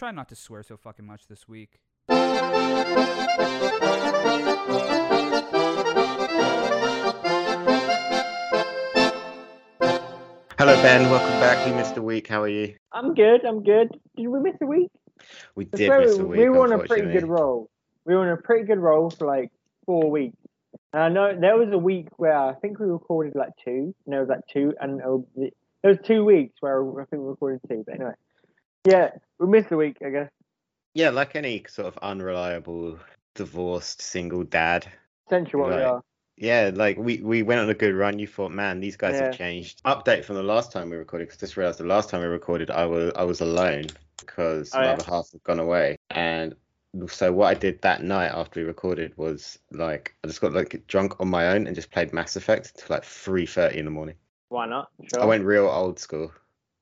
Try 0.00 0.12
not 0.12 0.30
to 0.30 0.34
swear 0.34 0.62
so 0.62 0.78
fucking 0.78 1.04
much 1.04 1.26
this 1.26 1.46
week. 1.46 1.78
Hello, 2.08 2.16
Ben. 10.80 11.10
Welcome 11.10 11.38
back. 11.38 11.66
We 11.66 11.72
missed 11.72 11.98
a 11.98 12.02
week. 12.02 12.28
How 12.28 12.40
are 12.40 12.48
you? 12.48 12.76
I'm 12.92 13.12
good. 13.12 13.44
I'm 13.44 13.62
good. 13.62 13.90
Did 14.16 14.28
we 14.28 14.40
miss 14.40 14.54
a 14.62 14.66
week? 14.66 14.90
We 15.54 15.66
did 15.66 15.84
swear 15.84 16.00
miss 16.00 16.16
we, 16.16 16.22
a 16.22 16.26
week. 16.26 16.40
we 16.40 16.48
were 16.48 16.62
on 16.62 16.72
a 16.72 16.78
pretty 16.78 17.12
good 17.12 17.28
roll. 17.28 17.68
We 18.06 18.14
were 18.14 18.22
on 18.22 18.30
a 18.30 18.38
pretty 18.38 18.64
good 18.64 18.78
roll 18.78 19.10
for 19.10 19.26
like 19.26 19.52
four 19.84 20.10
weeks. 20.10 20.38
And 20.94 21.02
I 21.02 21.08
know 21.10 21.38
there 21.38 21.58
was 21.58 21.68
a 21.74 21.78
week 21.78 22.08
where 22.16 22.38
I 22.38 22.54
think 22.54 22.78
we 22.78 22.86
recorded 22.86 23.34
like 23.34 23.52
two. 23.62 23.94
And 24.06 24.14
there 24.14 24.20
was 24.20 24.30
like 24.30 24.46
two, 24.50 24.72
and 24.80 25.02
uh, 25.02 25.18
there 25.36 25.90
was 25.90 25.98
two 26.06 26.24
weeks 26.24 26.54
where 26.60 26.82
I 26.82 27.04
think 27.04 27.20
we 27.20 27.28
recorded 27.28 27.60
two. 27.68 27.84
But 27.86 27.96
anyway, 27.96 28.14
yeah, 28.84 29.10
we 29.38 29.46
missed 29.46 29.70
a 29.70 29.76
week, 29.76 29.98
I 30.04 30.10
guess. 30.10 30.30
Yeah, 30.94 31.10
like 31.10 31.36
any 31.36 31.64
sort 31.68 31.88
of 31.88 31.98
unreliable 31.98 32.98
divorced 33.34 34.02
single 34.02 34.44
dad. 34.44 34.86
Essentially, 35.28 35.62
what 35.62 35.70
we 35.70 35.82
are. 35.82 36.02
Yeah, 36.36 36.70
like 36.74 36.96
we, 36.96 37.20
we 37.20 37.42
went 37.42 37.60
on 37.60 37.68
a 37.68 37.74
good 37.74 37.94
run. 37.94 38.18
You 38.18 38.26
thought, 38.26 38.50
man, 38.50 38.80
these 38.80 38.96
guys 38.96 39.16
Yeah. 39.16 39.26
have 39.26 39.36
changed. 39.36 39.82
Update 39.84 40.24
from 40.24 40.36
the 40.36 40.42
last 40.42 40.72
time 40.72 40.90
we 40.90 40.96
recorded, 40.96 41.28
because 41.28 41.38
just 41.38 41.56
realized 41.56 41.78
the 41.78 41.84
last 41.84 42.08
time 42.08 42.20
we 42.22 42.26
recorded, 42.26 42.70
I 42.70 42.86
was 42.86 43.12
I 43.14 43.24
was 43.24 43.40
alone 43.40 43.86
because 44.18 44.74
Oh, 44.74 44.78
my 44.78 44.86
yeah. 44.86 44.92
other 44.92 45.04
half 45.04 45.30
had 45.30 45.42
gone 45.44 45.60
away. 45.60 45.96
And 46.10 46.54
so 47.08 47.32
what 47.32 47.46
I 47.48 47.54
did 47.54 47.82
that 47.82 48.02
night 48.02 48.32
after 48.32 48.60
we 48.60 48.66
recorded 48.66 49.16
was 49.16 49.58
like 49.70 50.14
I 50.24 50.28
just 50.28 50.40
got 50.40 50.52
like 50.52 50.82
drunk 50.88 51.20
on 51.20 51.28
my 51.28 51.48
own 51.48 51.66
and 51.66 51.76
just 51.76 51.90
played 51.90 52.12
Mass 52.12 52.36
Effect 52.36 52.76
till 52.76 52.86
like 52.88 53.04
three 53.04 53.46
thirty 53.46 53.78
in 53.78 53.84
the 53.84 53.90
morning. 53.90 54.16
Why 54.48 54.66
not? 54.66 54.88
Sure. 55.12 55.22
I 55.22 55.26
went 55.26 55.44
real 55.44 55.68
old 55.68 55.98
school. 55.98 56.32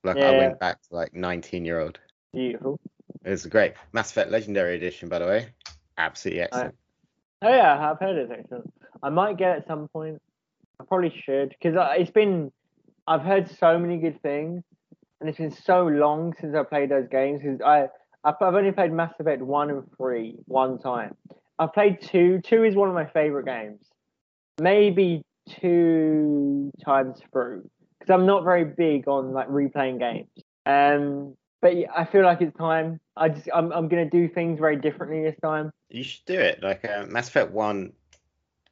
Like 0.04 0.18
I 0.18 0.30
went 0.30 0.60
back 0.60 0.80
to 0.82 0.94
like 0.94 1.14
nineteen 1.14 1.64
year 1.64 1.80
old. 1.80 1.98
Beautiful. 2.32 2.78
It 3.24 3.30
was 3.30 3.46
great. 3.46 3.74
Mass 3.92 4.10
Effect 4.10 4.30
Legendary 4.30 4.76
Edition, 4.76 5.08
by 5.08 5.18
the 5.18 5.26
way. 5.26 5.48
Absolutely 5.96 6.42
excellent. 6.42 6.74
Oh 7.42 7.48
yeah, 7.48 7.90
I've 7.90 7.98
heard 7.98 8.16
it's 8.16 8.30
excellent. 8.30 8.72
I 9.02 9.10
might 9.10 9.36
get 9.36 9.56
it 9.56 9.58
at 9.62 9.66
some 9.66 9.88
point. 9.88 10.20
I 10.80 10.84
probably 10.84 11.12
should 11.24 11.50
because 11.50 11.76
it's 11.98 12.10
been. 12.10 12.52
I've 13.06 13.22
heard 13.22 13.50
so 13.58 13.78
many 13.78 13.98
good 13.98 14.20
things, 14.22 14.62
and 15.20 15.28
it's 15.28 15.38
been 15.38 15.50
so 15.50 15.86
long 15.86 16.34
since 16.40 16.54
I 16.54 16.62
played 16.62 16.90
those 16.90 17.08
games. 17.08 17.42
Because 17.42 17.60
I 17.60 17.88
I've 18.24 18.34
I've 18.40 18.54
only 18.54 18.72
played 18.72 18.92
Mass 18.92 19.12
Effect 19.18 19.42
one 19.42 19.70
and 19.70 19.84
three 19.96 20.36
one 20.46 20.78
time. 20.78 21.16
I've 21.58 21.72
played 21.72 22.00
two. 22.00 22.40
Two 22.44 22.64
is 22.64 22.76
one 22.76 22.88
of 22.88 22.94
my 22.94 23.06
favorite 23.06 23.46
games. 23.46 23.80
Maybe 24.60 25.22
two 25.60 26.70
times 26.84 27.20
through 27.32 27.68
because 28.08 28.20
I'm 28.20 28.26
not 28.26 28.44
very 28.44 28.64
big 28.64 29.06
on 29.08 29.32
like 29.32 29.48
replaying 29.48 29.98
games. 29.98 30.28
Um, 30.66 31.36
but 31.60 31.76
yeah, 31.76 31.88
I 31.94 32.04
feel 32.04 32.22
like 32.22 32.40
it's 32.40 32.56
time. 32.56 33.00
I 33.16 33.28
just 33.28 33.48
I'm 33.54 33.72
I'm 33.72 33.88
gonna 33.88 34.08
do 34.08 34.28
things 34.28 34.58
very 34.58 34.76
differently 34.76 35.22
this 35.22 35.38
time. 35.42 35.70
You 35.90 36.02
should 36.02 36.24
do 36.26 36.38
it. 36.38 36.62
Like 36.62 36.84
uh, 36.84 37.06
Mass 37.08 37.28
Effect 37.28 37.52
1, 37.52 37.92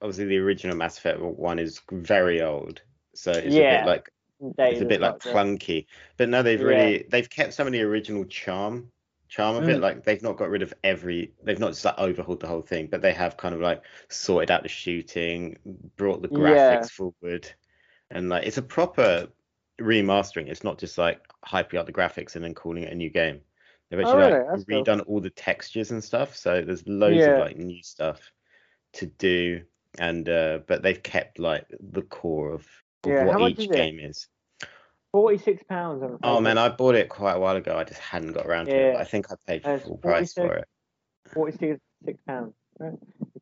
obviously 0.00 0.26
the 0.26 0.38
original 0.38 0.76
Mass 0.76 0.98
Effect 0.98 1.20
1 1.20 1.58
is 1.58 1.80
very 1.90 2.42
old. 2.42 2.82
So 3.14 3.32
it's 3.32 3.54
a 3.54 3.60
Yeah. 3.60 3.84
bit 3.84 3.86
like 3.86 4.10
it's 4.58 4.80
a 4.80 4.84
bit 4.84 5.00
like 5.00 5.18
clunky. 5.18 5.86
But 6.16 6.28
no, 6.28 6.42
they've 6.42 6.60
Yeah. 6.60 6.66
really 6.66 7.06
they've 7.10 7.28
kept 7.28 7.54
some 7.54 7.66
of 7.66 7.72
the 7.72 7.82
original 7.82 8.24
charm 8.24 8.90
charm 9.28 9.56
of 9.56 9.68
it. 9.68 9.78
Mm. 9.78 9.82
Like 9.82 10.04
they've 10.04 10.22
not 10.22 10.36
got 10.36 10.50
rid 10.50 10.62
of 10.62 10.72
every 10.84 11.32
they've 11.42 11.58
not 11.58 11.72
just 11.72 11.84
like 11.84 11.98
overhauled 11.98 12.40
the 12.40 12.46
whole 12.46 12.62
thing, 12.62 12.86
but 12.86 13.02
they 13.02 13.12
have 13.12 13.36
kind 13.36 13.54
of 13.54 13.60
like 13.60 13.82
sorted 14.08 14.50
out 14.50 14.62
the 14.62 14.68
shooting, 14.68 15.56
brought 15.96 16.22
the 16.22 16.28
Yeah. 16.28 16.38
graphics 16.38 16.90
forward. 16.90 17.50
And 18.10 18.28
like 18.28 18.46
it's 18.46 18.58
a 18.58 18.62
proper 18.62 19.28
remastering. 19.80 20.48
It's 20.48 20.64
not 20.64 20.78
just 20.78 20.98
like 20.98 21.20
hyping 21.44 21.78
up 21.78 21.86
the 21.86 21.92
graphics 21.92 22.34
and 22.36 22.44
then 22.44 22.54
calling 22.54 22.84
it 22.84 22.92
a 22.92 22.96
new 22.96 23.10
game. 23.10 23.40
They've 23.90 24.00
Oh, 24.00 24.02
actually 24.02 24.18
really? 24.18 24.32
like 24.32 24.46
That's 24.50 24.64
cool. 24.64 24.84
redone 24.84 25.04
all 25.06 25.20
the 25.20 25.30
textures 25.30 25.90
and 25.90 26.02
stuff. 26.02 26.36
So 26.36 26.62
there's 26.62 26.86
loads 26.86 27.18
Yeah. 27.18 27.32
of 27.32 27.38
like 27.38 27.56
new 27.56 27.82
stuff 27.82 28.20
to 28.94 29.06
do. 29.06 29.62
And 29.98 30.28
uh 30.28 30.60
but 30.66 30.82
they've 30.82 31.02
kept 31.02 31.38
like 31.38 31.66
the 31.80 32.02
core 32.02 32.52
of, 32.52 32.66
of 33.04 33.12
Yeah, 33.12 33.36
what 33.36 33.50
each 33.52 33.60
is 33.60 33.66
game 33.68 33.98
is. 33.98 34.28
Forty 35.12 35.38
six 35.38 35.62
pounds 35.62 36.04
Oh 36.22 36.40
man, 36.40 36.58
I 36.58 36.68
bought 36.68 36.94
it 36.94 37.08
quite 37.08 37.36
a 37.36 37.40
while 37.40 37.56
ago. 37.56 37.76
I 37.76 37.84
just 37.84 38.00
hadn't 38.00 38.32
got 38.32 38.46
around 38.46 38.66
to 38.66 38.72
it. 38.76 38.92
Yeah. 38.92 39.00
I 39.00 39.04
think 39.04 39.26
I 39.30 39.36
paid 39.46 39.62
full 39.82 39.98
price 39.98 40.34
for 40.34 40.54
it. 40.56 40.68
forty 41.32 41.56
six 42.04 42.20
pounds. 42.26 42.52
Right. 42.78 42.92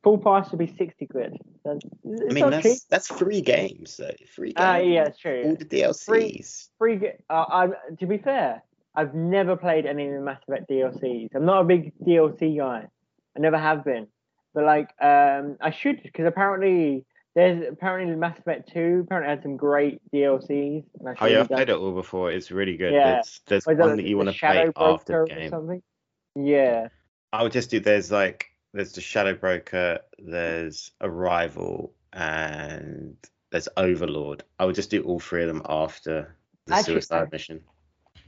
Full 0.02 0.18
price 0.18 0.50
would 0.50 0.58
be 0.58 0.74
sixty 0.76 1.06
quid. 1.06 1.36
That's, 1.64 1.80
it's 2.04 2.22
I 2.30 2.34
mean, 2.34 2.50
not 2.50 2.62
cheap. 2.62 2.62
that's 2.64 2.84
that's 2.84 3.08
three 3.08 3.40
games 3.40 3.96
though. 3.96 4.10
Three 4.34 4.48
games. 4.52 4.56
Ah, 4.58 4.76
yeah, 4.76 5.04
it's 5.06 5.18
true. 5.18 5.42
All 5.46 5.56
the 5.56 5.64
DLCs. 5.64 6.68
Free. 6.78 6.96
ga- 6.96 7.16
Uh, 7.30 7.44
I, 7.48 7.68
to 7.98 8.06
be 8.06 8.18
fair, 8.18 8.62
I've 8.94 9.14
never 9.14 9.56
played 9.56 9.86
any 9.86 10.06
of 10.06 10.12
the 10.14 10.20
Mass 10.20 10.40
Effect 10.46 10.68
DLCs. 10.70 11.30
I'm 11.34 11.46
not 11.46 11.62
a 11.62 11.64
big 11.64 11.92
DLC 12.00 12.58
guy. 12.58 12.86
I 13.36 13.40
never 13.40 13.58
have 13.58 13.82
been. 13.84 14.06
But 14.54 14.64
like, 14.64 14.90
um, 15.00 15.56
I 15.60 15.70
should 15.70 16.02
because 16.02 16.26
apparently 16.26 17.04
there's 17.34 17.64
apparently 17.72 18.14
Mass 18.14 18.38
Effect 18.38 18.70
Two 18.72 19.00
apparently 19.06 19.30
had 19.30 19.42
some 19.42 19.56
great 19.56 20.00
DLCs. 20.12 20.84
And 21.00 21.08
I 21.08 21.14
Oh 21.20 21.26
yeah, 21.26 21.40
I've 21.40 21.48
done- 21.48 21.56
played 21.56 21.70
it 21.70 21.76
all 21.76 21.92
before. 21.92 22.30
It's 22.30 22.50
really 22.50 22.76
good. 22.76 22.92
Yeah. 22.92 23.14
There's 23.14 23.40
there's 23.46 23.66
Was 23.66 23.78
that 23.78 23.86
one 23.86 23.96
that 23.96 24.04
you 24.06 24.16
want 24.18 24.28
to 24.28 24.34
Shadow 24.34 24.70
play 24.70 24.84
after 24.86 25.12
Broker 25.14 25.28
the 25.28 25.34
or 25.34 25.40
game. 25.40 25.50
something? 25.50 25.82
Yeah. 26.36 26.88
I 27.32 27.42
would 27.42 27.52
just 27.52 27.70
do. 27.70 27.80
There's 27.80 28.12
like 28.12 28.50
there's 28.74 28.92
the 28.92 29.00
Shadow 29.00 29.34
Broker. 29.34 30.00
There's 30.18 30.90
Arrival 31.00 31.94
and 32.12 33.16
there's 33.50 33.68
Overlord. 33.76 34.42
I 34.58 34.64
would 34.66 34.74
just 34.74 34.90
do 34.90 35.02
all 35.04 35.20
three 35.20 35.42
of 35.42 35.48
them 35.48 35.62
after 35.66 36.36
the 36.66 36.82
suicide 36.82 37.30
mission. 37.32 37.62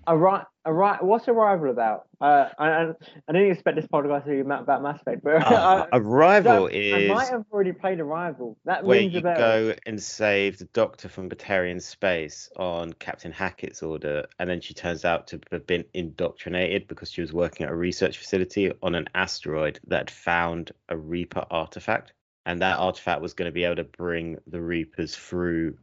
Arri- 0.07 0.47
Arri- 0.67 1.03
what's 1.03 1.29
Arrival 1.29 1.71
about? 1.71 2.07
Uh, 2.21 2.49
I, 2.59 2.69
I, 2.69 2.91
I 3.29 3.33
didn't 3.33 3.51
expect 3.51 3.77
this 3.77 3.87
podcast 3.87 4.25
to 4.25 4.31
be 4.31 4.41
about 4.41 4.83
Mass 4.83 5.01
Effect, 5.01 5.23
but 5.23 5.43
Uh, 5.43 5.87
I, 5.93 5.97
Arrival 5.99 6.67
I 6.67 6.71
is 6.73 7.11
I 7.11 7.15
might 7.15 7.29
have 7.29 7.45
already 7.53 7.73
played 7.73 8.01
Arrival. 8.01 8.57
That 8.65 8.85
where 8.85 9.01
rings 9.01 9.15
you 9.15 9.21
go 9.21 9.75
and 9.85 10.03
save 10.03 10.59
the 10.59 10.65
doctor 10.67 11.09
from 11.09 11.29
Batarian 11.29 11.83
space 11.83 12.49
on 12.57 12.93
Captain 12.95 13.33
Hackett's 13.33 13.83
order, 13.83 14.27
and 14.39 14.49
then 14.49 14.61
she 14.61 14.75
turns 14.75 15.05
out 15.05 15.27
to 15.29 15.41
have 15.51 15.67
been 15.67 15.85
indoctrinated 15.95 16.89
because 16.89 17.11
she 17.11 17.21
was 17.21 17.33
working 17.33 17.67
at 17.67 17.73
a 17.73 17.77
research 17.77 18.19
facility 18.19 18.73
on 18.83 18.95
an 18.95 19.09
asteroid 19.15 19.81
that 19.89 20.11
found 20.11 20.73
a 20.89 20.97
Reaper 20.97 21.45
artifact, 21.51 22.13
and 22.45 22.61
that 22.63 22.79
artifact 22.79 23.21
was 23.21 23.35
going 23.35 23.49
to 23.49 23.55
be 23.55 23.65
able 23.65 23.77
to 23.77 23.85
bring 23.85 24.39
the 24.47 24.61
Reapers 24.61 25.17
through 25.17 25.77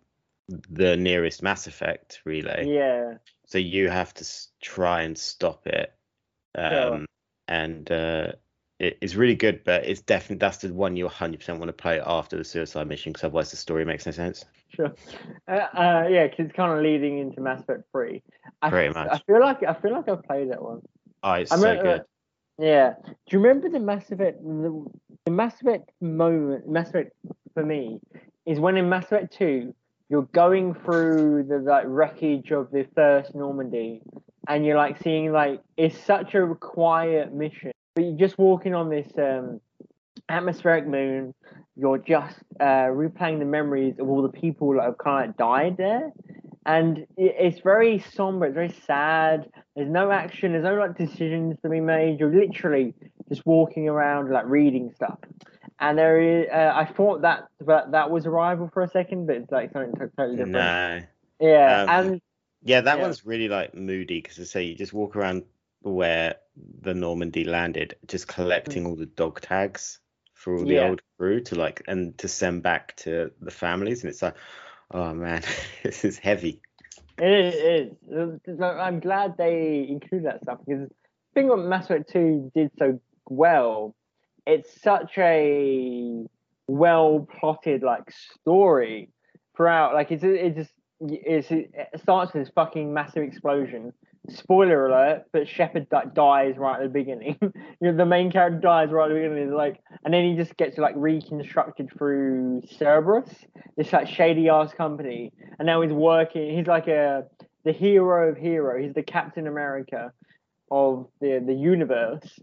the 0.48 0.98
nearest 0.98 1.42
Mass 1.42 1.68
Effect 1.68 2.22
relay. 2.26 2.68
Yeah, 2.68 3.16
So 3.54 3.60
you 3.60 3.88
have 3.88 4.16
to 4.16 4.26
try 4.64 5.04
and 5.04 5.16
stop 5.16 5.68
it. 5.68 5.94
Um, 6.58 6.72
Sure. 6.72 7.06
And 7.48 7.92
uh, 7.92 8.32
it, 8.80 8.98
it's 9.00 9.14
really 9.14 9.36
good, 9.36 9.64
but 9.64 9.86
it's 9.86 10.02
definitely 10.02 10.38
that's 10.38 10.58
the 10.58 10.74
one 10.74 10.96
you 10.96 11.08
100% 11.08 11.60
want 11.60 11.70
to 11.70 11.74
play 11.74 12.02
after 12.04 12.36
the 12.36 12.44
suicide 12.44 12.88
mission 12.88 13.12
because 13.14 13.26
otherwise 13.26 13.52
the 13.52 13.58
story 13.58 13.86
makes 13.86 14.08
no 14.08 14.12
sense. 14.12 14.44
sure. 14.70 14.96
Uh, 15.48 15.52
uh, 15.52 16.08
yeah, 16.10 16.26
because 16.26 16.48
it's 16.48 16.56
kind 16.56 16.72
of 16.76 16.80
leading 16.84 17.20
into 17.20 17.42
Mass 17.42 17.62
Effect 17.62 17.84
Three. 17.92 18.24
I, 18.64 18.72
Pretty 18.72 18.96
I 18.98 19.20
feel 19.28 19.40
like 19.40 19.62
I 19.62 19.74
feel 19.76 19.92
like 19.92 20.10
I've 20.10 20.24
played 20.24 20.50
that 20.50 20.64
one. 20.64 20.82
Oh, 21.22 21.34
it's 21.34 21.52
I 21.52 21.58
so 21.58 21.62
remember- 21.62 21.98
good. 21.98 22.06
Yeah. 22.58 22.94
Do 23.06 23.14
you 23.30 23.40
remember 23.40 23.70
the 23.70 23.80
Mass 23.80 24.10
Effect? 24.10 24.42
The, 24.42 24.84
the 25.26 25.32
Mass 25.32 25.62
Effect 25.62 25.92
moment, 26.02 26.68
Mass 26.68 26.90
Effect 26.90 27.12
for 27.54 27.64
me, 27.64 28.00
is 28.48 28.60
when 28.60 28.78
in 28.78 28.90
Mass 28.90 29.06
Effect 29.06 29.32
Two, 29.38 29.76
you're 30.14 30.30
going 30.32 30.76
through 30.76 31.44
the 31.50 31.58
like 31.58 31.86
wreckage 31.88 32.52
of 32.52 32.70
the 32.70 32.86
first 32.94 33.34
Normandy, 33.34 34.04
and 34.48 34.64
you're 34.64 34.78
like 34.78 35.02
seeing 35.02 35.32
like 35.32 35.60
it's 35.76 35.98
such 36.06 36.36
a 36.36 36.54
quiet 36.54 37.34
mission, 37.34 37.72
but 37.96 38.04
you're 38.04 38.20
just 38.20 38.38
walking 38.38 38.76
on 38.76 38.92
this 38.92 39.12
um, 39.18 39.60
atmospheric 40.30 40.86
moon. 40.86 41.34
You're 41.76 41.98
just 41.98 42.38
uh, 42.60 42.94
replaying 42.94 43.40
the 43.40 43.46
memories 43.46 43.96
of 43.98 44.08
all 44.08 44.22
the 44.22 44.30
people 44.30 44.76
that 44.76 44.84
have 44.84 45.00
kind 45.00 45.32
of 45.32 45.38
died 45.38 45.78
there, 45.78 46.14
and 46.64 47.08
it's 47.18 47.62
very 47.62 47.98
somber. 48.14 48.46
It's 48.46 48.54
very 48.54 48.76
sad. 48.86 49.50
There's 49.76 49.90
no 49.90 50.12
action. 50.12 50.52
There's 50.52 50.64
no 50.64 50.76
like 50.76 50.96
decisions 50.96 51.58
to 51.64 51.70
be 51.70 51.80
made. 51.80 52.20
You're 52.20 52.32
literally 52.32 52.94
just 53.30 53.48
walking 53.48 53.90
around 53.90 54.30
like 54.30 54.46
reading 54.46 54.92
stuff. 54.94 55.18
And 55.90 55.98
there 55.98 56.20
is, 56.20 56.48
uh, 56.52 56.72
I 56.74 56.86
thought 56.86 57.22
that 57.22 57.48
that 57.62 57.92
that 57.92 58.10
was 58.10 58.26
Arrival 58.26 58.70
for 58.74 58.84
a 58.84 58.88
second, 58.88 59.28
but 59.28 59.36
it's 59.38 59.52
like 59.52 59.72
something 59.74 59.94
to- 60.00 60.12
totally 60.16 60.38
different. 60.38 60.54
No. 60.54 61.02
Yeah, 61.40 61.84
Um, 61.84 61.90
and 61.90 62.22
Yeah, 62.66 62.80
that 62.82 62.98
Yeah. 62.98 63.02
one's 63.02 63.26
really 63.26 63.50
like 63.50 63.74
moody 63.76 64.22
because 64.22 64.40
I 64.40 64.44
say 64.44 64.64
you 64.64 64.76
just 64.76 64.94
walk 64.94 65.18
around 65.18 65.44
where 65.82 66.36
the 66.82 66.94
Normandy 66.94 67.44
landed, 67.44 67.98
just 68.08 68.30
collecting 68.30 68.86
all 68.86 68.96
the 68.96 69.06
dog 69.06 69.42
tags 69.42 70.00
for 70.34 70.56
all 70.56 70.64
the 70.66 70.76
Yeah. 70.76 70.88
old 70.88 71.02
crew 71.18 71.42
to 71.42 71.56
like 71.56 71.84
and 71.88 72.18
to 72.20 72.30
send 72.30 72.64
back 72.64 72.96
to 72.98 73.32
the 73.42 73.52
families, 73.52 74.04
and 74.04 74.10
it's 74.10 74.22
like, 74.22 74.36
oh 74.92 75.14
man, 75.14 75.42
this 75.84 76.06
is 76.06 76.18
heavy. 76.18 76.62
It 77.18 77.54
is. 77.54 77.98
It 78.10 78.42
is. 78.48 78.62
I'm 78.62 79.02
glad 79.02 79.36
they 79.36 79.86
include 79.90 80.24
that 80.24 80.42
stuff 80.44 80.60
because 80.66 80.88
the 80.88 80.96
thing 81.34 81.50
what 81.50 81.60
Mass 81.60 81.86
Effect 81.86 82.10
2 82.12 82.52
did 82.56 82.72
so 82.80 83.00
well, 83.28 83.94
it's 84.46 84.82
such 84.82 85.18
a 85.18 86.26
well 86.68 87.28
plotted 87.40 87.84
like 87.84 88.12
story 88.12 89.10
throughout. 89.56 89.94
Like 89.94 90.12
it's 90.12 90.24
it 90.24 90.56
just 90.56 90.72
it's, 91.02 91.52
it 91.52 91.74
starts 92.02 92.34
with 92.34 92.44
this 92.44 92.52
fucking 92.54 92.94
massive 92.94 93.24
explosion. 93.24 93.94
Spoiler 94.30 94.88
alert, 94.88 95.26
but 95.34 95.50
Shepard 95.50 95.90
di- 95.90 96.06
dies 96.14 96.56
right 96.58 96.78
at 96.78 96.84
the 96.84 96.88
beginning. 96.90 97.38
you 97.42 97.52
know, 97.82 97.98
the 97.98 98.06
main 98.06 98.32
character 98.32 98.58
dies 98.58 98.90
right 98.90 99.12
at 99.12 99.14
the 99.14 99.20
beginning. 99.20 99.54
Like, 99.54 99.82
and 100.06 100.14
then 100.14 100.24
he 100.24 100.38
just 100.38 100.56
gets 100.56 100.78
like 100.78 100.94
reconstructed 100.96 101.90
through 101.98 102.62
Cerberus, 102.78 103.30
this 103.76 103.92
like 103.92 104.08
shady 104.08 104.48
ass 104.48 104.74
company, 104.74 105.34
and 105.60 105.66
now 105.66 105.82
he's 105.82 105.92
working. 105.92 106.56
He's 106.56 106.68
like 106.68 106.88
a 106.88 107.26
the 107.66 107.74
hero 107.74 108.30
of 108.30 108.38
hero. 108.38 108.82
He's 108.82 108.94
the 108.94 109.04
Captain 109.04 109.46
America 109.46 110.14
of 110.72 111.08
the 111.20 111.44
the 111.46 111.54
universe, 111.54 112.40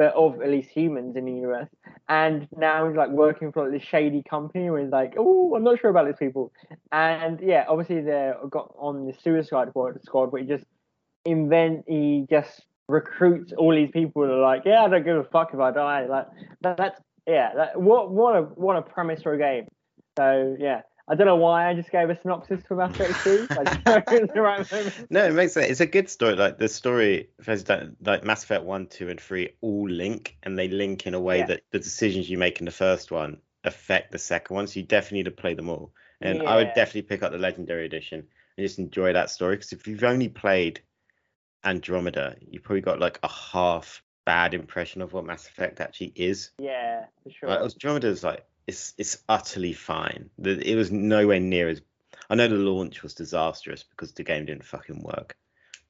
but 0.00 0.14
of 0.14 0.40
at 0.40 0.48
least 0.48 0.70
humans 0.70 1.14
in 1.14 1.26
the 1.26 1.46
US. 1.50 1.68
And 2.08 2.48
now 2.56 2.88
he's 2.88 2.96
like 2.96 3.10
working 3.10 3.52
for 3.52 3.64
like 3.64 3.78
this 3.78 3.86
shady 3.86 4.22
company 4.22 4.70
where 4.70 4.80
he's 4.80 4.90
like, 4.90 5.12
oh, 5.18 5.54
I'm 5.54 5.62
not 5.62 5.78
sure 5.78 5.90
about 5.90 6.06
these 6.06 6.16
people. 6.18 6.54
And 6.90 7.38
yeah, 7.42 7.66
obviously 7.68 8.00
they 8.00 8.32
got 8.48 8.74
on 8.78 9.04
the 9.06 9.12
Suicide 9.22 9.68
Squad, 10.02 10.32
where 10.32 10.40
he 10.40 10.48
just 10.48 10.64
invent. 11.26 11.84
He 11.86 12.24
just 12.30 12.62
recruits 12.88 13.52
all 13.52 13.74
these 13.74 13.90
people 13.90 14.22
that 14.22 14.32
are 14.32 14.40
like, 14.40 14.62
yeah, 14.64 14.84
I 14.84 14.88
don't 14.88 15.04
give 15.04 15.18
a 15.18 15.24
fuck 15.24 15.50
if 15.52 15.60
I 15.60 15.70
die. 15.70 16.06
Like 16.06 16.28
that, 16.62 16.78
that's 16.78 16.98
yeah. 17.26 17.50
That, 17.54 17.78
what 17.78 18.10
what 18.10 18.36
a 18.36 18.42
what 18.54 18.78
a 18.78 18.82
premise 18.82 19.20
for 19.20 19.34
a 19.34 19.38
game. 19.38 19.68
So 20.16 20.56
yeah. 20.58 20.80
I 21.10 21.16
don't 21.16 21.26
know 21.26 21.34
why 21.34 21.68
I 21.68 21.74
just 21.74 21.90
gave 21.90 22.08
a 22.08 22.16
synopsis 22.22 22.62
for 22.68 22.76
Mass 22.76 22.92
Effect 22.92 23.24
2. 23.24 23.46
Like, 23.56 24.04
it's 24.12 24.32
the 24.32 24.40
right. 24.40 25.10
No, 25.10 25.24
it 25.24 25.32
makes 25.32 25.54
sense. 25.54 25.68
It's 25.68 25.80
a 25.80 25.86
good 25.86 26.08
story. 26.08 26.36
Like 26.36 26.58
the 26.58 26.68
story, 26.68 27.30
like 28.00 28.22
Mass 28.22 28.44
Effect 28.44 28.62
one, 28.62 28.86
two, 28.86 29.08
and 29.08 29.20
three 29.20 29.54
all 29.60 29.88
link, 29.88 30.36
and 30.44 30.56
they 30.56 30.68
link 30.68 31.08
in 31.08 31.14
a 31.14 31.20
way 31.20 31.38
Yeah. 31.38 31.46
that 31.46 31.62
the 31.72 31.80
decisions 31.80 32.30
you 32.30 32.38
make 32.38 32.60
in 32.60 32.64
the 32.64 32.70
first 32.70 33.10
one 33.10 33.38
affect 33.64 34.12
the 34.12 34.18
second 34.18 34.54
one. 34.54 34.66
So 34.68 34.78
you 34.78 34.86
definitely 34.86 35.18
need 35.18 35.24
to 35.24 35.30
play 35.32 35.54
them 35.54 35.68
all. 35.68 35.92
And 36.20 36.44
I 36.44 36.54
would 36.54 36.74
definitely 36.74 37.02
pick 37.02 37.24
up 37.24 37.32
the 37.32 37.38
Legendary 37.38 37.86
Edition 37.86 38.24
and 38.56 38.64
just 38.64 38.78
enjoy 38.78 39.12
that 39.12 39.30
story. 39.30 39.56
Because 39.56 39.72
if 39.72 39.88
you've 39.88 40.04
only 40.04 40.28
played 40.28 40.80
Andromeda, 41.64 42.36
you 42.40 42.60
probably 42.60 42.82
got 42.82 43.00
like 43.00 43.18
a 43.24 43.28
half 43.28 44.04
bad 44.26 44.54
impression 44.54 45.02
of 45.02 45.12
what 45.12 45.24
Mass 45.24 45.48
Effect 45.48 45.80
actually 45.80 46.12
is. 46.14 46.50
Yeah, 46.60 47.06
for 47.24 47.30
sure. 47.30 47.48
Like, 47.48 47.60
Andromeda 47.62 48.06
is 48.06 48.22
like 48.22 48.44
it's 48.70 48.94
it's 48.98 49.18
utterly 49.28 49.72
fine. 49.72 50.30
It 50.42 50.76
was 50.76 50.90
nowhere 50.92 51.40
near 51.40 51.68
as. 51.68 51.82
I 52.30 52.36
know 52.36 52.46
the 52.46 52.54
launch 52.54 53.02
was 53.02 53.12
disastrous 53.14 53.82
because 53.82 54.12
the 54.12 54.22
game 54.22 54.46
didn't 54.46 54.64
fucking 54.64 55.02
work, 55.02 55.36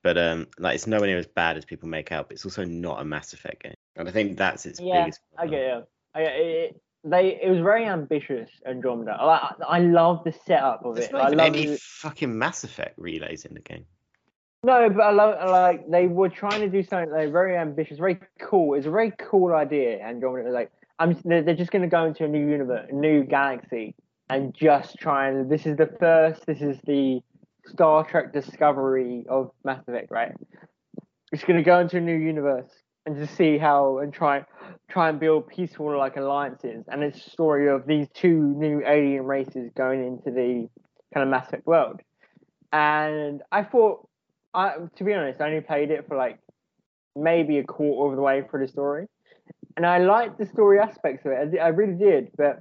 but 0.02 0.16
um, 0.16 0.46
like 0.58 0.74
it's 0.74 0.86
nowhere 0.86 1.06
near 1.08 1.18
as 1.18 1.26
bad 1.26 1.58
as 1.58 1.66
people 1.66 1.88
make 1.88 2.10
out. 2.12 2.28
But 2.28 2.34
it's 2.36 2.46
also 2.46 2.64
not 2.64 3.02
a 3.02 3.04
Mass 3.04 3.34
Effect 3.34 3.62
game, 3.62 3.74
and 3.96 4.08
I 4.08 4.12
think 4.12 4.38
that's 4.38 4.64
its 4.64 4.80
Yeah, 4.80 5.02
biggest. 5.04 5.20
I 5.36 5.42
problem. 5.42 5.50
get 5.60 5.66
you. 5.66 5.82
I 6.14 6.22
get 6.22 6.32
it. 6.36 6.80
They 7.04 7.40
it 7.42 7.50
was 7.50 7.60
very 7.60 7.84
ambitious 7.84 8.48
Andromeda. 8.66 9.12
I 9.12 9.24
I, 9.26 9.54
I 9.76 9.78
love 9.80 10.24
the 10.24 10.32
setup 10.32 10.84
of 10.86 10.94
There's 10.94 11.08
it. 11.08 11.12
not 11.12 11.20
I 11.22 11.26
even 11.26 11.38
love 11.38 11.46
any 11.46 11.66
the- 11.66 11.78
fucking 11.78 12.38
Mass 12.38 12.64
Effect 12.64 12.98
relays 12.98 13.44
in 13.44 13.52
the 13.54 13.60
game. 13.60 13.84
no, 14.64 14.88
but 14.90 15.02
I 15.02 15.10
love 15.10 15.48
like 15.50 15.90
they 15.90 16.06
were 16.06 16.30
trying 16.30 16.60
to 16.62 16.68
do 16.68 16.82
something 16.82 17.10
like 17.12 17.30
very 17.32 17.56
ambitious, 17.56 17.98
very 17.98 18.18
cool. 18.38 18.74
It's 18.74 18.86
a 18.86 18.90
very 18.90 19.12
cool 19.18 19.52
idea. 19.54 20.00
Andromeda 20.02 20.50
like 20.50 20.70
I'm 21.00 21.18
they're, 21.24 21.54
just 21.54 21.70
going 21.70 21.82
to 21.82 21.88
go 21.88 22.04
into 22.04 22.24
a 22.24 22.28
new 22.28 22.46
universe, 22.46 22.86
a 22.90 22.94
new 22.94 23.24
galaxy, 23.24 23.94
and 24.28 24.54
just 24.54 24.98
try 24.98 25.28
and 25.28 25.50
this 25.50 25.64
is 25.64 25.76
the 25.76 25.88
first. 25.98 26.44
This 26.46 26.60
is 26.60 26.78
the 26.84 27.20
Star 27.66 28.04
Trek 28.04 28.34
Discovery 28.34 29.24
of 29.28 29.50
Mass 29.64 29.82
Effect, 29.88 30.10
right? 30.10 30.32
It's 31.32 31.42
going 31.42 31.56
to 31.56 31.62
go 31.62 31.80
into 31.80 31.96
a 31.96 32.00
new 32.00 32.16
universe 32.16 32.70
and 33.06 33.16
just 33.16 33.34
see 33.34 33.56
how 33.56 33.98
and 33.98 34.12
try 34.12 34.44
try 34.90 35.08
and 35.08 35.18
build 35.18 35.48
peaceful 35.48 35.96
like 35.96 36.18
alliances. 36.18 36.84
And 36.86 37.02
it's 37.02 37.26
a 37.26 37.30
story 37.30 37.70
of 37.70 37.86
these 37.86 38.06
two 38.12 38.54
new 38.58 38.82
alien 38.86 39.24
races 39.24 39.70
going 39.74 40.06
into 40.06 40.30
the 40.30 40.68
kind 41.14 41.24
of 41.24 41.28
Mass 41.28 41.48
Effect 41.48 41.66
world. 41.66 42.00
And 42.74 43.42
I 43.50 43.64
thought, 43.64 44.06
I 44.52 44.74
to 44.96 45.04
be 45.04 45.14
honest, 45.14 45.40
I 45.40 45.46
only 45.46 45.62
played 45.62 45.90
it 45.90 46.06
for 46.06 46.18
like 46.18 46.38
maybe 47.16 47.56
a 47.56 47.64
quarter 47.64 48.12
of 48.12 48.16
the 48.16 48.22
way 48.22 48.42
through 48.50 48.66
the 48.66 48.70
story, 48.70 49.06
and 49.76 49.86
I 49.86 49.98
liked 49.98 50.38
the 50.38 50.46
story 50.46 50.78
aspects 50.78 51.24
of 51.26 51.32
it. 51.32 51.58
I, 51.60 51.64
I 51.64 51.68
really 51.68 51.94
did, 51.94 52.30
but 52.36 52.60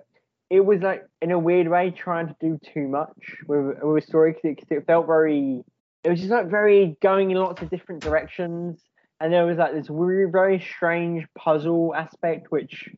it 0.50 0.62
was 0.62 0.82
like 0.82 1.06
in 1.22 1.32
a 1.32 1.40
weird 1.40 1.68
way 1.68 1.92
trying 1.92 2.28
to 2.28 2.36
do 2.42 2.60
too 2.74 2.88
much 2.88 3.36
with 3.48 3.78
with 3.82 4.04
a 4.04 4.08
story 4.08 4.34
because 4.34 4.68
it, 4.72 4.76
it 4.78 4.88
felt 4.88 5.06
very. 5.08 5.64
It 6.04 6.10
was 6.10 6.20
just 6.20 6.32
like 6.32 6.50
very 6.50 6.98
going 7.02 7.32
in 7.32 7.38
lots 7.38 7.62
of 7.62 7.70
different 7.70 8.02
directions, 8.02 8.82
and 9.20 9.34
there 9.34 9.46
was 9.46 9.58
like 9.58 9.74
this 9.74 9.90
weird, 9.90 10.32
very 10.32 10.60
strange 10.60 11.26
puzzle 11.38 11.94
aspect 11.94 12.52
which 12.52 12.90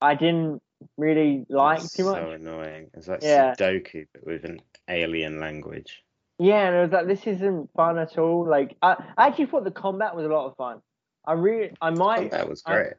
I 0.00 0.14
didn't 0.14 0.62
really 0.96 1.44
like 1.48 1.80
It's 1.80 1.92
too 1.92 2.04
much. 2.04 2.22
So 2.22 2.30
annoying. 2.30 2.90
It's 2.94 3.08
like 3.08 3.22
Yeah. 3.22 3.54
Sudoku 3.54 4.06
but 4.12 4.24
with 4.26 4.44
an 4.44 4.60
alien 4.88 5.40
language. 5.40 6.02
Yeah, 6.38 6.68
and 6.68 6.76
it 6.76 6.80
was 6.82 6.92
like 6.92 7.06
this 7.08 7.26
isn't 7.26 7.70
fun 7.74 7.98
at 7.98 8.16
all. 8.16 8.48
Like 8.48 8.76
I, 8.80 8.92
I 9.16 9.26
actually 9.26 9.46
thought 9.46 9.64
the 9.64 9.70
combat 9.72 10.14
was 10.14 10.24
a 10.24 10.28
lot 10.28 10.46
of 10.46 10.56
fun. 10.56 10.80
I 11.26 11.32
really, 11.32 11.72
I 11.82 11.90
might, 11.90 12.30
that 12.30 12.48
was 12.48 12.62
I- 12.64 12.72
great. 12.72 12.92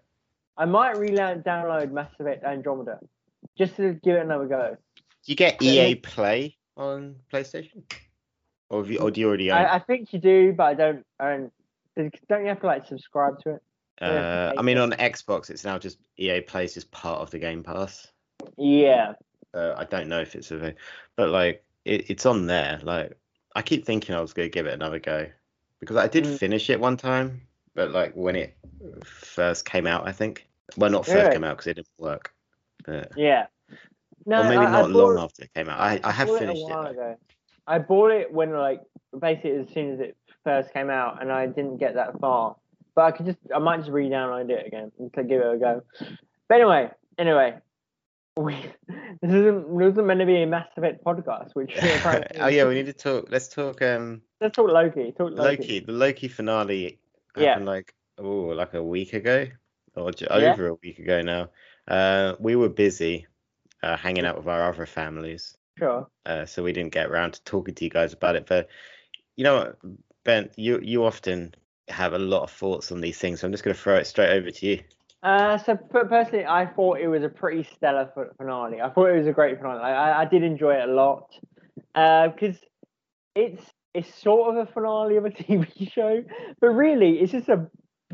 I 0.59 0.65
might 0.65 0.97
re-download 0.97 1.43
download 1.45 1.91
Mass 1.91 2.09
Effect 2.19 2.43
Andromeda 2.43 2.99
just 3.57 3.77
to 3.77 3.93
give 4.03 4.17
it 4.17 4.23
another 4.23 4.45
go. 4.45 4.77
Do 4.95 5.31
you 5.31 5.35
get. 5.35 5.61
EA 5.61 5.95
Play 5.95 6.57
on 6.75 7.15
PlayStation? 7.33 7.83
Or, 8.69 8.85
you, 8.85 8.99
or 8.99 9.09
do 9.09 9.21
you 9.21 9.27
already 9.27 9.51
own? 9.51 9.57
I, 9.57 9.75
I 9.75 9.79
think 9.79 10.13
you 10.13 10.19
do, 10.19 10.53
but 10.53 10.63
I 10.65 10.73
don't. 10.73 11.05
I 11.19 11.37
don't. 11.37 11.51
You 11.97 12.47
have 12.47 12.59
to 12.59 12.67
like 12.67 12.85
subscribe 12.85 13.41
to 13.43 13.55
it? 13.55 13.61
Uh, 14.01 14.53
I 14.57 14.61
mean, 14.61 14.77
on 14.77 14.91
Xbox, 14.91 15.49
it's 15.49 15.63
now 15.63 15.77
just 15.77 15.97
EA 16.17 16.41
Plays 16.41 16.73
just 16.73 16.91
part 16.91 17.21
of 17.21 17.31
the 17.31 17.39
Game 17.39 17.63
Pass. 17.63 18.07
Yeah, 18.57 19.13
Uh, 19.53 19.73
I 19.77 19.85
don't 19.85 20.07
know 20.07 20.19
if 20.19 20.35
it's 20.35 20.51
a, 20.51 20.75
but 21.15 21.29
like 21.29 21.63
it, 21.85 22.09
it's 22.09 22.25
on 22.25 22.47
there. 22.47 22.79
Like 22.83 23.17
I 23.55 23.61
keep 23.61 23.85
thinking 23.85 24.13
I 24.13 24.21
was 24.21 24.33
gonna 24.33 24.49
give 24.49 24.67
it 24.67 24.73
another 24.73 24.99
go 24.99 25.27
because 25.79 25.95
I 25.97 26.07
did 26.07 26.25
Mm. 26.25 26.37
finish 26.37 26.69
it 26.69 26.79
one 26.79 26.97
time, 26.97 27.41
but 27.75 27.91
like 27.91 28.13
when 28.13 28.35
it 28.35 28.57
first 29.03 29.65
came 29.65 29.87
out, 29.87 30.07
I 30.07 30.11
think. 30.11 30.48
Well, 30.77 30.89
not 30.89 31.05
first 31.05 31.17
Yeah. 31.17 31.31
came 31.33 31.43
out 31.43 31.57
because 31.57 31.67
it 31.67 31.73
didn't 31.75 31.87
work, 31.97 32.33
but 32.85 33.11
yeah. 33.15 33.47
No, 34.25 34.41
or 34.41 34.43
maybe 34.43 34.57
I, 34.57 34.65
I 34.65 34.71
not 34.71 34.91
long 34.91 35.15
bought- 35.15 35.23
after 35.23 35.43
it 35.43 35.53
came 35.53 35.69
out. 35.69 35.79
I, 35.79 35.99
I 36.03 36.11
have 36.11 36.27
bought 36.27 36.39
finished 36.39 36.61
it 36.61 36.65
it. 36.65 36.71
a 36.71 36.75
while 36.75 36.83
though. 36.83 36.89
ago. 36.91 37.15
I 37.67 37.79
bought 37.79 38.11
it 38.11 38.31
when 38.33 38.51
like 38.51 38.81
basically 39.17 39.51
as 39.51 39.69
soon 39.73 39.93
as 39.93 39.99
it 39.99 40.17
first 40.43 40.73
came 40.73 40.89
out, 40.89 41.21
and 41.21 41.31
I 41.31 41.47
didn't 41.47 41.77
get 41.77 41.95
that 41.95 42.19
far. 42.19 42.55
But 42.95 43.01
I 43.03 43.11
could 43.11 43.27
just, 43.27 43.37
I 43.55 43.59
might 43.59 43.77
just 43.77 43.89
re-download 43.91 44.49
it 44.49 44.65
again 44.67 44.91
and 44.99 45.11
give 45.13 45.39
it 45.41 45.53
a 45.55 45.57
go. 45.57 45.83
But 46.47 46.55
anyway, 46.55 46.89
anyway, 47.17 47.57
we 48.37 48.53
this 49.21 49.31
isn't 49.31 49.77
this 49.77 49.91
isn't 49.93 50.05
meant 50.05 50.19
to 50.19 50.25
be 50.25 50.41
a 50.41 50.47
Mass 50.47 50.67
Effect 50.75 51.03
podcast, 51.03 51.51
which 51.53 51.71
oh 52.39 52.47
yeah, 52.47 52.65
we 52.67 52.73
need 52.73 52.87
to 52.87 52.93
talk. 52.93 53.27
Let's 53.29 53.47
talk. 53.47 53.81
Um, 53.81 54.21
let's 54.41 54.55
talk 54.55 54.69
Loki. 54.69 55.11
Talk 55.17 55.31
Loki. 55.31 55.57
Loki. 55.61 55.79
The 55.81 55.91
Loki 55.91 56.27
finale 56.27 56.99
Yeah. 57.37 57.57
like 57.59 57.93
oh, 58.17 58.47
like 58.47 58.73
a 58.73 58.83
week 58.83 59.13
ago, 59.13 59.47
or 59.99 60.11
j- 60.11 60.27
Yeah. 60.29 60.53
over 60.53 60.67
a 60.67 60.73
week 60.75 60.99
ago 60.99 61.21
now. 61.21 61.49
Uh, 61.87 62.35
we 62.39 62.55
were 62.55 62.69
busy 62.69 63.27
uh, 63.83 63.97
hanging 63.97 64.25
out 64.25 64.37
with 64.37 64.47
our 64.47 64.69
other 64.69 64.85
families, 64.85 65.57
Sure. 65.77 66.07
uh, 66.25 66.45
so 66.45 66.63
we 66.63 66.73
didn't 66.73 66.93
get 66.93 67.07
around 67.07 67.33
to 67.33 67.43
talking 67.43 67.75
to 67.75 67.83
you 67.83 67.89
guys 67.89 68.13
about 68.13 68.35
it. 68.35 68.45
But 68.47 68.67
you 69.35 69.43
know, 69.43 69.73
Ben, 70.23 70.49
you 70.55 70.79
you 70.81 71.05
often 71.05 71.53
have 71.87 72.13
a 72.13 72.19
lot 72.19 72.43
of 72.43 72.51
thoughts 72.51 72.91
on 72.91 73.01
these 73.01 73.17
things, 73.17 73.39
so 73.39 73.47
I'm 73.47 73.51
just 73.51 73.63
going 73.63 73.75
to 73.75 73.81
throw 73.81 73.95
it 73.95 74.05
straight 74.05 74.31
over 74.31 74.51
to 74.51 74.65
you. 74.65 74.83
Uh, 75.23 75.57
so 75.57 75.75
per- 75.75 76.05
personally, 76.05 76.45
I 76.45 76.65
thought 76.65 76.99
it 76.99 77.07
was 77.07 77.23
a 77.23 77.29
pretty 77.29 77.67
stellar 77.75 78.09
finale. 78.37 78.81
I 78.81 78.89
thought 78.89 79.07
it 79.07 79.17
was 79.17 79.27
a 79.27 79.33
great 79.33 79.57
finale. 79.57 79.81
I, 79.81 80.21
I, 80.21 80.25
did 80.25 80.43
enjoy 80.43 80.75
it 80.75 80.87
a 80.87 80.93
lot 80.93 81.25
because 82.33 82.55
it's 83.35 83.61
it's 83.93 84.13
sort 84.21 84.55
of 84.55 84.67
a 84.67 84.71
finale 84.71 85.17
of 85.17 85.25
a 85.25 85.29
TV 85.29 85.91
show, 85.91 86.23
but 86.61 86.67
really 86.67 87.19
it's 87.19 87.31
just 87.31 87.49
a 87.49 87.67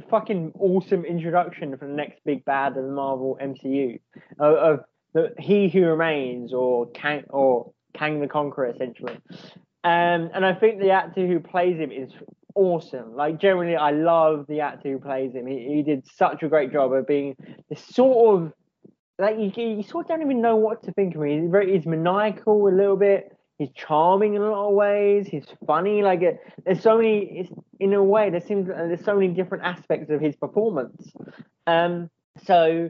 fucking 0.09 0.53
awesome 0.59 1.05
introduction 1.05 1.75
for 1.77 1.87
the 1.87 1.93
next 1.93 2.19
big 2.25 2.45
bad 2.45 2.77
of 2.77 2.83
the 2.83 2.91
Marvel 2.91 3.37
MCU 3.41 3.99
of, 4.39 4.55
of 4.55 4.79
the 5.13 5.33
He 5.39 5.69
Who 5.69 5.85
Remains 5.85 6.53
or 6.53 6.87
Kang 6.91 7.23
or 7.29 7.71
Kang 7.93 8.19
the 8.19 8.27
Conqueror 8.27 8.67
essentially. 8.67 9.17
Um, 9.83 10.31
and 10.33 10.45
I 10.45 10.53
think 10.53 10.79
the 10.79 10.91
actor 10.91 11.27
who 11.27 11.39
plays 11.39 11.77
him 11.77 11.91
is 11.91 12.11
awesome. 12.55 13.15
Like 13.15 13.39
generally, 13.39 13.75
I 13.75 13.91
love 13.91 14.45
the 14.47 14.61
actor 14.61 14.91
who 14.91 14.99
plays 14.99 15.33
him. 15.33 15.45
He, 15.47 15.75
he 15.75 15.83
did 15.83 16.07
such 16.07 16.41
a 16.43 16.47
great 16.47 16.71
job 16.71 16.91
of 16.93 17.05
being 17.05 17.35
this 17.69 17.85
sort 17.85 18.41
of 18.41 18.53
like 19.17 19.37
you, 19.37 19.51
you 19.55 19.83
sort 19.83 20.05
of 20.05 20.09
don't 20.09 20.21
even 20.21 20.41
know 20.41 20.55
what 20.55 20.83
to 20.83 20.91
think 20.91 21.15
of 21.15 21.21
him. 21.21 21.43
He's 21.43 21.51
very 21.51 21.75
he's 21.75 21.85
maniacal 21.85 22.67
a 22.67 22.69
little 22.69 22.97
bit. 22.97 23.34
He's 23.57 23.69
charming 23.75 24.35
in 24.35 24.41
a 24.41 24.49
lot 24.49 24.69
of 24.69 24.73
ways. 24.73 25.27
He's 25.27 25.45
funny. 25.65 26.01
Like 26.01 26.21
it, 26.21 26.39
there's 26.65 26.81
so 26.81 26.97
many. 26.97 27.49
In 27.79 27.93
a 27.93 28.03
way, 28.03 28.29
there 28.29 28.41
seems 28.41 28.67
there's 28.67 29.03
so 29.03 29.15
many 29.15 29.33
different 29.33 29.63
aspects 29.63 30.09
of 30.09 30.21
his 30.21 30.35
performance. 30.35 31.11
Um. 31.67 32.09
So, 32.43 32.89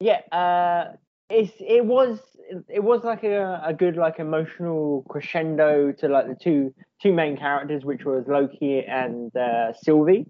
yeah. 0.00 0.20
Uh. 0.32 0.96
It's 1.28 1.52
it 1.58 1.84
was 1.84 2.20
it 2.68 2.84
was 2.84 3.02
like 3.02 3.24
a, 3.24 3.60
a 3.64 3.74
good 3.74 3.96
like 3.96 4.20
emotional 4.20 5.04
crescendo 5.08 5.90
to 5.90 6.08
like 6.08 6.28
the 6.28 6.36
two 6.36 6.72
two 7.02 7.12
main 7.12 7.36
characters, 7.36 7.84
which 7.84 8.04
was 8.04 8.28
Loki 8.28 8.84
and 8.84 9.36
uh, 9.36 9.72
Sylvie. 9.72 10.26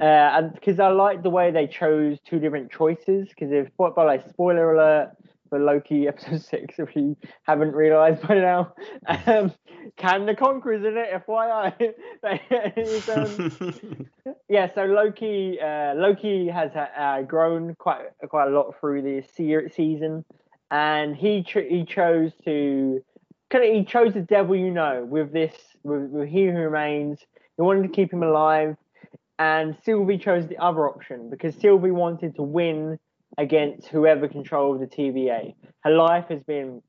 Uh, 0.00 0.04
and 0.04 0.52
because 0.52 0.80
I 0.80 0.88
like 0.88 1.22
the 1.22 1.30
way 1.30 1.52
they 1.52 1.68
chose 1.68 2.18
two 2.28 2.40
different 2.40 2.72
choices. 2.72 3.28
Because 3.28 3.52
if, 3.52 3.68
by 3.76 4.02
like 4.02 4.28
spoiler 4.28 4.74
alert, 4.74 5.12
for 5.54 5.60
Loki 5.60 6.08
episode 6.08 6.42
six, 6.50 6.80
if 6.80 6.96
you 6.96 7.16
haven't 7.44 7.74
realised 7.74 8.26
by 8.26 8.34
now. 8.34 8.74
Um, 9.26 9.52
Kang 9.96 10.26
the 10.26 10.34
Conqueror's 10.34 10.84
in 10.84 10.96
it, 10.96 11.24
FYI. 11.26 11.94
um, 14.26 14.34
yeah, 14.48 14.74
so 14.74 14.84
Loki, 14.84 15.60
uh, 15.60 15.94
Loki 15.94 16.48
has 16.48 16.72
uh, 16.74 17.22
grown 17.22 17.76
quite 17.76 18.06
quite 18.28 18.48
a 18.48 18.50
lot 18.50 18.74
through 18.80 19.02
this 19.02 19.28
season, 19.36 20.24
and 20.72 21.14
he 21.14 21.44
ch- 21.44 21.68
he 21.68 21.84
chose 21.84 22.32
to 22.44 23.00
kind 23.50 23.64
of 23.64 23.72
he 23.72 23.84
chose 23.84 24.14
the 24.14 24.22
devil 24.22 24.56
you 24.56 24.72
know 24.72 25.06
with 25.08 25.32
this 25.32 25.54
with, 25.84 26.10
with 26.10 26.28
He 26.28 26.46
Who 26.46 26.52
Remains. 26.52 27.20
He 27.56 27.62
wanted 27.62 27.82
to 27.82 27.90
keep 27.90 28.12
him 28.12 28.24
alive, 28.24 28.76
and 29.38 29.76
Sylvie 29.84 30.18
chose 30.18 30.48
the 30.48 30.58
other 30.58 30.88
option 30.88 31.30
because 31.30 31.54
Sylvie 31.54 31.92
wanted 31.92 32.34
to 32.34 32.42
win 32.42 32.98
against 33.38 33.88
whoever 33.88 34.28
controlled 34.28 34.80
the 34.80 34.86
TVA. 34.86 35.54
Her 35.80 35.90
life 35.90 36.26
has 36.28 36.42
been, 36.42 36.82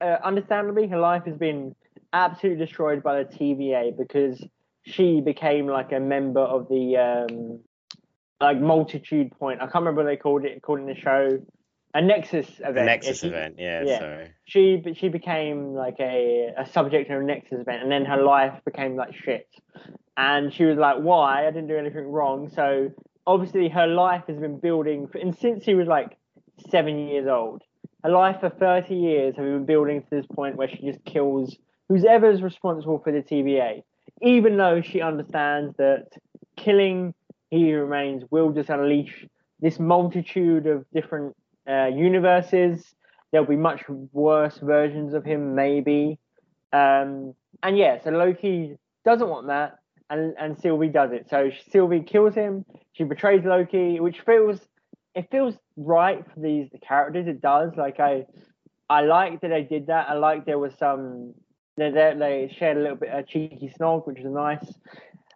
uh, 0.00 0.16
understandably, 0.24 0.88
her 0.88 0.98
life 0.98 1.24
has 1.26 1.36
been 1.36 1.74
absolutely 2.12 2.64
destroyed 2.64 3.02
by 3.02 3.22
the 3.22 3.28
TVA 3.28 3.96
because 3.96 4.42
she 4.82 5.20
became 5.20 5.66
like 5.66 5.92
a 5.92 6.00
member 6.00 6.40
of 6.40 6.68
the 6.68 6.96
um, 6.96 7.60
like 8.40 8.60
multitude 8.60 9.30
point. 9.38 9.60
I 9.60 9.64
can't 9.64 9.76
remember 9.76 10.02
what 10.02 10.10
they 10.10 10.16
called 10.16 10.44
it. 10.44 10.62
Called 10.62 10.80
in 10.80 10.86
the 10.86 10.94
show 10.94 11.38
a 11.92 12.00
Nexus 12.00 12.48
event. 12.60 12.78
A 12.78 12.84
Nexus 12.84 13.20
she, 13.20 13.26
event, 13.26 13.56
yeah, 13.58 13.82
yeah. 13.84 13.98
Sorry. 13.98 14.30
She 14.44 14.82
she 14.96 15.08
became 15.08 15.74
like 15.74 15.96
a 15.98 16.52
a 16.56 16.66
subject 16.66 17.10
of 17.10 17.20
a 17.20 17.24
Nexus 17.24 17.60
event, 17.60 17.82
and 17.82 17.90
then 17.90 18.04
her 18.04 18.22
life 18.22 18.60
became 18.64 18.96
like 18.96 19.14
shit. 19.14 19.48
And 20.16 20.52
she 20.52 20.64
was 20.64 20.78
like, 20.78 20.98
"Why? 20.98 21.46
I 21.46 21.50
didn't 21.50 21.68
do 21.68 21.76
anything 21.76 22.06
wrong." 22.06 22.48
So 22.54 22.90
obviously 23.26 23.68
her 23.68 23.86
life 23.86 24.24
has 24.28 24.36
been 24.38 24.58
building, 24.58 25.08
and 25.14 25.36
since 25.36 25.64
she 25.64 25.74
was 25.74 25.86
like 25.86 26.16
seven 26.70 27.08
years 27.08 27.26
old, 27.26 27.62
her 28.04 28.10
life 28.10 28.40
for 28.40 28.50
30 28.50 28.94
years 28.94 29.36
has 29.36 29.44
been 29.44 29.66
building 29.66 30.02
to 30.02 30.08
this 30.10 30.26
point 30.26 30.56
where 30.56 30.68
she 30.68 30.82
just 30.82 31.04
kills 31.04 31.56
whoever's 31.88 32.42
responsible 32.42 33.00
for 33.02 33.12
the 33.12 33.20
TVA, 33.20 33.82
even 34.22 34.56
though 34.56 34.80
she 34.80 35.00
understands 35.00 35.76
that 35.76 36.06
killing 36.56 37.14
He 37.50 37.74
Remains 37.74 38.22
will 38.30 38.50
just 38.50 38.70
unleash 38.70 39.26
this 39.60 39.78
multitude 39.78 40.66
of 40.66 40.86
different 40.94 41.36
uh, 41.68 41.86
universes. 41.86 42.94
There'll 43.32 43.46
be 43.46 43.56
much 43.56 43.82
worse 44.12 44.58
versions 44.58 45.14
of 45.14 45.24
him, 45.24 45.54
maybe. 45.54 46.18
Um, 46.72 47.34
and 47.62 47.76
yeah, 47.76 48.00
so 48.02 48.10
Loki 48.10 48.78
doesn't 49.04 49.28
want 49.28 49.48
that 49.48 49.79
and 50.10 50.34
and 50.38 50.58
Sylvie 50.60 50.88
does 50.88 51.12
it. 51.12 51.28
So 51.30 51.50
Sylvie 51.70 52.02
kills 52.02 52.34
him. 52.34 52.64
She 52.92 53.04
betrays 53.04 53.44
Loki, 53.44 54.00
which 54.00 54.20
feels 54.20 54.60
it 55.14 55.28
feels 55.30 55.54
right 55.76 56.24
for 56.32 56.40
these 56.40 56.68
characters. 56.86 57.26
It 57.26 57.40
does. 57.40 57.72
Like 57.76 58.00
I 58.00 58.26
I 58.88 59.02
like 59.02 59.40
that 59.40 59.48
they 59.48 59.62
did 59.62 59.86
that. 59.86 60.08
I 60.10 60.14
like 60.14 60.44
there 60.44 60.58
was 60.58 60.74
some 60.78 61.34
they 61.76 61.90
they 61.90 62.54
shared 62.56 62.76
a 62.76 62.80
little 62.80 62.96
bit 62.96 63.10
of 63.10 63.26
cheeky 63.26 63.72
snog, 63.80 64.06
which 64.06 64.18
is 64.18 64.26
nice. 64.26 64.66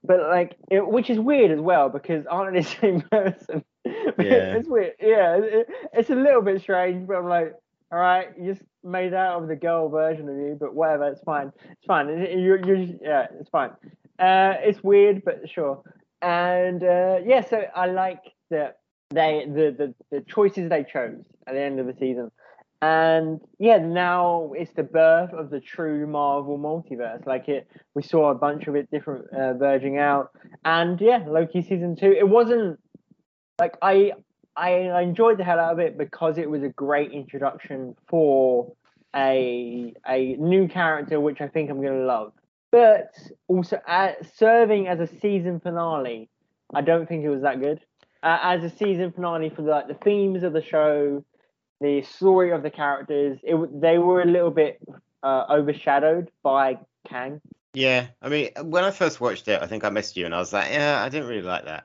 But 0.07 0.21
like, 0.21 0.57
it, 0.71 0.87
which 0.87 1.09
is 1.09 1.19
weird 1.19 1.50
as 1.50 1.61
well 1.61 1.88
because 1.88 2.26
aren't 2.26 2.54
they 2.54 2.61
the 2.62 2.69
same 2.69 3.00
person? 3.00 3.64
Yeah. 4.19 4.57
it's 4.57 4.69
weird. 4.69 4.93
Yeah, 4.99 5.37
it, 5.43 5.66
it's 5.93 6.09
a 6.09 6.14
little 6.14 6.40
bit 6.40 6.62
strange, 6.62 7.07
but 7.07 7.16
I'm 7.16 7.26
like, 7.28 7.52
all 7.93 7.99
right, 7.99 8.28
you 8.40 8.54
just 8.54 8.64
made 8.83 9.12
out 9.12 9.43
of 9.43 9.49
the 9.49 9.57
girl 9.57 9.88
version 9.88 10.26
of 10.28 10.37
you, 10.37 10.57
but 10.59 10.75
whatever, 10.75 11.09
it's 11.09 11.21
fine. 11.21 11.52
It's 11.71 11.85
fine. 11.87 12.09
You're, 12.09 12.64
you're, 12.64 12.76
yeah, 13.02 13.26
it's 13.38 13.50
fine. 13.50 13.73
Uh, 14.18 14.54
it's 14.61 14.83
weird, 14.83 15.23
but 15.25 15.49
sure. 15.49 15.83
And 16.23 16.83
uh, 16.83 17.18
yeah, 17.25 17.44
so 17.44 17.64
I 17.75 17.87
like 17.87 18.23
that 18.50 18.78
they 19.11 19.44
the, 19.47 19.75
the 19.76 19.94
the 20.11 20.21
choices 20.23 20.68
they 20.71 20.85
chose 20.85 21.25
at 21.47 21.54
the 21.54 21.61
end 21.61 21.80
of 21.80 21.87
the 21.87 21.94
season. 21.94 22.30
And 22.83 23.40
yeah, 23.59 23.78
now 23.78 24.52
it's 24.54 24.73
the 24.75 24.83
birth 24.83 25.33
of 25.33 25.50
the 25.50 25.61
true 25.61 26.06
Marvel 26.06 26.59
multiverse. 26.59 27.26
Like 27.26 27.49
it, 27.49 27.66
we 27.94 28.02
saw 28.02 28.30
a 28.30 28.35
bunch 28.35 28.66
of 28.66 28.76
it 28.76 28.90
different 28.90 29.33
uh, 29.33 29.54
verging 29.54 29.99
out, 29.99 30.30
and 30.64 31.00
yeah, 31.00 31.25
Loki 31.26 31.62
season 31.62 31.97
two. 31.97 32.12
It 32.12 32.28
wasn't 32.28 32.78
like 33.59 33.76
I 33.80 34.12
I 34.56 35.00
enjoyed 35.00 35.38
the 35.38 35.44
hell 35.44 35.59
out 35.59 35.73
of 35.73 35.78
it 35.78 35.99
because 35.99 36.38
it 36.38 36.49
was 36.49 36.62
a 36.62 36.68
great 36.68 37.12
introduction 37.12 37.97
for 38.09 38.73
a 39.14 39.94
a 40.06 40.37
new 40.37 40.68
character, 40.68 41.21
which 41.21 41.40
I 41.40 41.49
think 41.49 41.71
I'm 41.71 41.83
gonna 41.83 42.04
love 42.04 42.33
but 42.75 43.16
also 43.47 43.81
uh, 43.87 44.14
serving 44.35 44.88
as 44.88 44.99
a 44.99 45.07
season 45.21 45.61
finale, 45.61 46.28
I 46.75 46.81
don't 46.81 47.09
think 47.09 47.25
it 47.25 47.28
was 47.28 47.43
that 47.43 47.61
good. 47.61 47.81
Uh, 48.21 48.38
as 48.43 48.64
a 48.64 48.76
season 48.76 49.12
finale 49.12 49.49
for 49.49 49.62
the, 49.62 49.71
like 49.71 49.87
the 49.87 49.95
themes 49.95 50.43
of 50.43 50.52
the 50.52 50.61
show, 50.61 51.25
the 51.81 52.02
story 52.02 52.50
of 52.50 52.64
the 52.64 52.71
characters, 52.71 53.38
it 53.45 53.81
they 53.81 53.99
were 53.99 54.23
a 54.23 54.26
little 54.26 54.50
bit 54.50 54.81
uh, 55.23 55.45
overshadowed 55.49 56.33
by 56.43 56.78
Kang. 57.09 57.40
Yeah, 57.75 58.09
I 58.21 58.28
mean, 58.28 58.50
when 58.61 58.83
I 58.83 58.90
first 58.90 59.21
watched 59.21 59.47
it, 59.47 59.62
I 59.62 59.69
think 59.69 59.85
I 59.85 59.90
missed 59.90 60.16
you, 60.16 60.26
and 60.26 60.35
I 60.35 60.38
was 60.38 60.52
like, 60.52 60.73
yeah, 60.73 61.00
I 61.00 61.09
didn't 61.09 61.28
really 61.28 61.43
like 61.43 61.66
that. 61.66 61.85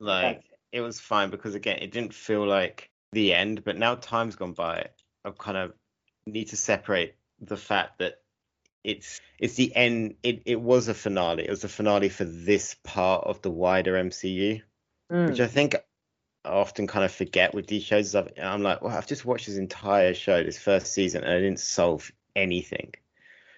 Like, 0.00 0.42
it 0.72 0.80
was 0.80 1.00
fine 1.00 1.28
because 1.28 1.54
again, 1.54 1.80
it 1.82 1.92
didn't 1.92 2.14
feel 2.14 2.46
like 2.46 2.90
the 3.12 3.34
end. 3.34 3.62
But 3.62 3.76
now 3.76 3.96
time's 3.96 4.36
gone 4.36 4.54
by, 4.54 4.86
I 5.22 5.32
kind 5.36 5.58
of 5.58 5.74
need 6.26 6.48
to 6.48 6.56
separate 6.56 7.16
the 7.42 7.58
fact 7.58 7.98
that 7.98 8.22
it's 8.84 9.20
it's 9.38 9.54
the 9.54 9.74
end. 9.74 10.14
It 10.22 10.42
it 10.44 10.60
was 10.60 10.88
a 10.88 10.94
finale. 10.94 11.44
It 11.44 11.50
was 11.50 11.64
a 11.64 11.68
finale 11.68 12.10
for 12.10 12.24
this 12.24 12.76
part 12.84 13.26
of 13.26 13.40
the 13.42 13.50
wider 13.50 13.94
MCU, 13.94 14.62
mm. 15.10 15.28
which 15.28 15.40
I 15.40 15.46
think 15.46 15.74
I 16.44 16.48
often 16.50 16.86
kind 16.86 17.04
of 17.04 17.10
forget 17.10 17.54
with 17.54 17.66
these 17.66 17.82
shows. 17.82 18.14
i 18.14 18.26
am 18.36 18.62
like, 18.62 18.82
well, 18.82 18.96
I've 18.96 19.06
just 19.06 19.24
watched 19.24 19.46
this 19.46 19.56
entire 19.56 20.14
show, 20.14 20.42
this 20.42 20.58
first 20.58 20.92
season, 20.92 21.24
and 21.24 21.32
I 21.32 21.40
didn't 21.40 21.60
solve 21.60 22.12
anything. 22.36 22.92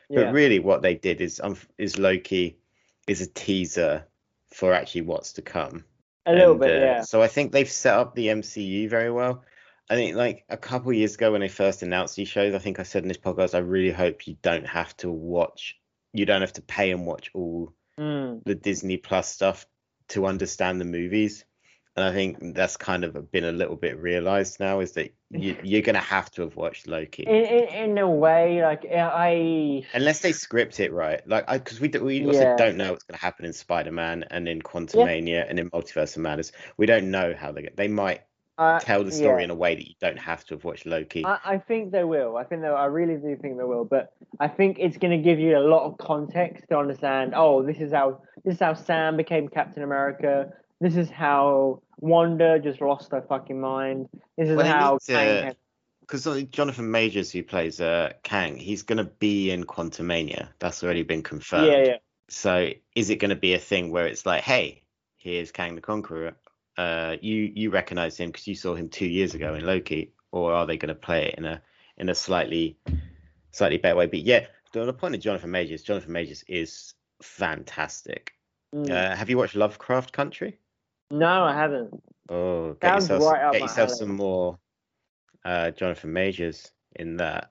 Yeah. 0.08 0.24
But 0.24 0.34
really, 0.34 0.60
what 0.60 0.82
they 0.82 0.94
did 0.94 1.20
is 1.20 1.40
um, 1.42 1.56
is 1.76 1.98
Loki 1.98 2.56
is 3.08 3.20
a 3.20 3.26
teaser 3.26 4.06
for 4.54 4.72
actually 4.72 5.02
what's 5.02 5.34
to 5.34 5.42
come. 5.42 5.84
A 6.24 6.32
little 6.32 6.52
and, 6.52 6.60
bit, 6.60 6.82
uh, 6.82 6.84
yeah. 6.84 7.00
So 7.02 7.20
I 7.20 7.28
think 7.28 7.50
they've 7.52 7.70
set 7.70 7.94
up 7.94 8.14
the 8.14 8.28
MCU 8.28 8.88
very 8.88 9.10
well. 9.10 9.42
I 9.88 9.94
think 9.94 10.16
like 10.16 10.44
a 10.48 10.56
couple 10.56 10.92
years 10.92 11.14
ago 11.14 11.32
when 11.32 11.40
they 11.40 11.48
first 11.48 11.82
announced 11.82 12.16
these 12.16 12.28
shows, 12.28 12.54
I 12.54 12.58
think 12.58 12.80
I 12.80 12.82
said 12.82 13.02
in 13.02 13.08
this 13.08 13.18
podcast, 13.18 13.54
I 13.54 13.58
really 13.58 13.92
hope 13.92 14.26
you 14.26 14.36
don't 14.42 14.66
have 14.66 14.96
to 14.98 15.10
watch, 15.10 15.78
you 16.12 16.26
don't 16.26 16.40
have 16.40 16.54
to 16.54 16.62
pay 16.62 16.90
and 16.90 17.06
watch 17.06 17.30
all 17.34 17.72
mm. 17.98 18.42
the 18.44 18.54
Disney 18.54 18.96
Plus 18.96 19.32
stuff 19.32 19.66
to 20.08 20.26
understand 20.26 20.80
the 20.80 20.84
movies. 20.84 21.44
And 21.94 22.04
I 22.04 22.12
think 22.12 22.54
that's 22.54 22.76
kind 22.76 23.04
of 23.04 23.32
been 23.32 23.44
a 23.44 23.52
little 23.52 23.76
bit 23.76 23.98
realized 23.98 24.60
now 24.60 24.80
is 24.80 24.92
that 24.92 25.14
you, 25.30 25.56
you're 25.62 25.82
going 25.82 25.94
to 25.94 26.00
have 26.00 26.30
to 26.32 26.42
have 26.42 26.54
watched 26.56 26.86
Loki. 26.86 27.22
In, 27.22 27.34
in, 27.34 27.90
in, 27.90 27.98
a 27.98 28.10
way, 28.10 28.62
like 28.62 28.84
I. 28.92 29.84
Unless 29.94 30.20
they 30.20 30.32
script 30.32 30.78
it 30.80 30.92
right, 30.92 31.26
like 31.26 31.44
I 31.48 31.58
because 31.58 31.80
we 31.80 31.88
we 31.88 32.26
also 32.26 32.40
yeah. 32.40 32.56
don't 32.56 32.76
know 32.76 32.90
what's 32.90 33.04
going 33.04 33.18
to 33.18 33.24
happen 33.24 33.46
in 33.46 33.52
Spider 33.52 33.92
Man 33.92 34.24
and 34.30 34.46
in 34.46 34.60
Quantumania 34.60 35.28
yeah. 35.28 35.46
and 35.48 35.58
in 35.58 35.70
Multiverse 35.70 36.16
of 36.16 36.22
Madness. 36.22 36.52
We 36.76 36.86
don't 36.86 37.10
know 37.10 37.34
how 37.36 37.52
they 37.52 37.70
they 37.74 37.88
might 37.88 38.22
uh, 38.58 38.80
tell 38.80 39.04
the 39.04 39.12
story 39.12 39.42
yeah. 39.42 39.44
in 39.44 39.50
a 39.50 39.54
way 39.54 39.74
that 39.74 39.86
you 39.86 39.94
don't 40.00 40.18
have 40.18 40.44
to 40.46 40.54
have 40.54 40.64
watched 40.64 40.86
Loki. 40.86 41.24
I, 41.24 41.38
I 41.44 41.58
think 41.58 41.92
they 41.92 42.04
will. 42.04 42.36
I 42.36 42.44
think 42.44 42.62
they. 42.62 42.68
I 42.68 42.86
really 42.86 43.16
do 43.16 43.36
think 43.40 43.58
they 43.58 43.64
will. 43.64 43.84
But 43.84 44.12
I 44.40 44.48
think 44.48 44.78
it's 44.78 44.96
going 44.96 45.10
to 45.10 45.22
give 45.22 45.38
you 45.38 45.56
a 45.56 45.60
lot 45.60 45.84
of 45.84 45.98
context 45.98 46.64
to 46.70 46.78
understand. 46.78 47.34
Oh, 47.36 47.62
this 47.62 47.78
is 47.78 47.92
how 47.92 48.22
this 48.44 48.54
is 48.54 48.60
how 48.60 48.74
Sam 48.74 49.16
became 49.16 49.48
Captain 49.48 49.82
America. 49.82 50.52
This 50.80 50.96
is 50.96 51.10
how 51.10 51.82
Wanda 51.98 52.58
just 52.58 52.80
lost 52.80 53.10
her 53.12 53.24
fucking 53.28 53.60
mind. 53.60 54.08
This 54.36 54.48
is 54.50 54.56
well, 54.56 54.66
how 54.66 54.98
because 56.06 56.44
Jonathan 56.50 56.90
Majors, 56.90 57.32
who 57.32 57.42
plays 57.42 57.80
uh, 57.80 58.12
Kang, 58.22 58.56
he's 58.56 58.82
going 58.82 58.98
to 58.98 59.04
be 59.04 59.50
in 59.50 59.64
Quantumania. 59.64 60.48
That's 60.60 60.84
already 60.84 61.02
been 61.02 61.22
confirmed. 61.22 61.66
Yeah, 61.66 61.84
yeah. 61.84 61.96
So 62.28 62.70
is 62.94 63.10
it 63.10 63.16
going 63.16 63.30
to 63.30 63.36
be 63.36 63.54
a 63.54 63.58
thing 63.58 63.90
where 63.90 64.06
it's 64.06 64.24
like, 64.24 64.42
hey, 64.42 64.82
here's 65.16 65.50
Kang 65.50 65.74
the 65.74 65.80
Conqueror, 65.80 66.36
uh, 66.76 67.16
you 67.20 67.52
you 67.54 67.70
recognize 67.70 68.18
him 68.18 68.30
because 68.30 68.46
you 68.46 68.54
saw 68.54 68.74
him 68.74 68.88
two 68.88 69.06
years 69.06 69.34
ago 69.34 69.54
in 69.54 69.64
Loki, 69.64 70.12
or 70.32 70.52
are 70.52 70.66
they 70.66 70.76
going 70.76 70.88
to 70.88 70.94
play 70.94 71.26
it 71.26 71.34
in 71.38 71.44
a 71.44 71.62
in 71.96 72.08
a 72.08 72.14
slightly 72.14 72.78
slightly 73.50 73.78
better 73.78 73.96
way? 73.96 74.06
But 74.06 74.20
yeah, 74.20 74.46
the 74.72 74.92
point 74.92 75.14
of 75.14 75.20
Jonathan 75.20 75.50
Majors, 75.50 75.82
Jonathan 75.82 76.12
Majors 76.12 76.44
is 76.48 76.94
fantastic. 77.22 78.32
Mm. 78.74 78.90
Uh, 78.90 79.16
have 79.16 79.30
you 79.30 79.38
watched 79.38 79.54
Lovecraft 79.54 80.12
Country? 80.12 80.58
No, 81.10 81.44
I 81.44 81.54
haven't. 81.54 82.02
Oh, 82.28 82.72
get 82.74 82.90
Sounds 82.90 83.08
yourself, 83.08 83.32
right 83.32 83.52
get 83.52 83.60
yourself 83.62 83.90
some 83.90 84.16
more 84.16 84.58
uh, 85.44 85.70
Jonathan 85.70 86.12
Majors 86.12 86.72
in 86.96 87.16
that. 87.18 87.50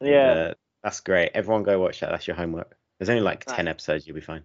Yeah. 0.00 0.54
That's 0.82 1.00
great. 1.00 1.30
Everyone 1.34 1.62
go 1.62 1.78
watch 1.78 2.00
that. 2.00 2.10
That's 2.10 2.26
your 2.26 2.36
homework. 2.36 2.76
There's 2.98 3.08
only 3.08 3.22
like 3.22 3.44
Right. 3.46 3.56
ten 3.56 3.68
episodes. 3.68 4.06
You'll 4.06 4.14
be 4.14 4.20
fine. 4.20 4.42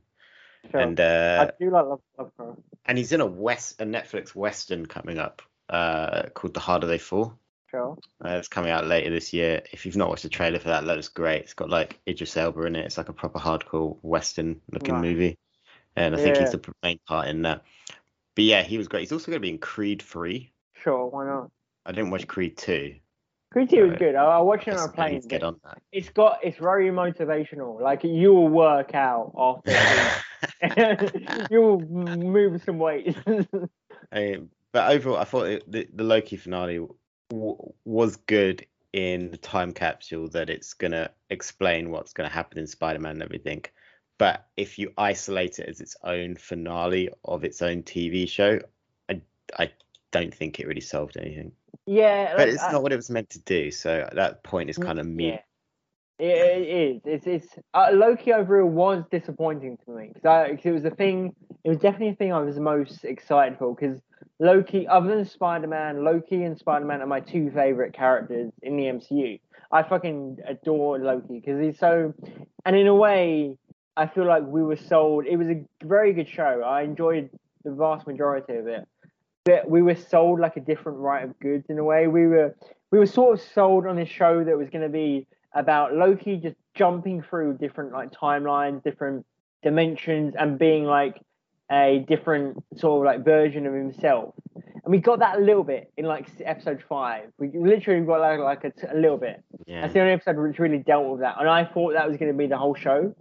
Sure. 0.72 0.80
And 0.82 1.00
uh, 1.00 1.48
I 1.50 1.64
do 1.64 1.72
like 1.72 1.86
Love, 1.86 2.02
Lovecraft. 2.18 2.60
and 2.86 2.98
he's 2.98 3.12
in 3.12 3.22
a 3.22 3.26
west 3.26 3.80
a 3.82 3.86
Netflix 3.86 4.36
western 4.36 4.86
coming 4.86 5.18
up 5.18 5.42
uh, 5.70 6.24
called 6.34 6.54
The 6.54 6.60
Harder 6.60 6.88
They 6.88 6.98
Fall. 6.98 7.38
Sure. 7.72 7.98
Uh, 8.24 8.30
it's 8.30 8.48
coming 8.48 8.72
out 8.72 8.86
later 8.88 9.10
this 9.12 9.32
year. 9.32 9.62
If 9.72 9.86
you've 9.86 9.96
not 9.96 10.10
watched 10.10 10.24
the 10.24 10.30
trailer 10.30 10.60
for 10.60 10.70
that, 10.70 10.86
that 10.86 10.96
looks 10.96 11.08
great. 11.08 11.42
It's 11.44 11.54
got 11.54 11.70
like 11.70 12.00
Idris 12.08 12.36
Elba 12.36 12.64
in 12.64 12.76
it. 12.76 12.86
It's 12.86 12.98
like 12.98 13.10
a 13.10 13.14
proper 13.14 13.40
hardcore 13.40 13.98
western 14.02 14.60
looking 14.72 14.96
Right. 14.96 15.02
movie, 15.04 15.38
and 15.96 16.16
I 16.16 16.18
think 16.18 16.38
he's 16.38 16.52
the 16.52 16.62
main 16.84 17.00
part 17.08 17.28
in 17.28 17.44
that. 17.44 17.64
But 18.36 18.44
yeah, 18.46 18.64
he 18.64 18.78
was 18.78 18.88
great. 18.88 19.02
He's 19.02 19.12
also 19.12 19.28
going 19.28 19.38
to 19.38 19.46
be 19.46 19.50
in 19.50 19.60
Creed 19.60 20.02
Three. 20.02 20.52
Sure. 20.84 21.06
Why 21.08 21.26
not? 21.26 21.52
I 21.86 21.92
didn't 21.92 22.10
watch 22.12 22.28
Creed 22.28 22.58
Two. 22.58 22.96
Creed 23.52 23.70
2 23.72 23.90
was 23.90 23.98
good. 23.98 24.14
I, 24.14 24.24
I 24.26 24.40
watched 24.42 24.68
it 24.68 24.76
on 24.76 24.88
a 24.90 24.92
plane. 24.92 25.22
get 25.28 25.42
on 25.42 25.60
that. 25.64 25.80
It's 25.92 26.10
got 26.10 26.40
it's 26.44 26.58
very 26.60 26.90
motivational. 26.92 27.82
Like 27.82 28.04
you 28.04 28.32
will 28.34 28.48
work 28.48 28.94
out 28.94 29.34
after. 29.38 29.72
you 31.50 31.62
will 31.62 31.80
move 31.82 32.62
some 32.64 32.80
weight. 32.80 33.16
I- 34.12 34.40
but 34.72 34.92
overall, 34.92 35.18
I 35.18 35.24
thought 35.24 35.48
it, 35.48 35.72
the, 35.72 35.88
the 35.94 36.04
Loki 36.04 36.36
finale 36.36 36.86
w- 37.32 37.74
was 37.86 38.18
good 38.18 38.66
in 38.94 39.32
the 39.32 39.38
time 39.38 39.72
capsule 39.74 40.28
that 40.30 40.50
it's 40.52 40.74
gonna 40.76 41.10
explain 41.32 41.90
what's 41.90 42.14
gonna 42.14 42.30
happen 42.30 42.60
in 42.60 42.68
Spider-Man 42.68 43.14
and 43.14 43.24
everything. 43.24 43.66
But 44.20 44.46
if 44.58 44.78
you 44.78 44.94
isolate 44.98 45.58
it 45.60 45.70
as 45.70 45.80
its 45.82 45.96
own 46.04 46.36
finale 46.36 47.10
of 47.26 47.44
its 47.44 47.62
own 47.64 47.82
TV 47.84 48.30
show, 48.30 48.60
I 49.10 49.22
I 49.58 49.72
don't 50.12 50.34
think 50.34 50.60
it 50.60 50.68
really 50.68 50.82
solved 50.82 51.18
anything. 51.18 51.52
yeah, 51.88 52.34
But 52.36 52.40
like, 52.40 52.48
it's 52.50 52.64
I- 52.64 52.72
not 52.74 52.84
what 52.84 52.94
it 52.94 52.98
was 52.98 53.10
meant 53.10 53.30
to 53.32 53.40
do, 53.40 53.72
so 53.72 54.08
that 54.14 54.44
point 54.44 54.70
is 54.70 54.78
mm, 54.78 54.86
kind 54.86 55.00
of 55.00 55.08
mute. 55.08 55.34
Yeah. 55.34 55.42
It, 56.20 56.26
it 56.26 56.68
is. 56.68 57.02
It's 57.06 57.28
it's 57.28 57.48
uh, 57.74 57.90
Loki 57.94 58.34
overall 58.34 58.70
was 58.70 59.04
disappointing 59.10 59.78
to 59.86 59.92
me 59.92 60.12
because 60.14 60.60
it 60.64 60.72
was 60.72 60.84
the 60.84 60.92
thing. 60.92 61.34
It 61.64 61.70
was 61.70 61.78
definitely 61.78 62.10
a 62.10 62.16
thing 62.16 62.34
I 62.34 62.42
was 62.42 62.60
most 62.60 63.06
excited 63.06 63.58
for 63.58 63.74
because 63.74 64.02
Loki, 64.40 64.88
other 64.88 65.16
than 65.16 65.26
Spider 65.26 65.68
Man, 65.68 66.04
Loki 66.04 66.44
and 66.44 66.58
Spider 66.58 66.86
Man 66.86 67.02
are 67.02 67.08
my 67.08 67.22
two 67.22 67.52
favorite 67.52 67.94
characters 67.94 68.52
in 68.62 68.76
the 68.76 68.84
MCU. 68.84 69.40
I 69.72 69.84
fucking 69.84 70.40
adore 70.46 71.00
Loki 71.00 71.40
because 71.40 71.62
he's 71.62 71.80
so, 71.80 72.14
and 72.66 72.76
in 72.76 72.88
a 72.88 72.96
way, 72.96 73.56
I 73.96 74.08
feel 74.08 74.26
like 74.26 74.44
we 74.46 74.64
were 74.64 74.78
sold. 74.78 75.26
It 75.26 75.38
was 75.38 75.48
a 75.48 75.64
very 75.84 76.12
good 76.14 76.28
show. 76.28 76.64
I 76.66 76.82
enjoyed 76.82 77.30
the 77.64 77.72
vast 77.72 78.08
majority 78.08 78.56
of 78.56 78.68
it. 78.68 78.88
But 79.46 79.70
we 79.70 79.82
were 79.82 79.96
sold 79.96 80.40
like 80.40 80.58
a 80.58 80.62
different 80.62 81.00
right 81.00 81.24
of 81.24 81.40
goods 81.40 81.66
in 81.70 81.78
a 81.78 81.84
way. 81.84 82.08
We 82.08 82.28
were 82.28 82.56
we 82.92 83.00
were 83.00 83.06
sort 83.06 83.40
of 83.40 83.46
sold 83.54 83.86
on 83.86 83.96
this 83.96 84.10
show 84.10 84.44
that 84.44 84.58
was 84.58 84.70
going 84.70 84.84
to 84.84 84.90
be 84.90 85.28
about 85.54 85.96
Loki 85.96 86.38
just 86.38 86.56
jumping 86.76 87.22
through 87.22 87.58
different 87.58 87.92
like 87.92 88.12
timelines, 88.12 88.84
different 88.84 89.26
dimensions, 89.64 90.36
and 90.38 90.58
being 90.60 90.86
like 90.86 91.22
a 91.72 92.06
different 92.08 92.64
sort 92.78 93.06
of 93.06 93.14
like 93.14 93.26
version 93.26 93.66
of 93.68 93.74
himself. 93.74 94.34
And 94.56 94.92
we 94.92 95.00
got 95.00 95.20
that 95.20 95.38
a 95.38 95.42
little 95.42 95.64
bit 95.64 95.92
in 95.98 96.06
like 96.06 96.28
episode 96.44 96.84
five. 96.88 97.32
We 97.38 97.52
literally 97.54 98.06
got 98.06 98.22
like, 98.22 98.40
like 98.40 98.64
a, 98.64 98.70
t- 98.72 98.88
a 98.92 98.96
little 98.96 99.18
bit. 99.18 99.44
Yeah. 99.68 99.82
That's 99.82 99.94
the 99.94 100.00
only 100.00 100.14
episode 100.14 100.38
which 100.38 100.58
really 100.58 100.80
dealt 100.80 101.08
with 101.10 101.22
that. 101.22 101.36
And 101.40 101.50
I 101.50 101.66
thought 101.66 101.94
that 101.94 102.08
was 102.08 102.18
going 102.18 102.32
to 102.32 102.38
be 102.38 102.48
the 102.48 102.58
whole 102.58 102.76
show, 102.76 103.14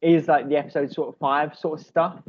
is 0.00 0.26
like 0.26 0.48
the 0.48 0.56
episode 0.56 0.92
sort 0.92 1.08
of 1.08 1.18
five 1.18 1.56
sort 1.56 1.80
of 1.80 1.86
stuff. 1.86 2.20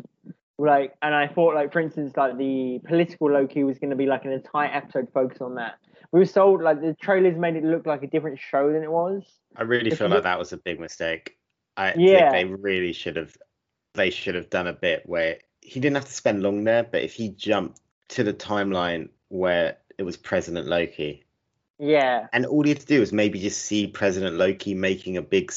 Like, 0.57 0.93
and 1.01 1.15
I 1.15 1.27
thought 1.27 1.55
like, 1.55 1.73
for 1.73 1.79
instance, 1.79 2.13
like 2.15 2.37
the 2.37 2.79
political 2.85 3.31
Loki 3.31 3.63
was 3.63 3.79
going 3.79 3.89
to 3.89 3.95
be 3.95 4.05
like 4.05 4.25
an 4.25 4.31
entire 4.31 4.69
episode 4.71 5.07
focused 5.13 5.41
on 5.41 5.55
that. 5.55 5.75
We 6.15 6.19
were 6.19 6.25
sold 6.25 6.62
like 6.62 6.79
the 6.79 6.93
trailers 6.93 7.38
made 7.38 7.57
it 7.57 7.65
look 7.65 7.86
like 7.86 8.01
a 8.01 8.07
different 8.07 8.39
show 8.39 8.72
than 8.72 8.84
it 8.84 8.89
was. 8.89 9.22
I 9.57 9.63
really 9.63 9.91
If 9.91 9.98
feel 9.98 10.07
like 10.07 10.24
that 10.24 10.39
was 10.39 10.53
a 10.53 10.57
big 10.57 10.79
mistake. 10.79 11.38
I 11.75 11.93
Yeah. 11.98 12.31
think 12.31 12.31
they 12.31 12.45
really 12.55 12.93
should 12.93 13.17
have 13.17 13.38
they 13.95 14.10
should 14.12 14.36
have 14.36 14.50
done 14.50 14.67
a 14.67 14.72
bit 14.74 15.03
where 15.05 15.39
he 15.60 15.81
didn't 15.81 15.95
have 15.98 16.05
to 16.05 16.13
spend 16.13 16.41
long 16.41 16.63
there, 16.63 16.84
but 16.84 17.01
if 17.03 17.13
he 17.13 17.27
jumped 17.29 17.81
to 18.10 18.24
the 18.24 18.34
timeline 18.34 19.10
where 19.27 19.75
it 19.98 20.03
was 20.03 20.15
President 20.15 20.67
Loki, 20.67 21.25
Yeah, 21.79 22.28
and 22.32 22.45
all 22.45 22.63
he 22.63 22.69
had 22.69 22.80
to 22.80 22.86
do 22.86 23.01
was 23.01 23.12
maybe 23.12 23.38
just 23.41 23.63
see 23.63 23.86
President 23.88 24.38
Loki 24.38 24.73
making 24.73 25.17
a 25.17 25.21
big 25.21 25.51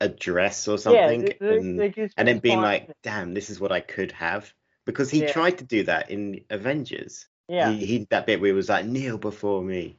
address 0.00 0.68
or 0.68 0.78
something, 0.78 1.22
they- 1.24 1.36
they- 1.40 1.56
and, 1.56 1.80
they 1.80 2.08
and 2.16 2.28
then 2.28 2.38
being 2.38 2.58
fine. 2.58 2.62
like, 2.62 3.02
"Damn, 3.02 3.34
this 3.34 3.50
is 3.50 3.58
what 3.58 3.72
I 3.72 3.80
could 3.80 4.12
have," 4.12 4.54
because 4.84 5.10
he 5.10 5.22
Yeah. 5.22 5.32
tried 5.32 5.58
to 5.58 5.64
do 5.64 5.82
that 5.84 6.08
in 6.08 6.44
Avengers. 6.50 7.26
Yeah, 7.48 7.70
He, 7.70 7.86
he 7.86 8.06
that 8.10 8.26
bit 8.26 8.40
where 8.40 8.48
he 8.48 8.52
was 8.52 8.68
like, 8.68 8.84
"Kneel 8.86 9.18
before 9.18 9.62
me." 9.62 9.96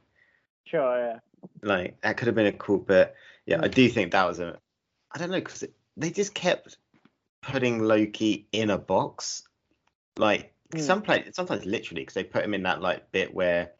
sure, 0.64 0.96
yeah, 0.98 1.18
like 1.62 2.00
that 2.02 2.16
could 2.16 2.26
have 2.26 2.34
been 2.34 2.46
a 2.46 2.52
cool 2.52 2.78
bit. 2.78 3.14
yeah 3.46 3.58
i 3.60 3.68
Mm. 3.68 3.74
do 3.74 3.88
think 3.88 4.12
that 4.12 4.26
was 4.26 4.38
a 4.40 4.58
i 5.12 5.18
don't 5.18 5.30
know 5.30 5.38
because 5.40 5.64
they 5.96 6.10
just 6.10 6.34
kept 6.34 6.76
putting 7.42 7.80
loki 7.80 8.46
in 8.52 8.70
a 8.70 8.78
box 8.78 9.42
like 10.16 10.52
Mm. 10.72 10.80
some 10.80 11.02
play 11.02 11.28
sometimes 11.32 11.64
literally 11.66 12.02
because 12.02 12.14
they 12.14 12.22
put 12.22 12.44
him 12.44 12.54
in 12.54 12.62
that 12.62 12.80
like 12.80 13.10
bit 13.10 13.34
where 13.34 13.72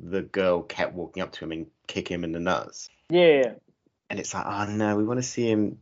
the 0.00 0.22
girl 0.22 0.62
kept 0.62 0.94
walking 0.94 1.22
up 1.22 1.32
to 1.32 1.44
him 1.44 1.52
and 1.52 1.66
kick 1.86 2.08
him 2.08 2.24
in 2.24 2.32
the 2.32 2.40
nuts 2.40 2.88
yeah, 3.10 3.52
and 4.08 4.18
it's 4.18 4.32
like 4.32 4.46
oh 4.46 4.64
no 4.70 4.96
we 4.96 5.04
want 5.04 5.18
to 5.18 5.22
see 5.26 5.46
him 5.50 5.78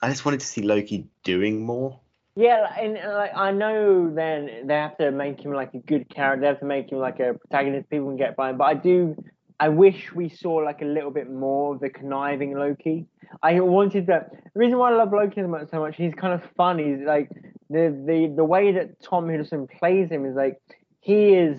i 0.00 0.08
just 0.08 0.24
wanted 0.24 0.38
to 0.40 0.46
see 0.46 0.62
loki 0.62 1.08
doing 1.24 1.60
more 1.64 1.98
yeah. 2.38 2.72
And 2.80 2.94
like 2.94 3.32
I 3.36 3.50
know, 3.50 4.14
then 4.14 4.66
they 4.66 4.74
have 4.74 4.96
to 4.98 5.10
make 5.10 5.40
him 5.40 5.52
like 5.52 5.74
a 5.74 5.78
good 5.78 6.08
character. 6.08 6.42
They 6.42 6.46
have 6.46 6.60
to 6.60 6.66
make 6.66 6.92
him 6.92 6.98
like 6.98 7.18
a 7.18 7.34
protagonist 7.34 7.90
people 7.90 8.06
can 8.06 8.16
get 8.16 8.36
by. 8.36 8.50
him, 8.50 8.58
But 8.58 8.64
I 8.64 8.74
do, 8.74 9.16
I 9.58 9.68
wish 9.70 10.12
we 10.14 10.28
saw 10.28 10.54
like 10.54 10.80
a 10.80 10.84
little 10.84 11.10
bit 11.10 11.28
more 11.28 11.74
of 11.74 11.80
the 11.80 11.90
conniving 11.90 12.56
Loki. 12.56 13.06
I 13.42 13.58
wanted 13.58 14.06
that. 14.06 14.30
The 14.54 14.60
reason 14.60 14.78
why 14.78 14.92
I 14.92 14.94
love 14.94 15.12
Loki 15.12 15.40
so 15.40 15.48
much, 15.48 15.68
so 15.70 15.80
much, 15.80 15.96
he's 15.96 16.14
kind 16.14 16.32
of 16.32 16.48
fun. 16.56 16.78
He's 16.78 17.04
like 17.04 17.28
the 17.70 17.90
the 18.06 18.32
the 18.36 18.44
way 18.44 18.70
that 18.70 19.02
Tom 19.02 19.26
Hiddleston 19.26 19.68
plays 19.68 20.08
him 20.08 20.24
is 20.24 20.36
like 20.36 20.60
he 21.00 21.34
is 21.34 21.58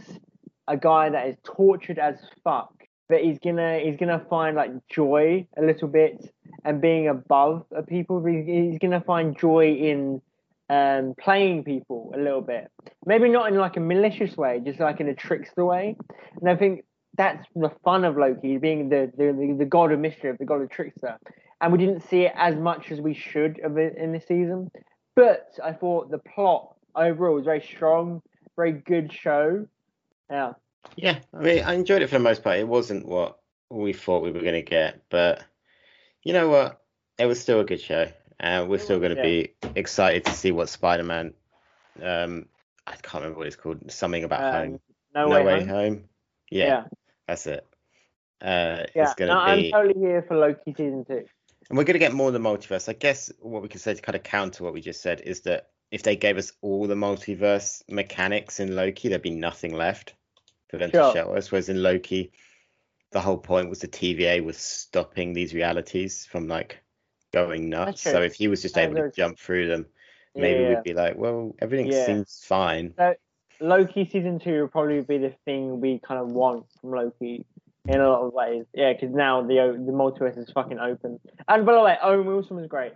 a 0.70 0.78
guy 0.78 1.10
that 1.10 1.28
is 1.28 1.36
tortured 1.44 2.00
as 2.00 2.16
fuck, 2.42 2.72
but 3.10 3.22
he's 3.22 3.40
gonna 3.40 3.80
he's 3.80 3.98
gonna 3.98 4.26
find 4.30 4.56
like 4.56 4.72
joy 4.88 5.46
a 5.58 5.62
little 5.62 5.90
bit 5.90 6.34
and 6.64 6.80
being 6.80 7.10
above 7.10 7.66
people. 7.88 8.24
He's 8.24 8.80
gonna 8.80 9.02
find 9.02 9.38
joy 9.38 9.74
in 9.74 10.22
um 10.70 11.16
playing 11.20 11.64
people 11.64 12.14
a 12.16 12.20
little 12.20 12.42
bit. 12.42 12.72
Maybe 13.06 13.30
not 13.30 13.52
in 13.52 13.58
like 13.58 13.78
a 13.78 13.82
malicious 13.82 14.38
way, 14.38 14.62
just 14.64 14.80
like 14.80 15.00
in 15.00 15.10
a 15.10 15.16
trickster 15.16 15.66
way. 15.66 15.96
And 16.40 16.50
I 16.50 16.56
think 16.56 16.86
that's 17.16 17.46
the 17.56 17.72
fun 17.84 18.06
of 18.06 18.18
Loki, 18.18 18.58
being 18.58 18.90
the 18.90 19.12
the, 19.18 19.56
the, 19.58 19.66
god 19.66 19.92
of 19.92 20.00
mischief, 20.00 20.38
the 20.38 20.46
god 20.46 20.62
of 20.62 20.70
trickster. 20.70 21.18
And 21.62 21.72
we 21.72 21.78
didn't 21.78 22.08
see 22.10 22.22
it 22.22 22.34
as 22.36 22.56
much 22.56 22.92
as 22.92 23.02
we 23.02 23.14
should 23.14 23.58
it 23.58 23.98
in 23.98 24.14
this 24.14 24.26
season. 24.28 24.72
But 25.16 25.50
I 25.62 25.74
thought 25.74 26.12
the 26.12 26.20
plot 26.20 26.76
overall 26.96 27.36
was 27.36 27.46
very 27.46 27.62
strong, 27.62 28.22
very 28.56 28.72
good 28.72 29.12
show. 29.12 29.66
Yeah. 30.30 30.54
yeah 30.96 31.20
i 31.34 31.42
mean 31.42 31.64
i 31.64 31.74
enjoyed 31.74 32.04
it 32.04 32.08
for 32.08 32.20
the 32.20 32.24
most 32.24 32.44
part 32.44 32.60
it 32.60 32.68
wasn't 32.68 33.08
what 33.08 33.40
we 33.72 33.94
thought 33.94 34.22
we 34.22 34.32
were 34.32 34.42
going 34.42 34.54
to 34.54 34.62
get 34.62 35.02
but 35.10 35.44
you 36.24 36.34
know 36.34 36.50
what 36.50 36.80
it 37.18 37.26
was 37.26 37.40
still 37.40 37.60
a 37.60 37.64
good 37.64 37.82
show 37.82 38.12
and 38.40 38.70
we're 38.70 38.78
still 38.80 39.00
going 39.00 39.16
to 39.16 39.22
be 39.22 39.54
excited 39.76 40.26
to 40.26 40.32
see 40.32 40.52
what 40.52 40.70
spider-man 40.70 41.34
um 42.02 42.46
i 42.88 42.92
can't 42.94 43.16
remember 43.24 43.38
what 43.40 43.48
it's 43.48 43.56
called 43.56 43.92
something 43.92 44.24
about 44.24 44.42
Um, 44.42 44.54
home 44.72 44.80
No, 45.16 45.30
no 45.30 45.44
way, 45.44 45.60
home. 45.60 45.68
home 45.70 46.04
yeah, 46.52 46.66
Yeah. 46.68 46.84
that's 47.28 47.48
it 47.48 47.66
uh 48.42 48.84
Yeah. 48.96 49.04
it's 49.04 49.16
to 49.16 49.26
no, 49.28 49.34
be 49.34 49.72
I'm 49.72 49.72
totally 49.72 50.00
here 50.00 50.24
for 50.28 50.38
Loki 50.38 50.74
season 50.78 51.04
two. 51.06 51.26
and 51.70 51.78
we're 51.78 51.84
going 51.84 51.94
to 51.94 52.00
get 52.00 52.14
more 52.14 52.28
of 52.28 52.34
the 52.34 52.40
multiverse 52.40 52.88
i 52.90 52.94
guess 52.94 53.32
what 53.42 53.62
we 53.62 53.68
could 53.68 53.82
say 53.82 53.94
to 53.94 54.02
kind 54.02 54.16
of 54.16 54.24
counter 54.24 54.64
what 54.64 54.74
we 54.74 54.82
just 54.82 55.02
said 55.02 55.22
is 55.22 55.42
that 55.42 55.70
if 55.92 56.04
they 56.04 56.16
gave 56.16 56.38
us 56.38 56.54
all 56.62 56.88
the 56.88 56.96
multiverse 56.96 57.82
mechanics 57.90 58.60
in 58.60 58.76
loki 58.76 59.10
there'd 59.10 59.22
be 59.22 59.30
nothing 59.32 59.74
left 59.74 60.14
for 60.70 60.78
them 60.78 60.92
Sure. 60.92 61.12
to 61.12 61.18
show 61.18 61.34
us 61.36 61.52
whereas 61.52 61.68
in 61.70 61.82
loki 61.84 62.32
the 63.12 63.20
whole 63.20 63.38
point 63.40 63.70
was 63.70 63.80
the 63.80 63.88
tva 63.88 64.42
was 64.44 64.58
stopping 64.58 65.34
these 65.34 65.54
realities 65.54 66.26
from 66.26 66.48
like 66.48 66.80
going 67.32 67.70
nuts 67.70 68.02
so 68.02 68.22
if 68.22 68.34
he 68.34 68.48
was 68.48 68.62
just 68.62 68.78
able 68.78 68.96
to 68.96 69.12
jump 69.12 69.38
through 69.38 69.68
them 69.68 69.86
maybe 70.36 70.62
yeah. 70.62 70.70
we'd 70.70 70.84
be 70.84 70.94
like 70.94 71.16
well 71.18 71.56
everything 71.60 71.88
Yeah. 71.88 72.06
seems 72.06 72.44
fine 72.46 72.94
Loki 73.62 74.08
season 74.10 74.40
two 74.40 74.62
will 74.62 74.68
probably 74.68 75.02
be 75.02 75.18
the 75.18 75.34
thing 75.46 75.82
we 75.82 76.00
kind 76.00 76.20
of 76.20 76.32
want 76.32 76.66
from 76.80 76.92
Loki 76.92 77.46
in 77.88 78.00
a 78.00 78.10
lot 78.10 78.22
of 78.22 78.34
ways. 78.34 78.66
Yeah, 78.74 78.94
because 78.94 79.14
now 79.14 79.42
the 79.42 79.56
the 79.86 79.92
multiverse 79.92 80.38
is 80.38 80.50
fucking 80.52 80.80
open. 80.80 81.20
And 81.48 81.66
by 81.66 81.74
the 81.74 81.82
way, 81.82 81.98
Owen 82.02 82.26
Wilson 82.26 82.58
was 82.58 82.68
great. 82.68 82.94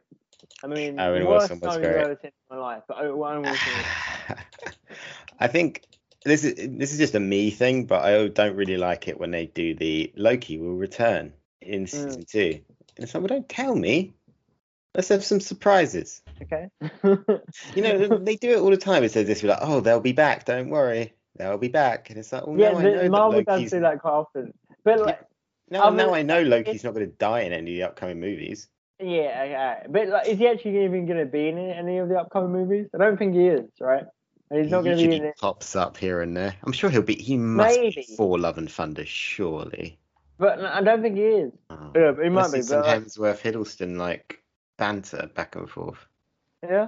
I 0.63 0.67
mean, 0.67 0.99
Owen 0.99 1.25
Wilson 1.25 1.59
was 1.59 1.77
great. 1.77 2.17
in 2.23 2.31
my 2.49 2.57
life, 2.57 2.83
but 2.87 2.97
Owen 2.97 3.41
Wilson. 3.41 3.73
I 5.39 5.47
think 5.47 5.83
this 6.23 6.43
is 6.43 6.55
this 6.77 6.91
is 6.93 6.99
just 6.99 7.15
a 7.15 7.19
me 7.19 7.49
thing, 7.49 7.85
but 7.85 8.03
I 8.03 8.27
don't 8.27 8.55
really 8.55 8.77
like 8.77 9.07
it 9.07 9.19
when 9.19 9.31
they 9.31 9.47
do 9.47 9.75
the 9.75 10.11
Loki 10.15 10.57
will 10.57 10.75
return 10.75 11.33
in 11.61 11.85
mm. 11.85 11.89
season 11.89 12.25
two. 12.25 12.59
And 12.95 13.03
it's 13.03 13.13
like, 13.13 13.21
well, 13.21 13.27
don't 13.27 13.49
tell 13.49 13.75
me. 13.75 14.13
Let's 14.95 15.07
have 15.09 15.23
some 15.23 15.39
surprises. 15.39 16.21
okay. 16.41 16.67
You 17.75 17.81
know, 17.81 18.17
they 18.19 18.35
do 18.35 18.51
it 18.51 18.59
all 18.59 18.69
the 18.69 18.77
time. 18.77 19.03
It 19.03 19.11
says 19.11 19.25
this, 19.27 19.41
we're 19.41 19.49
like, 19.49 19.59
oh, 19.61 19.79
they'll 19.79 19.99
be 19.99 20.11
back. 20.11 20.45
Don't 20.45 20.69
worry, 20.69 21.13
they'll 21.37 21.57
be 21.57 21.67
back. 21.69 22.09
And 22.09 22.19
it's 22.19 22.31
like, 22.31 22.45
well, 22.45 22.57
yeah, 22.59 22.71
now 22.73 22.77
I 22.79 22.83
know 22.83 22.91
the, 22.91 22.97
that 23.03 23.11
Marvel 23.11 23.39
Loki's. 23.47 23.63
does 23.63 23.71
do 23.71 23.79
that 23.81 23.99
quite 24.01 24.11
often. 24.11 24.53
But 24.83 24.99
like, 24.99 25.19
Now, 25.69 25.83
I 25.83 25.89
mean, 25.89 25.97
now 25.97 26.13
I 26.13 26.21
know 26.21 26.43
Loki's 26.43 26.83
it- 26.83 26.83
not 26.83 26.93
going 26.93 27.07
to 27.09 27.15
die 27.15 27.41
in 27.41 27.53
any 27.53 27.71
of 27.71 27.75
the 27.77 27.83
upcoming 27.83 28.19
movies. 28.19 28.67
Yeah, 28.99 29.43
yeah. 29.43 29.83
But 29.89 30.09
like, 30.09 30.27
is 30.27 30.37
he 30.37 30.47
actually 30.47 30.83
even 30.83 31.05
going 31.07 31.19
to 31.19 31.25
be 31.25 31.47
in 31.49 31.57
any 31.57 31.97
of 31.97 32.07
the 32.09 32.17
upcoming 32.19 32.51
movies? 32.51 32.87
I 32.93 32.99
don't 32.99 33.17
think 33.17 33.33
he 33.33 33.47
is, 33.47 33.65
right? 33.81 34.05
He's 34.51 34.69
not 34.69 34.83
going 34.83 34.97
to 34.97 35.07
be 35.09 35.15
in 35.15 35.23
it. 35.25 35.35
pops 35.41 35.75
up 35.75 35.97
here 35.97 36.21
and 36.21 36.37
there. 36.37 36.53
I'm 36.63 36.71
sure 36.73 36.91
he'll 36.91 37.01
be. 37.01 37.15
He 37.15 37.35
must 37.37 37.79
Maybe. 37.79 38.05
be 38.07 38.15
for 38.15 38.37
Love 38.37 38.59
and 38.59 38.71
Thunder, 38.71 39.03
surely. 39.05 39.97
But 40.37 40.63
I 40.63 40.81
don't 40.83 41.01
think 41.01 41.15
he 41.17 41.23
is. 41.23 41.51
Oh. 41.71 41.91
Yeah, 41.95 42.13
he 42.21 42.29
might 42.29 42.51
be. 42.51 42.59
it's 42.59 42.67
some 42.67 42.81
But, 42.81 42.87
like, 42.87 43.03
Hemsworth 43.03 43.41
Hiddleston 43.41 43.97
like 43.97 44.42
banter 44.77 45.29
back 45.35 45.55
and 45.55 45.69
forth. 45.69 46.05
yeah. 46.67 46.87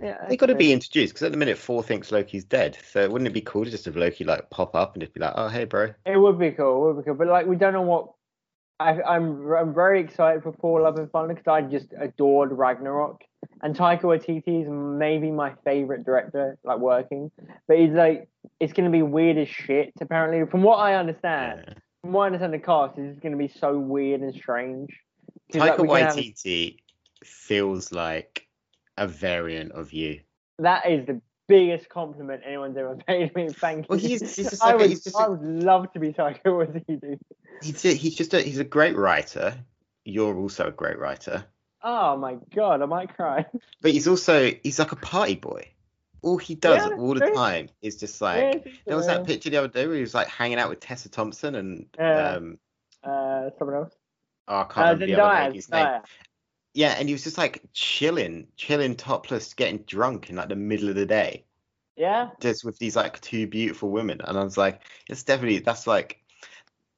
Yeah. 0.00 0.18
They 0.28 0.36
got 0.36 0.46
to 0.46 0.54
be 0.54 0.72
introduced 0.72 1.12
because 1.12 1.24
at 1.26 1.32
the 1.32 1.38
minute 1.38 1.58
Thor 1.58 1.82
thinks 1.82 2.12
Loki's 2.12 2.44
dead. 2.44 2.78
So 2.92 3.08
wouldn't 3.10 3.26
it 3.26 3.32
be 3.34 3.40
cool 3.40 3.64
to 3.64 3.70
just 3.70 3.84
have 3.86 3.96
Loki 3.96 4.22
like 4.22 4.48
pop 4.48 4.76
up 4.76 4.94
and 4.94 5.02
just 5.02 5.12
be 5.12 5.18
like, 5.18 5.32
"Oh 5.34 5.48
hey, 5.48 5.64
bro." 5.64 5.92
It 6.06 6.16
would 6.18 6.38
be 6.38 6.52
cool. 6.52 6.88
It 6.90 6.94
would 6.94 7.02
be 7.04 7.08
cool. 7.08 7.16
But 7.16 7.26
like, 7.26 7.46
we 7.46 7.56
don't 7.56 7.72
know 7.72 7.82
what. 7.82 8.12
I, 8.78 9.02
I'm 9.02 9.52
I'm 9.52 9.74
very 9.74 9.98
excited 10.00 10.44
for 10.44 10.52
Thor: 10.52 10.82
Love 10.82 10.98
and 10.98 11.10
Thunder 11.10 11.34
because 11.34 11.48
I 11.50 11.62
just 11.62 11.92
adored 11.98 12.52
Ragnarok, 12.52 13.22
and 13.62 13.74
Taika 13.74 14.02
Waititi 14.02 14.62
is 14.62 14.68
maybe 14.70 15.32
my 15.32 15.52
favorite 15.64 16.04
director, 16.04 16.58
like 16.62 16.78
working. 16.78 17.32
But 17.66 17.78
he's 17.78 17.90
like, 17.90 18.28
it's 18.60 18.72
gonna 18.72 18.90
be 18.90 19.02
weird 19.02 19.36
as 19.36 19.48
shit. 19.48 19.92
Apparently, 20.00 20.48
from 20.48 20.62
what 20.62 20.76
I 20.76 20.94
understand, 20.94 21.64
Yeah. 21.66 21.74
from 22.02 22.12
what 22.12 22.22
I 22.22 22.26
understand, 22.26 22.54
the 22.54 22.58
cast 22.60 22.98
is 22.98 23.18
gonna 23.18 23.36
be 23.36 23.48
so 23.48 23.76
weird 23.78 24.20
and 24.20 24.32
strange. 24.32 24.90
like, 25.54 25.74
Taika 25.74 25.80
we 25.82 25.88
can 25.88 25.96
have- 26.06 26.14
Waititi 26.14 26.76
feels 27.26 27.92
like 27.92 28.46
a 28.96 29.06
variant 29.06 29.72
of 29.72 29.92
you. 29.92 30.20
that 30.58 30.88
is 30.90 31.06
the 31.06 31.20
biggest 31.48 31.88
compliment 31.88 32.42
anyone's 32.46 32.76
ever 32.76 32.96
paid 33.06 33.34
me. 33.34 33.48
Thank 33.50 33.86
you. 33.90 33.96
He's- 33.96 34.36
he's 34.36 34.50
just 34.50 34.62
I 34.62 34.66
like 34.66 34.74
a- 34.74 34.78
would, 34.78 34.90
he's 34.90 35.04
just 35.04 35.16
I 35.16 35.24
a- 35.26 35.30
would 35.30 35.42
love 35.42 35.92
to 35.92 35.98
be 35.98 36.12
Taika 36.12 36.42
Waititi. 36.44 37.18
He's 37.62 37.84
a, 37.84 37.94
he's 37.94 38.14
just 38.16 38.32
a 38.34 38.40
he's 38.42 38.58
a 38.58 38.64
great 38.64 38.96
writer. 38.96 39.54
You're 40.04 40.36
also 40.36 40.66
a 40.68 40.72
great 40.72 40.98
writer, 40.98 41.44
Oh 41.82 42.16
my 42.16 42.36
god, 42.54 42.82
I 42.82 42.86
might 42.86 43.14
cry. 43.14 43.44
but 43.80 43.90
he's 43.92 44.08
also 44.08 44.50
he's 44.62 44.78
like 44.78 44.92
a 44.92 44.96
party 44.96 45.34
boy. 45.36 45.68
All 46.22 46.38
he 46.38 46.54
does 46.54 46.86
Yeah, 46.86 46.96
all 46.96 47.14
the 47.14 47.20
true. 47.20 47.34
time 47.34 47.68
is 47.82 47.96
just 47.96 48.20
like 48.20 48.62
Yeah, 48.66 48.72
there 48.86 48.96
was 48.96 49.06
that 49.06 49.24
picture 49.26 49.50
the 49.50 49.56
other 49.58 49.68
day 49.68 49.86
where 49.86 49.96
he 49.96 50.00
was 50.00 50.14
like 50.14 50.28
hanging 50.28 50.58
out 50.58 50.70
with 50.70 50.80
Tessa 50.80 51.08
Thompson 51.08 51.54
and 51.56 51.86
um 51.98 52.58
Uh, 53.04 53.50
someone 53.58 53.76
else. 53.76 53.94
oh, 54.48 54.56
I 54.60 54.64
can't 54.64 54.76
Uh, 54.78 54.80
remember 54.92 55.06
the 55.06 55.14
other 55.20 55.22
Zendaya. 55.34 55.46
lady's 55.46 55.68
name. 55.70 56.00
Yeah, 56.74 56.94
and 56.98 57.08
he 57.08 57.14
was 57.14 57.24
just 57.24 57.38
like 57.38 57.62
chilling, 57.72 58.46
chilling 58.56 58.96
topless, 58.96 59.52
getting 59.54 59.78
drunk 59.78 60.30
in 60.30 60.36
like 60.36 60.48
the 60.48 60.56
middle 60.56 60.88
of 60.88 60.94
the 60.94 61.04
day, 61.06 61.44
Yeah. 61.96 62.30
just 62.40 62.64
with 62.64 62.78
these 62.78 62.96
like 62.96 63.20
two 63.20 63.46
beautiful 63.46 63.90
women. 63.90 64.20
And 64.24 64.38
I 64.38 64.42
was 64.44 64.56
like, 64.56 64.80
it's 65.08 65.22
definitely 65.22 65.58
that's 65.58 65.86
like 65.86 66.18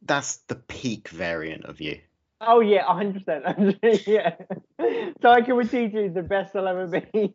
that's 0.03 0.37
the 0.49 0.55
peak 0.57 1.09
variant 1.09 1.65
of 1.65 1.81
you. 1.81 1.99
Oh 2.41 2.61
yeah, 2.61 2.85
hundred 2.85 3.25
percent. 3.27 3.79
Yeah. 4.07 4.35
Taika 4.79 5.49
Waititi 5.49 6.09
is 6.09 6.15
the 6.15 6.23
best 6.23 6.55
I'll 6.55 6.69
ever 6.69 6.87
be. 6.87 7.33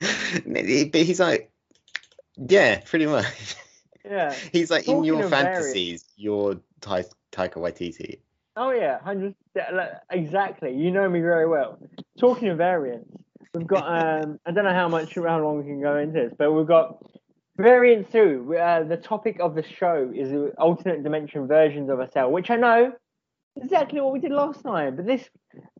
but 0.46 0.64
he's 1.02 1.20
like, 1.20 1.50
yeah, 2.36 2.80
pretty 2.80 3.06
much. 3.06 3.56
yeah. 4.04 4.32
He's 4.52 4.70
like 4.70 4.88
in 4.88 5.04
your 5.04 5.24
of 5.24 5.30
variant- 5.30 5.56
fantasies, 5.56 6.04
you're 6.16 6.60
Ta- 6.80 7.02
Taika 7.32 7.56
Waititi. 7.56 8.20
Oh 8.62 8.72
yeah, 8.72 8.98
hundred 9.00 9.34
exactly. 10.10 10.76
You 10.76 10.90
know 10.90 11.08
me 11.08 11.20
very 11.20 11.48
well. 11.48 11.78
Talking 12.18 12.48
of 12.48 12.58
variants, 12.58 13.10
we've 13.54 13.66
got 13.66 13.84
um 13.84 14.38
I 14.44 14.50
don't 14.50 14.64
know 14.64 14.74
how 14.74 14.86
much 14.86 15.14
how 15.14 15.42
long 15.42 15.56
we 15.56 15.64
can 15.64 15.80
go 15.80 15.96
into 15.96 16.12
this, 16.12 16.34
but 16.36 16.52
we've 16.52 16.66
got 16.66 17.02
variant 17.56 18.12
two. 18.12 18.54
Uh, 18.54 18.84
the 18.84 18.98
topic 18.98 19.38
of 19.40 19.54
the 19.54 19.62
show 19.62 20.12
is 20.14 20.52
alternate 20.58 21.02
dimension 21.02 21.46
versions 21.46 21.88
of 21.88 22.00
ourselves, 22.00 22.34
which 22.34 22.50
I 22.50 22.56
know 22.56 22.92
exactly 23.56 23.98
what 24.02 24.12
we 24.12 24.20
did 24.20 24.30
last 24.30 24.62
time. 24.62 24.94
But 24.94 25.06
this 25.06 25.26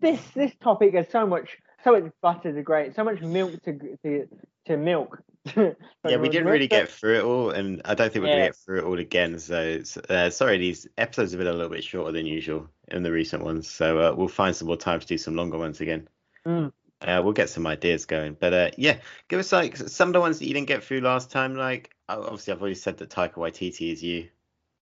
this 0.01 0.21
this 0.35 0.53
topic 0.63 0.95
has 0.95 1.07
so 1.11 1.27
much 1.27 1.59
so 1.85 1.93
much 1.93 2.11
butter 2.23 2.51
to 2.51 2.63
grate, 2.63 2.95
so 2.97 3.05
much 3.05 3.21
milk 3.21 3.63
to 3.65 3.79
to 4.07 4.27
to 4.69 4.77
milk. 4.79 5.19
Yeah, 6.09 6.17
we 6.17 6.31
didn't 6.31 6.49
really 6.49 6.67
get 6.67 6.89
through 6.89 7.19
it 7.19 7.25
all, 7.25 7.51
and 7.51 7.83
I 7.85 7.95
don't 7.95 8.11
think 8.11 8.25
we're 8.25 8.31
gonna 8.31 8.47
get 8.47 8.57
through 8.57 8.79
it 8.79 8.85
all 8.85 8.99
again. 8.99 9.39
So, 9.39 9.81
uh, 10.09 10.31
sorry, 10.31 10.57
these 10.57 10.87
episodes 10.97 11.33
have 11.33 11.39
been 11.39 11.47
a 11.47 11.53
little 11.53 11.69
bit 11.69 11.85
shorter 11.85 12.13
than 12.13 12.25
usual 12.25 12.69
in 12.89 13.03
the 13.03 13.13
recent 13.13 13.45
ones. 13.45 13.69
So 13.69 13.99
uh, 13.99 14.15
we'll 14.15 14.29
find 14.29 14.57
some 14.57 14.69
more 14.69 14.79
time 14.79 15.01
to 15.01 15.07
do 15.07 15.19
some 15.19 15.37
longer 15.37 15.59
ones 15.59 15.81
again. 15.81 16.09
Mm. 16.47 16.73
Uh, 17.03 17.21
we'll 17.23 17.35
get 17.35 17.51
some 17.51 17.67
ideas 17.67 18.07
going, 18.07 18.37
but 18.41 18.55
uh, 18.55 18.71
yeah, 18.79 18.99
give 19.29 19.39
us 19.39 19.53
like 19.53 19.77
some 19.77 20.09
of 20.09 20.13
the 20.15 20.21
ones 20.21 20.39
that 20.39 20.47
you 20.47 20.55
didn't 20.55 20.69
get 20.69 20.83
through 20.83 21.01
last 21.01 21.31
time. 21.31 21.55
Like, 21.55 21.91
obviously, 22.09 22.53
I've 22.53 22.61
already 22.61 22.75
said 22.75 22.97
that 22.99 23.11
Taika 23.11 23.35
Waititi 23.35 23.93
is 23.93 24.03
you. 24.03 24.29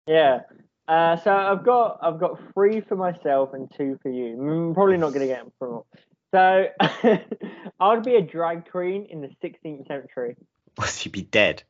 Yeah. 0.07 0.41
Uh, 0.87 1.15
so 1.17 1.33
I've 1.33 1.63
got 1.63 1.99
I've 2.01 2.19
got 2.19 2.39
three 2.53 2.81
for 2.81 2.95
myself 2.95 3.53
and 3.53 3.71
two 3.77 3.97
for 4.01 4.09
you. 4.09 4.35
Mm, 4.35 4.73
probably 4.73 4.97
not 4.97 5.09
going 5.09 5.21
to 5.21 5.27
get 5.27 5.43
them 5.43 5.51
from 5.57 5.69
all. 5.69 5.87
So 6.31 6.67
I 6.79 7.23
would 7.79 8.03
be 8.03 8.15
a 8.15 8.21
drag 8.21 8.69
queen 8.69 9.07
in 9.09 9.21
the 9.21 9.29
16th 9.43 9.87
century. 9.87 10.37
Must 10.79 11.05
you 11.05 11.11
be 11.11 11.23
dead? 11.23 11.63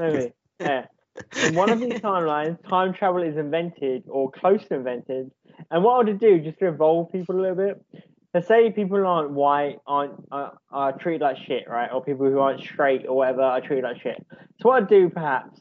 Maybe. 0.00 0.32
Yeah. 0.60 0.86
In 1.44 1.54
one 1.54 1.70
of 1.70 1.80
these 1.80 1.94
timelines, 2.00 2.58
time 2.68 2.92
travel 2.92 3.22
is 3.22 3.36
invented 3.36 4.04
or 4.08 4.30
close 4.30 4.64
to 4.66 4.74
invented. 4.74 5.30
And 5.70 5.84
what 5.84 5.94
I 5.94 6.10
would 6.10 6.20
do, 6.20 6.40
just 6.40 6.58
to 6.58 6.68
evolve 6.68 7.12
people 7.12 7.36
a 7.36 7.40
little 7.40 7.56
bit, 7.56 7.84
to 8.34 8.42
say 8.42 8.70
people 8.70 9.04
aren't 9.06 9.30
white, 9.30 9.78
aren't 9.86 10.12
uh, 10.30 10.50
are 10.70 10.92
treated 10.92 11.22
like 11.22 11.38
shit, 11.38 11.68
right? 11.68 11.90
Or 11.92 12.02
people 12.02 12.26
who 12.26 12.38
aren't 12.38 12.60
straight 12.60 13.06
or 13.06 13.16
whatever 13.16 13.42
are 13.42 13.60
treated 13.60 13.84
like 13.84 14.00
shit. 14.00 14.24
So 14.60 14.68
what 14.68 14.82
I'd 14.82 14.88
do 14.88 15.08
perhaps 15.08 15.58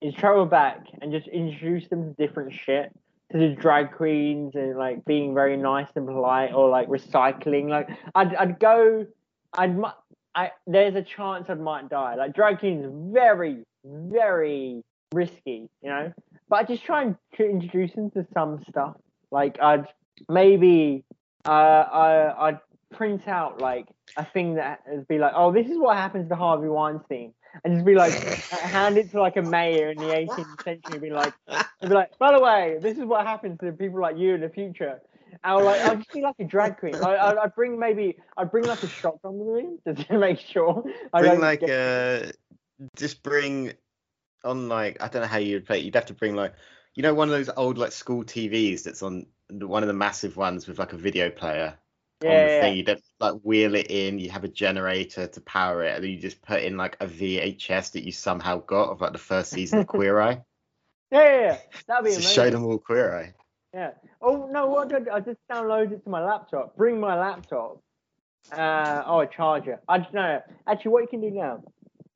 is 0.00 0.14
travel 0.14 0.46
back 0.46 0.86
and 1.00 1.12
just 1.12 1.28
introduce 1.28 1.88
them 1.88 2.14
to 2.14 2.26
different 2.26 2.52
shit. 2.52 2.92
To 3.32 3.38
the 3.38 3.48
drag 3.48 3.92
queens 3.92 4.54
and 4.54 4.78
like 4.78 5.04
being 5.04 5.34
very 5.34 5.56
nice 5.56 5.88
and 5.96 6.06
polite 6.06 6.54
or 6.54 6.68
like 6.68 6.88
recycling. 6.88 7.68
Like 7.68 7.88
I'd 8.14 8.34
I'd 8.36 8.60
go 8.60 9.06
I'd 9.52 9.76
I 10.36 10.50
there's 10.66 10.94
a 10.94 11.02
chance 11.02 11.46
I 11.48 11.54
might 11.54 11.88
die. 11.88 12.14
Like 12.14 12.34
drag 12.34 12.60
queens 12.60 12.86
very, 13.12 13.64
very 13.84 14.84
risky, 15.12 15.68
you 15.82 15.88
know. 15.88 16.12
But 16.48 16.56
I 16.56 16.62
just 16.64 16.84
try 16.84 17.02
and 17.02 17.16
tr- 17.34 17.44
introduce 17.44 17.94
them 17.94 18.10
to 18.12 18.26
some 18.32 18.62
stuff. 18.68 18.96
Like 19.30 19.58
I'd 19.60 19.86
maybe 20.28 21.04
uh 21.46 21.50
I 21.50 22.48
I'd 22.48 22.60
print 22.92 23.26
out 23.26 23.60
like 23.60 23.88
a 24.16 24.24
thing 24.24 24.54
that 24.54 24.80
would 24.86 25.08
be 25.08 25.18
like, 25.18 25.32
oh, 25.34 25.52
this 25.52 25.66
is 25.66 25.78
what 25.78 25.96
happens 25.96 26.28
to 26.28 26.36
Harvey 26.36 26.68
Weinstein, 26.68 27.32
and 27.64 27.74
just 27.74 27.84
be 27.86 27.94
like, 27.94 28.12
hand 28.12 28.98
it 28.98 29.10
to 29.12 29.20
like 29.20 29.36
a 29.36 29.42
mayor 29.42 29.90
in 29.90 29.98
the 29.98 30.04
18th 30.04 30.62
century, 30.64 30.92
and 30.92 31.00
be 31.02 31.10
like, 31.10 31.34
be 31.80 31.88
like, 31.88 32.16
by 32.18 32.32
the 32.32 32.40
way, 32.40 32.78
this 32.80 32.98
is 32.98 33.04
what 33.04 33.26
happens 33.26 33.58
to 33.60 33.72
people 33.72 34.00
like 34.00 34.16
you 34.16 34.34
in 34.34 34.40
the 34.40 34.48
future. 34.48 35.00
I'll 35.44 35.62
like 35.64 35.80
I'll 35.82 35.96
just 35.96 36.12
be 36.12 36.22
like 36.22 36.36
a 36.38 36.44
drag 36.44 36.78
queen. 36.78 36.94
I 36.94 37.14
I 37.16 37.42
I'd 37.44 37.54
bring 37.54 37.78
maybe 37.78 38.16
I'd 38.36 38.50
bring 38.50 38.64
like 38.64 38.82
a 38.82 38.88
shotgun 38.88 39.38
with 39.38 39.64
me 39.64 39.76
just 39.86 40.08
to 40.08 40.18
make 40.18 40.38
sure. 40.38 40.84
I 41.12 41.20
Bring 41.20 41.40
like 41.40 41.60
get- 41.60 41.70
uh, 41.70 42.32
just 42.96 43.22
bring 43.22 43.72
on 44.44 44.68
like 44.68 45.02
I 45.02 45.08
don't 45.08 45.22
know 45.22 45.28
how 45.28 45.38
you'd 45.38 45.66
play. 45.66 45.78
it. 45.80 45.84
You'd 45.84 45.94
have 45.94 46.06
to 46.06 46.14
bring 46.14 46.34
like 46.36 46.54
you 46.94 47.02
know 47.02 47.12
one 47.14 47.28
of 47.28 47.32
those 47.32 47.50
old 47.54 47.76
like 47.76 47.92
school 47.92 48.24
TVs 48.24 48.84
that's 48.84 49.02
on 49.02 49.26
one 49.50 49.82
of 49.82 49.88
the 49.88 49.92
massive 49.92 50.36
ones 50.36 50.66
with 50.66 50.78
like 50.78 50.92
a 50.92 50.96
video 50.96 51.28
player 51.30 51.76
yeah, 52.22 52.30
on 52.30 52.46
the 52.46 52.52
yeah, 52.52 52.60
thing. 52.60 52.76
You 52.76 52.82
don't 52.82 53.02
like 53.20 53.34
wheel 53.42 53.74
it 53.74 53.86
in. 53.90 54.18
You 54.18 54.30
have 54.30 54.44
a 54.44 54.48
generator 54.48 55.26
to 55.26 55.40
power 55.42 55.84
it, 55.84 55.96
and 55.96 56.04
then 56.04 56.10
you 56.10 56.18
just 56.18 56.42
put 56.42 56.62
in 56.62 56.76
like 56.76 56.96
a 57.00 57.06
VHS 57.06 57.92
that 57.92 58.04
you 58.04 58.12
somehow 58.12 58.58
got 58.58 58.90
of 58.90 59.00
like 59.00 59.12
the 59.12 59.18
first 59.18 59.50
season 59.50 59.80
of 59.80 59.86
Queer 59.86 60.20
Eye 60.20 60.42
yeah, 61.10 61.22
yeah, 61.22 61.40
yeah. 61.40 61.58
That'd 61.86 62.04
be 62.04 62.10
amazing. 62.10 62.22
show 62.22 62.50
them 62.50 62.64
all 62.64 62.78
Queer 62.78 63.14
Eye. 63.16 63.34
Yeah. 63.74 63.90
Oh 64.22 64.48
no! 64.50 64.66
What 64.66 64.88
did 64.88 65.08
I 65.08 65.20
just 65.20 65.38
download 65.50 65.92
it 65.92 66.02
to 66.04 66.10
my 66.10 66.24
laptop? 66.24 66.76
Bring 66.76 66.98
my 66.98 67.18
laptop. 67.18 67.82
Uh 68.50 69.02
oh, 69.06 69.20
a 69.20 69.26
charger. 69.26 69.80
I 69.88 69.98
don't 69.98 70.14
know. 70.14 70.40
Actually, 70.66 70.92
what 70.92 71.02
you 71.02 71.08
can 71.08 71.20
do 71.20 71.30
now? 71.30 71.62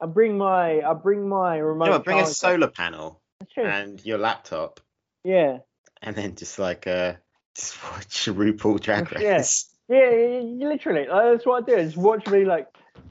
I 0.00 0.06
bring 0.06 0.38
my 0.38 0.80
I 0.80 0.94
bring 0.94 1.28
my 1.28 1.58
remote. 1.58 1.84
You 1.86 1.90
know, 1.90 1.98
bring 1.98 2.20
a 2.20 2.26
solar 2.26 2.68
panel 2.68 3.20
and 3.56 4.04
your 4.04 4.18
laptop, 4.18 4.80
Yeah. 5.24 5.58
and 6.02 6.16
then 6.16 6.34
just 6.36 6.58
like 6.58 6.86
uh, 6.86 7.14
just 7.54 7.82
watch 7.84 8.26
RuPaul 8.26 8.80
Drag. 8.80 9.12
Race. 9.12 9.69
Yeah, 9.90 10.40
literally. 10.68 11.08
Like, 11.08 11.32
that's 11.32 11.46
what 11.46 11.64
I 11.64 11.66
do. 11.66 11.82
Just 11.82 11.96
watch 11.96 12.24
me 12.28 12.44
like 12.44 12.68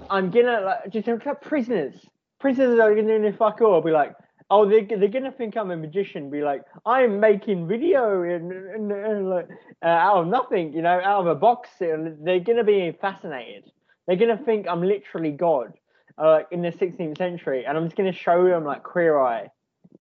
I'm 0.09 0.31
gonna 0.31 0.61
like 0.61 0.89
just 0.91 1.09
at 1.09 1.41
prisoners. 1.41 1.93
Prisoners 2.39 2.79
are 2.79 2.95
gonna 2.95 3.19
do 3.19 3.37
fuck 3.37 3.59
all. 3.59 3.73
I'll 3.75 3.81
be 3.81 3.91
like, 3.91 4.15
oh, 4.49 4.67
they're, 4.67 4.85
they're 4.85 5.09
gonna 5.09 5.33
think 5.33 5.57
I'm 5.57 5.71
a 5.71 5.75
magician. 5.75 6.29
Be 6.29 6.41
like, 6.41 6.61
I'm 6.85 7.19
making 7.19 7.67
video 7.67 8.23
and, 8.23 8.53
and, 8.53 8.91
and 8.93 9.29
like 9.29 9.49
uh, 9.83 9.87
out 9.89 10.21
of 10.21 10.27
nothing, 10.27 10.71
you 10.71 10.81
know, 10.81 11.01
out 11.03 11.19
of 11.19 11.27
a 11.27 11.35
box. 11.35 11.67
They're 11.79 12.39
gonna 12.39 12.63
be 12.63 12.95
fascinated. 13.01 13.69
They're 14.07 14.15
gonna 14.15 14.37
think 14.37 14.65
I'm 14.65 14.81
literally 14.81 15.31
God, 15.31 15.73
uh, 16.17 16.31
like 16.31 16.47
in 16.51 16.61
the 16.61 16.71
16th 16.71 17.17
century, 17.17 17.65
and 17.65 17.77
I'm 17.77 17.87
just 17.87 17.97
gonna 17.97 18.13
show 18.13 18.45
them 18.45 18.63
like 18.63 18.83
Queer 18.83 19.19
Eye, 19.19 19.49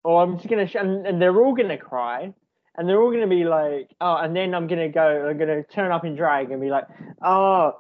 or 0.04 0.22
I'm 0.22 0.36
just 0.36 0.50
gonna 0.50 0.68
sh- 0.68 0.76
and, 0.76 1.08
and 1.08 1.22
they're 1.22 1.38
all 1.38 1.56
gonna 1.56 1.78
cry 1.78 2.34
and 2.78 2.88
they're 2.88 3.02
all 3.02 3.12
gonna 3.12 3.28
be 3.28 3.46
like, 3.46 3.90
oh, 4.02 4.18
and 4.18 4.36
then 4.36 4.54
I'm 4.54 4.68
gonna 4.68 4.90
go, 4.90 5.30
I'm 5.30 5.38
gonna 5.38 5.64
turn 5.64 5.92
up 5.92 6.06
in 6.06 6.16
drag 6.16 6.52
and 6.52 6.62
be 6.62 6.70
like, 6.70 6.86
oh, 7.24 7.80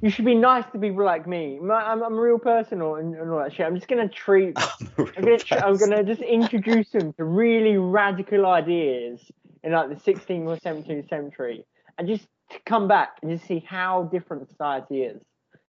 you 0.00 0.10
should 0.10 0.24
be 0.24 0.34
nice 0.34 0.64
to 0.72 0.78
people 0.78 1.04
like 1.04 1.26
me. 1.26 1.58
I'm, 1.62 2.02
I'm 2.02 2.14
a 2.14 2.20
real 2.20 2.38
person 2.38 2.80
or, 2.80 2.98
and, 2.98 3.14
and 3.14 3.30
all 3.30 3.38
that 3.38 3.54
shit. 3.54 3.66
I'm 3.66 3.76
just 3.76 3.88
gonna 3.88 4.08
treat, 4.08 4.56
I'm, 4.98 5.10
I'm 5.16 5.24
gonna, 5.24 5.38
I'm 5.64 5.76
gonna 5.76 6.02
just 6.02 6.22
introduce 6.22 6.90
them 6.90 7.12
to 7.14 7.24
really 7.24 7.76
radical 7.76 8.46
ideas 8.46 9.20
in 9.62 9.72
like 9.72 9.88
the 9.88 10.12
16th 10.12 10.46
or 10.46 10.56
17th 10.56 11.08
century, 11.08 11.64
and 11.98 12.08
just 12.08 12.26
to 12.50 12.58
come 12.66 12.88
back 12.88 13.18
and 13.22 13.30
just 13.30 13.46
see 13.46 13.64
how 13.66 14.04
different 14.04 14.48
society 14.48 15.02
is. 15.02 15.22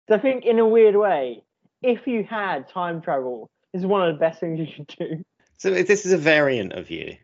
So 0.07 0.15
I 0.15 0.19
think, 0.19 0.45
in 0.45 0.59
a 0.59 0.67
weird 0.67 0.95
way, 0.95 1.43
if 1.81 2.07
you 2.07 2.23
had 2.23 2.67
time 2.69 3.01
travel, 3.01 3.49
this 3.73 3.81
is 3.81 3.85
one 3.85 4.07
of 4.07 4.13
the 4.13 4.19
best 4.19 4.39
things 4.39 4.59
you 4.59 4.67
should 4.73 4.87
do. 4.87 5.23
So 5.57 5.71
this 5.71 6.05
is 6.05 6.11
a 6.11 6.17
variant 6.17 6.73
of 6.73 6.89
you. 6.89 7.17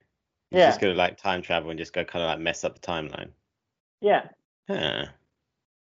You're 0.52 0.60
Yeah. 0.60 0.68
just 0.68 0.82
gonna 0.82 0.94
like 0.94 1.18
time 1.18 1.42
travel 1.42 1.70
and 1.70 1.80
just 1.80 1.94
go 1.94 2.04
kind 2.04 2.24
of 2.24 2.28
like 2.30 2.40
mess 2.40 2.64
up 2.64 2.80
the 2.80 2.86
timeline. 2.86 3.30
Yeah. 4.02 4.28
Huh. 4.68 5.06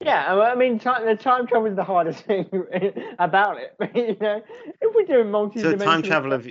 Yeah, 0.04 0.34
I 0.34 0.52
I 0.52 0.54
mean, 0.54 0.78
time, 0.78 1.06
the 1.06 1.16
time 1.16 1.46
travel 1.46 1.66
is 1.68 1.76
the 1.76 1.84
hardest 1.84 2.20
thing 2.26 2.48
about 3.18 3.58
it. 3.58 3.74
you 3.94 4.16
know, 4.20 4.42
if 4.80 4.94
we're 4.94 5.04
doing 5.04 5.30
multi 5.30 5.60
So 5.60 5.76
time 5.76 6.02
travel 6.02 6.32
of 6.32 6.48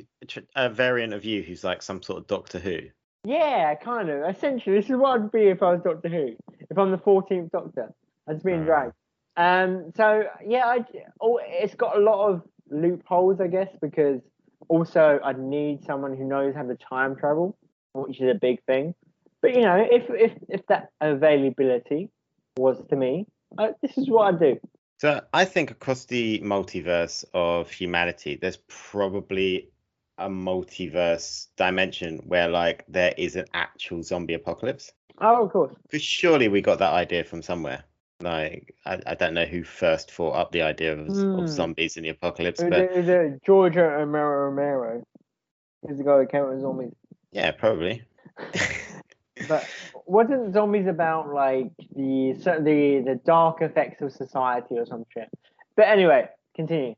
a 0.56 0.70
variant 0.70 1.14
of 1.14 1.26
you 1.26 1.42
who's 1.44 1.64
like 1.64 1.82
some 1.82 2.02
sort 2.02 2.20
of 2.20 2.28
Doctor 2.28 2.60
Who. 2.60 2.80
yeah, 3.24 3.76
kind 3.76 4.10
of. 4.10 4.30
Essentially, 4.30 4.76
this 4.76 4.86
is 4.90 4.98
what 4.98 5.20
I'd 5.22 5.32
be 5.32 5.44
if 5.48 5.62
I 5.64 5.74
was 5.74 5.82
Doctor 5.84 6.10
Who. 6.10 6.36
If 6.70 6.78
I'm 6.78 6.92
the 6.92 6.98
14th 6.98 7.52
Doctor, 7.52 7.94
I'd 8.28 8.34
just 8.34 8.46
be 8.46 8.54
in 8.54 8.62
Ah. 8.62 8.66
drag. 8.66 8.92
Um, 9.38 9.92
so 9.96 10.24
yeah, 10.46 10.66
I, 10.66 10.86
oh, 11.22 11.40
it's 11.44 11.76
got 11.76 11.98
a 11.98 12.00
lot 12.00 12.30
of 12.30 12.42
loopholes, 12.72 13.40
I 13.42 13.48
guess, 13.48 13.70
because 13.82 14.22
also 14.70 15.20
I'd 15.24 15.38
need 15.40 15.84
someone 15.86 16.18
who 16.18 16.24
knows 16.24 16.56
how 16.56 16.64
to 16.64 16.76
time 16.76 17.16
travel, 17.16 17.56
which 17.96 18.22
is 18.22 18.30
a 18.30 18.40
big 18.40 18.64
thing. 18.66 18.94
But 19.42 19.56
you 19.56 19.62
know, 19.62 19.78
if 19.90 20.04
if 20.10 20.32
if 20.50 20.66
that 20.68 20.90
availability 21.02 22.10
was 22.58 22.84
to 22.90 22.96
me, 22.96 23.28
uh, 23.58 23.70
this 23.82 23.98
is 23.98 24.10
what 24.10 24.34
I'd 24.34 24.40
do. 24.40 24.60
So 24.98 25.22
I 25.34 25.46
think 25.46 25.72
across 25.72 26.06
the 26.06 26.40
multiverse 26.40 27.26
of 27.34 27.70
humanity, 27.70 28.38
there's 28.42 28.60
probably 28.68 29.70
a 30.18 30.30
multiverse 30.30 31.48
dimension 31.58 32.20
where 32.26 32.48
like 32.48 32.86
there 32.88 33.14
is 33.18 33.36
an 33.36 33.46
actual 33.54 34.02
zombie 34.02 34.34
apocalypse. 34.34 34.92
Oh, 35.20 35.46
of 35.46 35.52
course. 35.52 35.74
Because 35.84 36.02
surely 36.02 36.48
we 36.48 36.62
got 36.62 36.80
that 36.80 36.94
idea 36.94 37.24
from 37.24 37.42
somewhere. 37.42 37.84
Like 38.22 38.74
I, 38.86 39.02
I 39.06 39.16
don't 39.16 39.34
know 39.34 39.46
who 39.46 39.64
first 39.64 40.12
thought 40.12 40.32
up 40.32 40.52
the 40.54 40.62
idea 40.62 40.94
of, 40.98 41.08
Hmm. 41.08 41.36
of 41.36 41.50
zombies 41.50 41.98
in 41.98 42.04
the 42.04 42.10
apocalypse, 42.10 42.62
Is 42.62 42.70
but 42.70 42.80
it, 42.80 42.92
is 42.92 43.10
it 43.10 43.44
George 43.46 43.76
A. 43.76 43.84
Romero 43.84 44.50
Romero? 44.50 45.04
Is 45.90 45.98
the 45.98 46.04
guy 46.06 46.20
who 46.20 46.26
came 46.28 46.44
up 46.44 46.50
with 46.52 46.62
zombies? 46.62 46.94
Yeah, 47.36 47.52
probably. 47.52 48.02
But 49.48 49.68
wasn't 50.06 50.54
zombies 50.54 50.88
about 50.88 51.34
like 51.34 51.72
the 51.94 52.34
the 52.34 53.04
the 53.06 53.20
dark 53.26 53.62
effects 53.62 54.02
of 54.02 54.14
society 54.14 54.76
or 54.78 54.86
some 54.86 55.04
shit? 55.14 55.30
But 55.76 55.90
anyway, 55.90 56.30
continue. 56.56 56.96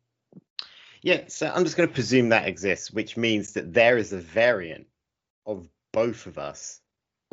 Yeah, 1.02 1.24
so 1.28 1.52
I'm 1.54 1.64
just 1.64 1.76
going 1.76 1.90
to 1.90 1.94
presume 1.94 2.30
that 2.30 2.48
exists, 2.48 2.92
which 2.92 3.18
means 3.18 3.54
that 3.54 3.74
there 3.74 3.98
is 3.98 4.14
a 4.14 4.20
variant 4.20 4.86
of 5.48 5.68
both 5.92 6.28
of 6.28 6.38
us 6.38 6.82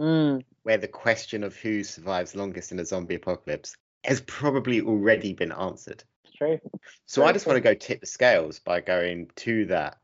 Mm, 0.00 0.42
where 0.64 0.78
the 0.78 0.88
question 0.88 1.44
of 1.44 1.54
who 1.56 1.84
survives 1.84 2.34
longest 2.34 2.72
in 2.72 2.80
a 2.80 2.84
zombie 2.84 3.14
apocalypse 3.14 3.76
has 4.02 4.20
probably 4.22 4.80
already 4.80 5.34
been 5.34 5.52
answered. 5.52 6.02
it's 6.24 6.34
true. 6.34 6.58
So 7.06 7.26
I 7.26 7.26
Very 7.26 7.34
just 7.34 7.46
want 7.46 7.56
to 7.58 7.60
go 7.60 7.74
tip 7.74 8.00
the 8.00 8.06
scales 8.06 8.58
by 8.58 8.80
going 8.80 9.30
to 9.36 9.66
that 9.66 9.98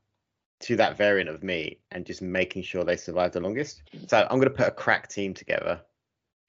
to 0.60 0.76
that 0.76 0.96
variant 0.96 1.30
of 1.30 1.42
me 1.42 1.78
and 1.90 2.04
just 2.04 2.20
making 2.22 2.62
sure 2.62 2.84
they 2.84 2.96
survive 2.96 3.32
the 3.32 3.40
longest. 3.40 3.82
So 4.08 4.18
I'm 4.18 4.38
going 4.38 4.48
to 4.50 4.54
put 4.56 4.68
a 4.68 4.72
crack 4.72 5.08
team 5.08 5.32
together 5.34 5.80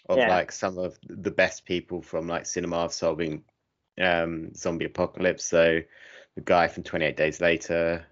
of 0.10 0.18
Yeah. 0.18 0.28
like 0.30 0.52
some 0.52 0.78
of 0.78 0.98
the 1.08 1.32
best 1.32 1.66
people 1.66 2.02
from 2.02 2.28
like 2.28 2.46
cinema 2.46 2.78
of 2.78 2.94
solving 2.94 3.44
um 4.02 4.54
zombie 4.56 4.86
apocalypse. 4.86 5.46
So 5.46 5.80
the 6.36 6.42
guy 6.42 6.68
from 6.68 6.84
28 6.84 7.16
Days 7.18 7.40
Later, 7.42 8.06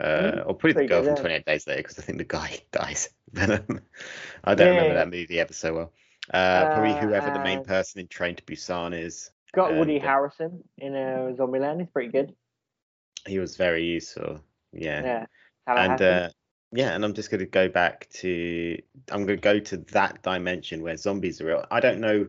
uh, 0.00 0.04
Mhm. 0.06 0.38
or 0.46 0.54
probably 0.54 0.72
the 0.72 0.86
girl 0.88 1.02
good, 1.02 1.16
from 1.18 1.26
yeah. 1.30 1.38
28 1.40 1.44
Days 1.46 1.66
Later 1.66 1.82
because 1.82 1.98
I 1.98 2.02
think 2.02 2.18
the 2.18 2.24
guy 2.24 2.58
dies. 2.72 3.08
Venom. 3.32 3.80
I 4.44 4.54
don't 4.54 4.68
remember 4.76 4.94
that 4.94 5.10
movie 5.10 5.40
ever 5.40 5.52
so 5.52 5.74
well. 5.74 5.92
Uh, 6.32 6.74
probably 6.74 6.92
Uh, 6.92 7.00
whoever 7.00 7.30
the 7.32 7.42
main 7.44 7.64
person 7.64 8.00
in 8.00 8.06
Train 8.08 8.36
to 8.36 8.42
Busan 8.44 8.98
is. 8.98 9.30
Got 9.52 9.74
Woody 9.74 9.96
And- 9.96 10.04
Harrison 10.04 10.64
in 10.78 10.94
a 10.94 11.26
uh, 11.30 11.32
Zombieland. 11.34 11.80
He's 11.80 11.90
pretty 11.90 12.10
good. 12.10 12.34
He 13.26 13.38
was 13.38 13.56
very 13.56 13.84
useful. 13.84 14.40
Yeah. 14.74 15.02
Yeah. 15.04 15.26
and 15.66 16.02
uh, 16.02 16.28
yeah, 16.72 16.94
and 16.94 17.04
I'm 17.04 17.14
just 17.14 17.30
going 17.30 17.40
to 17.40 17.46
go 17.46 17.68
back 17.68 18.08
to 18.14 18.78
I'm 19.10 19.26
going 19.26 19.38
to 19.38 19.42
go 19.42 19.60
to 19.60 19.76
that 19.92 20.22
dimension 20.22 20.82
where 20.82 20.96
zombies 20.96 21.40
are 21.40 21.46
real. 21.46 21.66
I 21.70 21.80
don't 21.80 22.00
know 22.00 22.26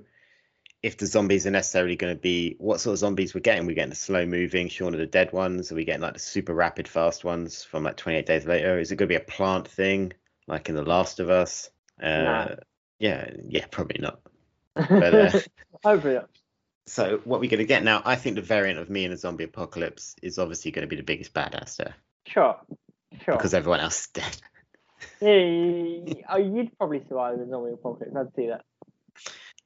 if 0.84 0.98
the 0.98 1.08
zombies 1.08 1.48
are 1.48 1.52
necessarily 1.52 1.96
going 1.96 2.16
to 2.16 2.22
be 2.22 2.56
what 2.60 2.80
sort 2.80 2.94
of 2.94 3.00
zombies 3.00 3.34
we're 3.34 3.42
getting. 3.42 3.66
We're 3.66 3.74
getting 3.74 3.90
the 3.90 3.96
slow 3.96 4.26
moving 4.28 4.70
Shaun 4.70 4.94
of 4.94 5.00
the 5.00 5.08
Dead 5.08 5.34
ones. 5.34 5.72
Are 5.72 5.76
we 5.76 5.84
getting 5.84 6.02
like 6.02 6.14
the 6.14 6.20
super 6.20 6.54
rapid 6.54 6.88
fast 6.88 7.24
ones 7.24 7.64
from 7.64 7.84
like 7.84 7.98
28 7.98 8.26
Days 8.28 8.46
Later? 8.46 8.78
Is 8.78 8.92
it 8.92 8.98
going 8.98 9.10
to 9.10 9.14
be 9.14 9.16
a 9.16 9.26
plant 9.26 9.68
thing 9.68 10.14
like 10.48 10.70
in 10.70 10.76
The 10.76 10.84
Last 10.84 11.20
of 11.20 11.32
Us? 11.32 11.72
Uh, 12.00 12.06
No. 12.06 12.56
Yeah, 13.00 13.32
yeah, 13.50 13.66
probably 13.72 14.00
not. 14.00 14.20
But 14.76 15.16
uh, 15.16 15.40
Hopefully 15.84 16.14
not. 16.16 16.30
so 16.86 17.20
what 17.24 17.40
we're 17.40 17.50
going 17.50 17.58
to 17.60 17.66
get 17.66 17.84
now, 17.84 18.04
I 18.06 18.16
think 18.16 18.36
the 18.36 18.42
variant 18.44 18.80
of 18.80 18.90
me 18.90 19.06
in 19.06 19.12
a 19.12 19.18
zombie 19.18 19.46
apocalypse 19.46 20.16
is 20.22 20.38
obviously 20.38 20.70
going 20.72 20.84
to 20.84 20.88
be 20.88 20.96
the 20.96 21.04
biggest 21.04 21.34
badass 21.34 21.78
there 21.78 21.96
Sure. 22.28 22.58
Sure. 23.24 23.38
because 23.38 23.54
everyone 23.54 23.80
else 23.80 24.02
is 24.02 24.08
dead. 24.08 24.38
Yeah, 25.22 26.24
oh, 26.30 26.38
you'd 26.38 26.78
probably 26.78 27.04
survive 27.08 27.40
the 27.40 27.48
zombie 27.50 27.72
apocalypse. 27.72 28.16
I'd 28.16 28.36
see 28.36 28.48
that. 28.48 28.66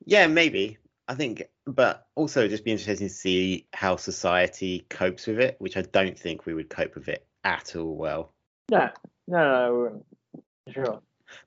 Yeah, 0.06 0.28
maybe. 0.28 0.78
I 1.08 1.16
think, 1.16 1.44
but 1.66 2.08
also 2.14 2.48
just 2.48 2.64
be 2.64 2.72
interesting 2.72 3.08
to 3.08 3.14
see 3.14 3.66
how 3.74 3.96
society 3.96 4.86
copes 4.90 5.26
with 5.26 5.40
it, 5.40 5.56
which 5.58 5.76
I 5.76 5.82
don't 5.82 6.18
think 6.18 6.46
we 6.46 6.54
would 6.54 6.70
cope 6.70 6.94
with 6.94 7.08
it 7.08 7.26
at 7.44 7.76
all 7.76 7.96
well. 7.96 8.32
No, 8.70 8.90
no, 9.28 9.38
no, 9.38 9.52
no, 9.52 9.74
we 9.74 9.82
wouldn't. 9.82 10.06
Sure. 10.72 11.02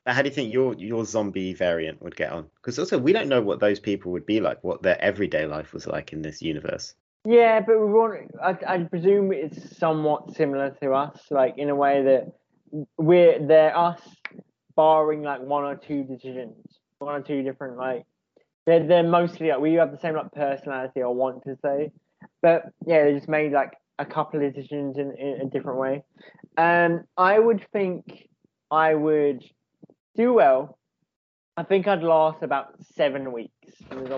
But 0.04 0.14
how 0.14 0.22
do 0.22 0.28
you 0.28 0.34
think 0.34 0.52
your 0.52 0.74
your 0.74 1.04
zombie 1.04 1.54
variant 1.54 2.02
would 2.02 2.16
get 2.16 2.32
on? 2.32 2.48
Because 2.56 2.78
also 2.78 2.98
we 2.98 3.12
don't 3.12 3.28
know 3.28 3.40
what 3.40 3.60
those 3.60 3.78
people 3.78 4.12
would 4.12 4.26
be 4.26 4.40
like, 4.40 4.62
what 4.64 4.82
their 4.82 5.00
everyday 5.00 5.46
life 5.46 5.72
was 5.72 5.86
like 5.86 6.12
in 6.12 6.22
this 6.22 6.42
universe. 6.42 6.94
Yeah, 7.24 7.60
but 7.60 7.78
we 7.78 7.86
want. 7.86 8.30
I, 8.42 8.56
I 8.66 8.78
presume 8.84 9.32
it's 9.32 9.78
somewhat 9.78 10.34
similar 10.34 10.70
to 10.82 10.92
us, 10.92 11.20
like 11.30 11.54
in 11.56 11.70
a 11.70 11.74
way 11.74 12.02
that 12.02 12.32
we're 12.96 13.46
they're 13.46 13.76
us, 13.76 14.00
barring 14.74 15.22
like 15.22 15.40
one 15.40 15.64
or 15.64 15.76
two 15.76 16.02
decisions, 16.02 16.56
one 16.98 17.14
or 17.14 17.22
two 17.22 17.42
different 17.42 17.76
like. 17.76 18.04
They're 18.66 18.86
they're 18.86 19.04
mostly 19.04 19.48
like 19.48 19.60
we 19.60 19.74
have 19.74 19.92
the 19.92 19.98
same 19.98 20.14
like 20.14 20.32
personality. 20.32 21.02
I 21.02 21.06
want 21.06 21.44
to 21.44 21.56
say, 21.62 21.92
but 22.40 22.64
yeah, 22.86 23.04
they 23.04 23.14
just 23.14 23.28
made 23.28 23.52
like 23.52 23.72
a 24.00 24.06
couple 24.06 24.44
of 24.44 24.52
decisions 24.54 24.98
in, 24.98 25.14
in 25.16 25.42
a 25.42 25.50
different 25.50 25.78
way. 25.78 26.02
Um, 26.56 27.04
I 27.16 27.38
would 27.38 27.64
think 27.72 28.28
I 28.70 28.94
would 28.94 29.44
do 30.16 30.32
well. 30.32 30.76
I 31.56 31.62
think 31.62 31.86
I'd 31.86 32.02
last 32.02 32.42
about 32.42 32.74
seven 32.96 33.30
weeks. 33.30 33.52
I'd 33.90 34.08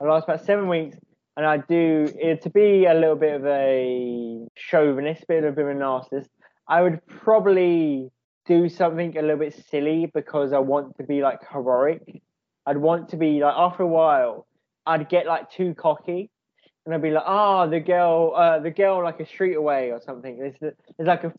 last 0.00 0.24
about 0.24 0.44
seven 0.46 0.68
weeks 0.68 0.96
and 1.40 1.48
I 1.48 1.56
do 1.56 2.06
to 2.42 2.50
be 2.50 2.84
a 2.84 2.92
little 2.92 3.16
bit 3.16 3.36
of 3.36 3.46
a 3.46 4.46
chauvinist, 4.56 5.26
bit 5.26 5.42
of 5.42 5.54
a 5.54 5.56
bit 5.56 5.64
of 5.64 5.70
a 5.70 5.80
narcissist. 5.80 6.28
I 6.68 6.82
would 6.82 7.00
probably 7.06 8.10
do 8.44 8.68
something 8.68 9.16
a 9.16 9.22
little 9.22 9.38
bit 9.38 9.54
silly 9.70 10.10
because 10.12 10.52
I 10.52 10.58
want 10.58 10.98
to 10.98 11.02
be 11.02 11.22
like 11.22 11.40
heroic. 11.50 12.20
I'd 12.66 12.76
want 12.76 13.08
to 13.10 13.16
be 13.16 13.40
like 13.40 13.54
after 13.56 13.84
a 13.84 13.86
while, 13.86 14.46
I'd 14.84 15.08
get 15.08 15.24
like 15.24 15.50
too 15.50 15.74
cocky, 15.74 16.28
and 16.84 16.94
I'd 16.94 17.00
be 17.00 17.10
like, 17.10 17.24
oh, 17.26 17.70
the 17.70 17.80
girl, 17.80 18.34
uh, 18.36 18.58
the 18.58 18.70
girl 18.70 19.02
like 19.02 19.18
a 19.20 19.26
street 19.26 19.54
away 19.54 19.92
or 19.92 20.00
something. 20.04 20.38
There's, 20.38 20.74
like 20.98 21.24
a 21.24 21.32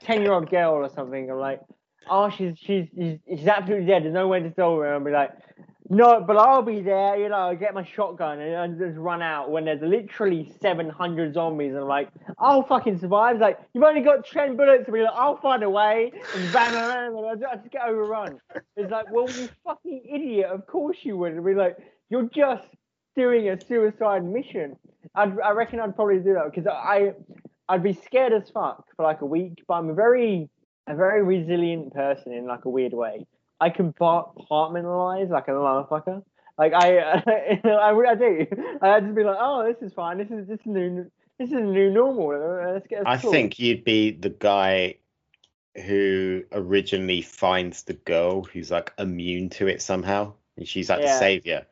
ten 0.00 0.20
year 0.20 0.34
old 0.34 0.50
girl 0.50 0.74
or 0.74 0.90
something. 0.90 1.30
I'm 1.30 1.38
like, 1.38 1.62
oh, 2.10 2.28
she's 2.28 2.58
she's 2.58 2.86
she's, 2.94 3.18
she's 3.26 3.46
absolutely 3.48 3.86
dead. 3.86 4.04
There's 4.04 4.12
no 4.12 4.28
way 4.28 4.40
to 4.40 4.52
solve 4.52 4.80
her. 4.80 4.92
I'll 4.92 5.00
be 5.00 5.10
like, 5.10 5.30
no, 5.94 6.24
but 6.26 6.38
I'll 6.38 6.62
be 6.62 6.80
there. 6.80 7.18
You 7.18 7.28
know, 7.28 7.34
I'll 7.34 7.56
get 7.56 7.74
my 7.74 7.84
shotgun 7.84 8.40
and, 8.40 8.54
and 8.54 8.78
just 8.78 8.96
run 8.96 9.20
out 9.20 9.50
when 9.50 9.66
there's 9.66 9.82
literally 9.82 10.50
700 10.58 11.34
zombies. 11.34 11.72
And 11.72 11.80
I'm 11.80 11.86
like, 11.86 12.08
I'll 12.38 12.62
fucking 12.62 12.98
survive. 12.98 13.38
Like, 13.38 13.58
you've 13.74 13.84
only 13.84 14.00
got 14.00 14.26
10 14.26 14.56
bullets. 14.56 14.84
And 14.86 14.94
be 14.94 15.02
like, 15.02 15.12
I'll 15.14 15.36
find 15.36 15.62
a 15.62 15.68
way. 15.68 16.10
And 16.34 16.50
bam, 16.50 16.72
bam, 16.72 17.16
and 17.16 17.26
I 17.26 17.34
just, 17.34 17.66
I 17.66 17.68
get 17.68 17.82
overrun. 17.86 18.40
It's 18.74 18.90
like, 18.90 19.12
well, 19.12 19.28
you 19.28 19.50
fucking 19.64 20.02
idiot. 20.10 20.46
Of 20.50 20.66
course 20.66 20.96
you 21.02 21.18
would. 21.18 21.32
And 21.32 21.44
be 21.44 21.52
like, 21.52 21.76
you're 22.08 22.30
just 22.34 22.66
doing 23.14 23.50
a 23.50 23.60
suicide 23.60 24.24
mission. 24.24 24.76
I'd, 25.14 25.38
I 25.40 25.50
reckon 25.50 25.78
I'd 25.78 25.94
probably 25.94 26.20
do 26.20 26.32
that 26.32 26.54
because 26.54 26.66
I, 26.66 27.12
I'd 27.68 27.82
be 27.82 27.92
scared 27.92 28.32
as 28.32 28.48
fuck 28.48 28.86
for 28.96 29.02
like 29.02 29.20
a 29.20 29.26
week. 29.26 29.62
But 29.68 29.74
I'm 29.74 29.90
a 29.90 29.94
very, 29.94 30.48
a 30.86 30.96
very 30.96 31.22
resilient 31.22 31.92
person 31.92 32.32
in 32.32 32.46
like 32.46 32.64
a 32.64 32.70
weird 32.70 32.94
way. 32.94 33.26
I 33.62 33.70
can 33.70 33.92
compartmentalize 33.92 35.30
like 35.30 35.46
a 35.46 35.52
motherfucker. 35.52 36.24
Like 36.58 36.72
I, 36.72 36.98
I, 37.64 37.92
I 37.92 38.14
do. 38.16 38.46
I 38.82 39.00
just 39.00 39.14
be 39.14 39.22
like, 39.22 39.36
oh, 39.38 39.64
this 39.64 39.80
is 39.86 39.94
fine. 39.94 40.18
This 40.18 40.30
is 40.30 40.48
this 40.48 40.58
is 40.58 40.66
new. 40.66 41.10
This 41.38 41.50
is 41.50 41.54
a 41.54 41.60
new 41.60 41.90
normal. 41.90 42.72
Let's 42.72 42.88
get. 42.88 43.06
I 43.06 43.16
think 43.16 43.60
you'd 43.60 43.84
be 43.84 44.10
the 44.10 44.30
guy 44.30 44.96
who 45.86 46.42
originally 46.50 47.22
finds 47.22 47.84
the 47.84 47.94
girl 47.94 48.42
who's 48.42 48.70
like 48.72 48.92
immune 48.98 49.48
to 49.50 49.68
it 49.68 49.80
somehow, 49.80 50.32
and 50.56 50.66
she's 50.66 50.90
like 50.90 51.00
the 51.00 51.18
savior, 51.18 51.64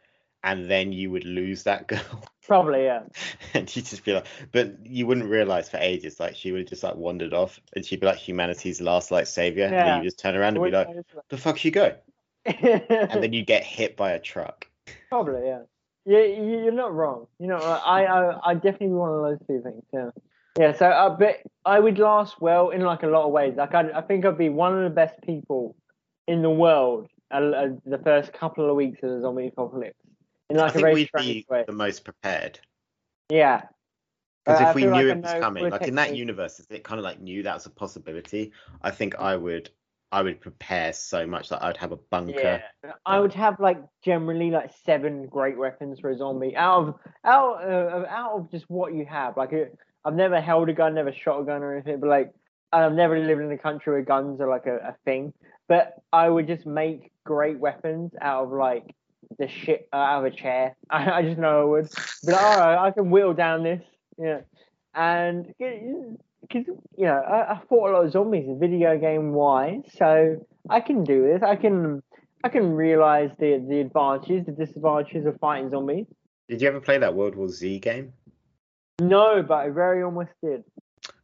and 0.43 0.71
then 0.71 0.93
you 0.93 1.11
would 1.11 1.25
lose 1.25 1.65
that 1.65 1.87
girl. 1.87 2.25
probably 2.47 2.85
yeah. 2.85 3.03
and 3.55 3.75
you'd 3.75 3.87
just 3.87 4.05
be 4.05 4.13
like, 4.13 4.27
but 4.53 4.75
you 4.87 5.07
wouldn't 5.07 5.29
realize 5.29 5.69
for 5.69 5.77
ages, 5.79 6.21
like 6.21 6.35
she 6.37 6.53
would 6.53 6.61
have 6.61 6.69
just 6.69 6.83
like 6.83 6.97
wandered 6.97 7.35
off, 7.35 7.61
and 7.75 7.85
she'd 7.85 8.01
be 8.01 8.07
like 8.07 8.19
humanity's 8.19 8.81
last 8.81 9.11
like 9.11 9.27
savior, 9.27 9.69
yeah. 9.71 9.79
and 9.79 9.89
then 9.89 9.99
you 9.99 10.05
just 10.05 10.19
turn 10.19 10.37
around 10.37 10.57
and 10.57 10.65
be 10.65 10.71
like, 10.71 10.89
the 11.29 11.39
fuck 11.39 11.65
you 11.65 11.71
go, 11.71 11.95
and 12.45 13.23
then 13.23 13.33
you 13.33 13.45
get 13.45 13.65
hit 13.65 13.97
by 13.97 14.13
a 14.13 14.19
truck. 14.21 14.67
Probably, 15.09 15.47
yeah. 15.47 15.63
Yeah, 16.07 16.23
you- 16.23 16.63
you're 16.65 16.73
not 16.73 16.95
wrong. 16.95 17.27
You 17.39 17.49
know, 17.49 17.59
I, 17.59 18.05
I, 18.05 18.51
I 18.51 18.55
definitely 18.55 18.89
one 18.89 19.13
of 19.13 19.23
those 19.23 19.39
two 19.47 19.63
things. 19.63 19.83
Yeah, 19.93 20.11
yeah. 20.59 20.73
So, 20.73 20.87
uh, 20.87 21.11
but 21.11 21.37
I 21.67 21.79
would 21.79 21.99
last 21.99 22.41
well 22.41 22.71
in 22.71 22.81
like 22.81 23.03
a 23.03 23.07
lot 23.07 23.27
of 23.27 23.33
ways. 23.33 23.55
Like, 23.57 23.75
I, 23.75 23.91
I 23.91 24.01
think 24.01 24.25
I'd 24.25 24.39
be 24.39 24.49
one 24.49 24.77
of 24.77 24.83
the 24.83 24.95
best 24.95 25.21
people 25.23 25.77
in 26.27 26.43
the 26.43 26.51
world 26.51 27.09
uh, 27.31 27.37
uh, 27.37 27.69
the 27.85 27.99
first 27.99 28.33
couple 28.33 28.69
of 28.69 28.77
weeks 28.77 28.99
of 29.03 29.11
the 29.11 29.21
zombie 29.21 29.49
apocalypse. 29.49 29.99
In 30.51 30.59
I 30.59 30.63
like 30.63 30.71
a 30.71 30.73
think 30.75 30.83
very 30.83 30.95
we'd 30.95 31.11
be 31.17 31.47
way. 31.49 31.65
the 31.67 31.73
most 31.73 32.05
prepared. 32.05 32.59
Yeah. 33.31 33.63
Because 34.45 34.61
I 34.61 34.71
if 34.71 34.75
we 34.75 34.85
knew 34.85 35.09
like 35.09 35.17
it 35.17 35.23
was 35.23 35.41
coming, 35.41 35.69
like 35.69 35.83
in 35.83 35.95
that 35.97 36.17
universe, 36.17 36.61
it 36.71 36.83
kind 36.83 36.99
of 36.99 37.05
like 37.05 37.21
knew 37.21 37.43
that 37.43 37.55
was 37.55 37.67
a 37.67 37.71
possibility, 37.71 38.53
I 38.83 38.91
think 38.91 39.15
I 39.19 39.37
would, 39.37 39.71
I 40.11 40.23
would 40.23 40.41
prepare 40.41 40.93
so 40.93 41.27
much 41.27 41.51
that 41.51 41.63
I'd 41.63 41.77
have 41.77 41.93
a 41.93 41.97
bunker. 41.97 42.63
Yeah, 42.83 42.93
I 43.07 43.21
would 43.21 43.35
have 43.35 43.61
like 43.61 43.79
generally 44.03 44.51
like 44.51 44.73
seven 44.85 45.27
great 45.27 45.57
weapons 45.57 46.01
for 46.01 46.11
a 46.11 46.17
zombie 46.17 46.57
out 46.57 46.89
of 46.89 46.95
out 47.25 47.63
uh, 47.63 48.07
out 48.09 48.33
of 48.33 48.51
just 48.51 48.65
what 48.69 48.95
you 48.95 49.05
have. 49.05 49.37
Like 49.37 49.53
uh, 49.53 49.67
I've 50.05 50.15
never 50.15 50.41
held 50.41 50.69
a 50.69 50.73
gun, 50.73 50.95
never 50.95 51.13
shot 51.13 51.41
a 51.41 51.45
gun 51.45 51.63
or 51.63 51.75
anything, 51.75 52.01
but 52.01 52.09
like 52.09 52.33
I've 52.73 52.95
never 52.95 53.19
lived 53.19 53.43
in 53.43 53.53
a 53.53 53.59
country 53.59 53.93
where 53.93 54.03
guns 54.03 54.41
are 54.41 54.49
like 54.49 54.67
a, 54.67 54.77
a 54.77 54.97
thing. 55.05 55.33
But 55.69 55.95
I 56.13 56.29
would 56.29 56.47
just 56.47 56.67
make 56.67 57.13
great 57.25 57.59
weapons 57.59 58.13
out 58.21 58.45
of 58.45 58.53
like 58.53 58.97
the 59.41 59.49
shit 59.49 59.89
out 59.93 60.21
of 60.25 60.33
a 60.33 60.37
chair. 60.37 60.77
I, 60.91 61.11
I 61.11 61.23
just 61.23 61.39
know 61.39 61.61
I 61.63 61.65
would. 61.65 61.89
But 62.25 62.35
all 62.35 62.59
right, 62.59 62.87
I 62.87 62.91
can 62.93 63.11
whittle 63.11 63.35
down 63.35 63.65
this. 63.65 63.83
Yeah, 64.19 64.41
and 64.95 65.47
because 65.59 66.67
you 66.97 67.07
know 67.07 67.17
I, 67.21 67.55
I 67.55 67.61
fought 67.69 67.91
a 67.91 67.93
lot 67.93 68.05
of 68.07 68.13
zombies 68.13 68.47
in 68.47 68.61
video 68.61 68.99
game 68.99 69.33
wise, 69.33 69.83
so 69.97 70.47
I 70.69 70.81
can 70.81 71.03
do 71.05 71.23
this. 71.23 71.43
I 71.43 71.57
can 71.57 72.03
I 72.45 72.49
can 72.51 72.73
realize 72.73 73.31
the 73.39 73.65
the 73.69 73.81
advantages, 73.81 74.47
the 74.47 74.53
disadvantages 74.53 75.27
of 75.27 75.39
fighting 75.41 75.71
zombies. 75.71 76.07
Did 76.49 76.61
you 76.63 76.69
ever 76.69 76.81
play 76.81 76.99
that 76.99 77.15
World 77.15 77.35
War 77.35 77.49
Z 77.49 77.79
game? 77.81 78.13
No, 79.01 79.43
but 79.43 79.55
I 79.55 79.71
very 79.71 80.03
almost 80.03 80.31
did. 80.43 80.63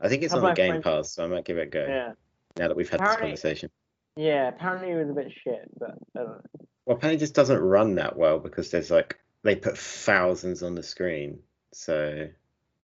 I 0.00 0.08
think 0.08 0.22
it's 0.22 0.32
Have 0.32 0.42
on 0.42 0.50
the 0.50 0.54
Game 0.54 0.80
friends- 0.80 0.84
Pass, 0.84 1.10
so 1.12 1.24
I 1.24 1.26
might 1.26 1.44
give 1.44 1.58
it 1.58 1.62
a 1.62 1.66
go. 1.66 1.84
Yeah, 1.86 2.12
Now 2.58 2.68
that 2.68 2.76
we've 2.76 2.88
had 2.88 3.00
Apparently- 3.00 3.32
this 3.32 3.42
conversation. 3.42 3.70
yeah. 4.16 4.48
Apparently 4.48 4.90
it 4.92 4.96
was 4.96 5.10
a 5.10 5.12
bit 5.12 5.32
shit, 5.44 5.68
but 5.78 5.90
I 6.14 6.18
don't 6.20 6.28
know. 6.28 6.40
Well, 6.86 6.96
apparently 6.96 7.16
it 7.16 7.20
just 7.20 7.34
doesn't 7.34 7.58
run 7.58 7.96
that 7.96 8.16
well 8.16 8.38
because 8.38 8.70
there's 8.70 8.90
like 8.90 9.18
they 9.42 9.56
put 9.56 9.76
thousands 9.76 10.62
on 10.62 10.74
the 10.74 10.82
screen, 10.82 11.40
so 11.72 12.28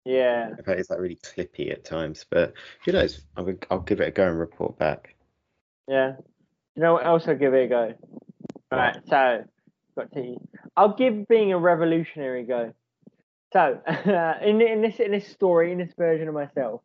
Yeah, 0.03 0.49
it's 0.67 0.89
like 0.89 0.99
really 0.99 1.15
clippy 1.17 1.71
at 1.71 1.85
times. 1.85 2.25
But 2.29 2.53
who 2.83 2.91
knows? 2.91 3.21
I'll, 3.37 3.53
I'll 3.71 3.79
give 3.79 4.01
it 4.01 4.09
a 4.09 4.11
go 4.11 4.27
and 4.27 4.39
report 4.39 4.77
back. 4.77 5.15
yeah. 5.87 6.13
You 6.75 6.83
know 6.83 6.93
what 6.93 7.05
else? 7.05 7.25
I'll 7.27 7.37
give 7.37 7.53
it 7.53 7.65
a 7.65 7.67
go. 7.67 7.93
Right, 8.69 8.97
so 9.09 9.45
got 9.95 10.11
to. 10.11 10.35
I'll 10.75 10.93
give 10.95 11.25
being 11.29 11.53
a 11.53 11.57
revolutionary 11.57 12.41
a 12.41 12.45
go. 12.45 12.73
So 13.53 13.81
in 14.41 14.61
in 14.61 14.81
this 14.81 14.99
in 14.99 15.11
this 15.11 15.27
story, 15.27 15.71
in 15.71 15.77
this 15.77 15.93
version 15.97 16.27
of 16.27 16.33
myself, 16.33 16.81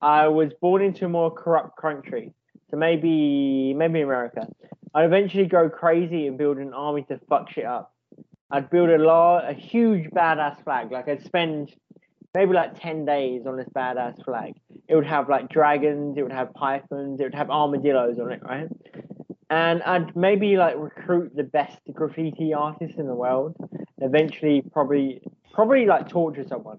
I 0.00 0.28
was 0.28 0.52
born 0.60 0.80
into 0.80 1.04
a 1.04 1.08
more 1.08 1.30
corrupt 1.30 1.76
country. 1.76 2.32
So 2.70 2.78
maybe 2.78 3.74
maybe 3.74 4.00
America. 4.00 4.46
I'd 4.94 5.04
eventually 5.04 5.46
go 5.46 5.68
crazy 5.68 6.26
and 6.26 6.36
build 6.36 6.58
an 6.58 6.74
army 6.74 7.02
to 7.04 7.20
fuck 7.28 7.50
shit 7.50 7.64
up. 7.64 7.92
I'd 8.50 8.70
build 8.70 8.90
a 8.90 8.98
law, 8.98 9.40
a 9.46 9.52
huge 9.52 10.10
badass 10.10 10.62
flag. 10.64 10.90
Like 10.90 11.08
I'd 11.08 11.24
spend 11.24 11.72
maybe 12.34 12.52
like 12.52 12.80
ten 12.80 13.04
days 13.04 13.42
on 13.46 13.56
this 13.56 13.68
badass 13.68 14.24
flag. 14.24 14.54
It 14.88 14.96
would 14.96 15.06
have 15.06 15.28
like 15.28 15.48
dragons, 15.48 16.18
it 16.18 16.22
would 16.22 16.32
have 16.32 16.52
pythons, 16.54 17.20
it 17.20 17.24
would 17.24 17.34
have 17.34 17.50
armadillos 17.50 18.18
on 18.18 18.32
it, 18.32 18.42
right? 18.42 18.68
And 19.48 19.82
I'd 19.82 20.16
maybe 20.16 20.56
like 20.56 20.76
recruit 20.76 21.34
the 21.34 21.44
best 21.44 21.78
graffiti 21.92 22.52
artists 22.54 22.98
in 22.98 23.06
the 23.06 23.14
world. 23.14 23.56
Eventually, 23.98 24.62
probably 24.72 25.22
probably 25.52 25.86
like 25.86 26.08
torture 26.08 26.44
someone 26.48 26.78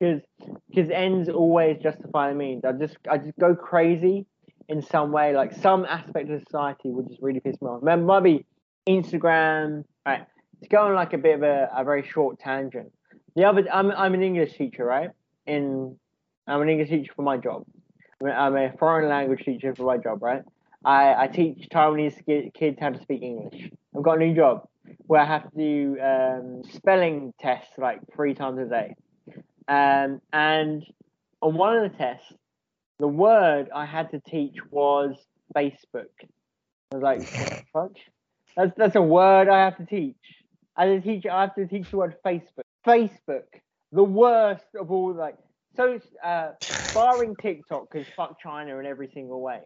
because 0.00 0.20
because 0.68 0.90
ends 0.90 1.28
always 1.28 1.78
justify 1.80 2.30
the 2.30 2.34
means. 2.34 2.64
I 2.64 2.72
just 2.72 2.96
I 3.08 3.18
just 3.18 3.38
go 3.38 3.54
crazy 3.54 4.26
in 4.72 4.82
some 4.82 5.12
way, 5.12 5.34
like 5.34 5.52
some 5.52 5.84
aspect 5.84 6.30
of 6.30 6.40
society 6.40 6.90
would 6.90 7.08
just 7.08 7.22
really 7.22 7.40
piss 7.40 7.60
me 7.60 7.68
off. 7.68 8.22
Be 8.22 8.46
Instagram. 8.88 9.84
Right, 10.04 10.26
to 10.62 10.68
go 10.68 10.86
on 10.88 10.94
like 10.94 11.12
a 11.12 11.18
bit 11.18 11.36
of 11.36 11.42
a, 11.42 11.70
a 11.76 11.84
very 11.84 12.02
short 12.02 12.40
tangent. 12.40 12.90
The 13.36 13.44
other, 13.44 13.64
I'm 13.72 13.92
I'm 13.92 14.14
an 14.14 14.22
English 14.22 14.56
teacher, 14.56 14.84
right? 14.84 15.10
In 15.46 15.96
I'm 16.46 16.62
an 16.62 16.68
English 16.68 16.88
teacher 16.88 17.12
for 17.14 17.22
my 17.22 17.36
job. 17.36 17.64
I'm 18.24 18.56
a 18.56 18.72
foreign 18.78 19.08
language 19.08 19.44
teacher 19.44 19.74
for 19.74 19.84
my 19.84 19.98
job, 19.98 20.22
right? 20.22 20.42
I, 20.84 21.24
I 21.24 21.26
teach 21.28 21.68
Taiwanese 21.70 22.52
kids 22.54 22.78
how 22.80 22.90
to 22.90 23.00
speak 23.02 23.22
English. 23.22 23.70
I've 23.96 24.02
got 24.02 24.16
a 24.16 24.18
new 24.18 24.34
job 24.34 24.68
where 25.06 25.20
I 25.20 25.26
have 25.26 25.50
to 25.50 25.56
do 25.56 26.00
um, 26.00 26.62
spelling 26.72 27.32
tests 27.40 27.72
like 27.78 28.00
three 28.14 28.34
times 28.34 28.58
a 28.58 28.64
day. 28.64 28.94
Um, 29.68 30.20
and 30.32 30.84
on 31.40 31.54
one 31.54 31.76
of 31.76 31.90
the 31.90 31.96
tests, 31.96 32.32
the 32.98 33.08
word 33.08 33.68
I 33.74 33.86
had 33.86 34.10
to 34.12 34.20
teach 34.20 34.56
was 34.70 35.16
Facebook. 35.56 36.10
I 36.92 36.96
was 36.96 37.02
like, 37.02 37.22
fuck? 37.72 37.92
That's 38.56 38.72
that's 38.76 38.96
a 38.96 39.02
word 39.02 39.48
I 39.48 39.64
have 39.64 39.76
to 39.78 39.86
teach. 39.86 40.16
As 40.76 40.98
a 40.98 41.00
teacher, 41.00 41.30
I 41.30 41.42
have 41.42 41.54
to 41.56 41.66
teach 41.66 41.90
the 41.90 41.98
word 41.98 42.16
Facebook. 42.24 42.64
Facebook, 42.86 43.44
the 43.92 44.04
worst 44.04 44.64
of 44.78 44.90
all. 44.90 45.14
Like, 45.14 45.36
so 45.76 46.00
uh, 46.22 46.52
barring 46.94 47.36
TikTok, 47.36 47.90
because 47.90 48.06
fuck 48.16 48.40
China 48.40 48.78
in 48.78 48.86
every 48.86 49.10
single 49.12 49.40
way. 49.40 49.60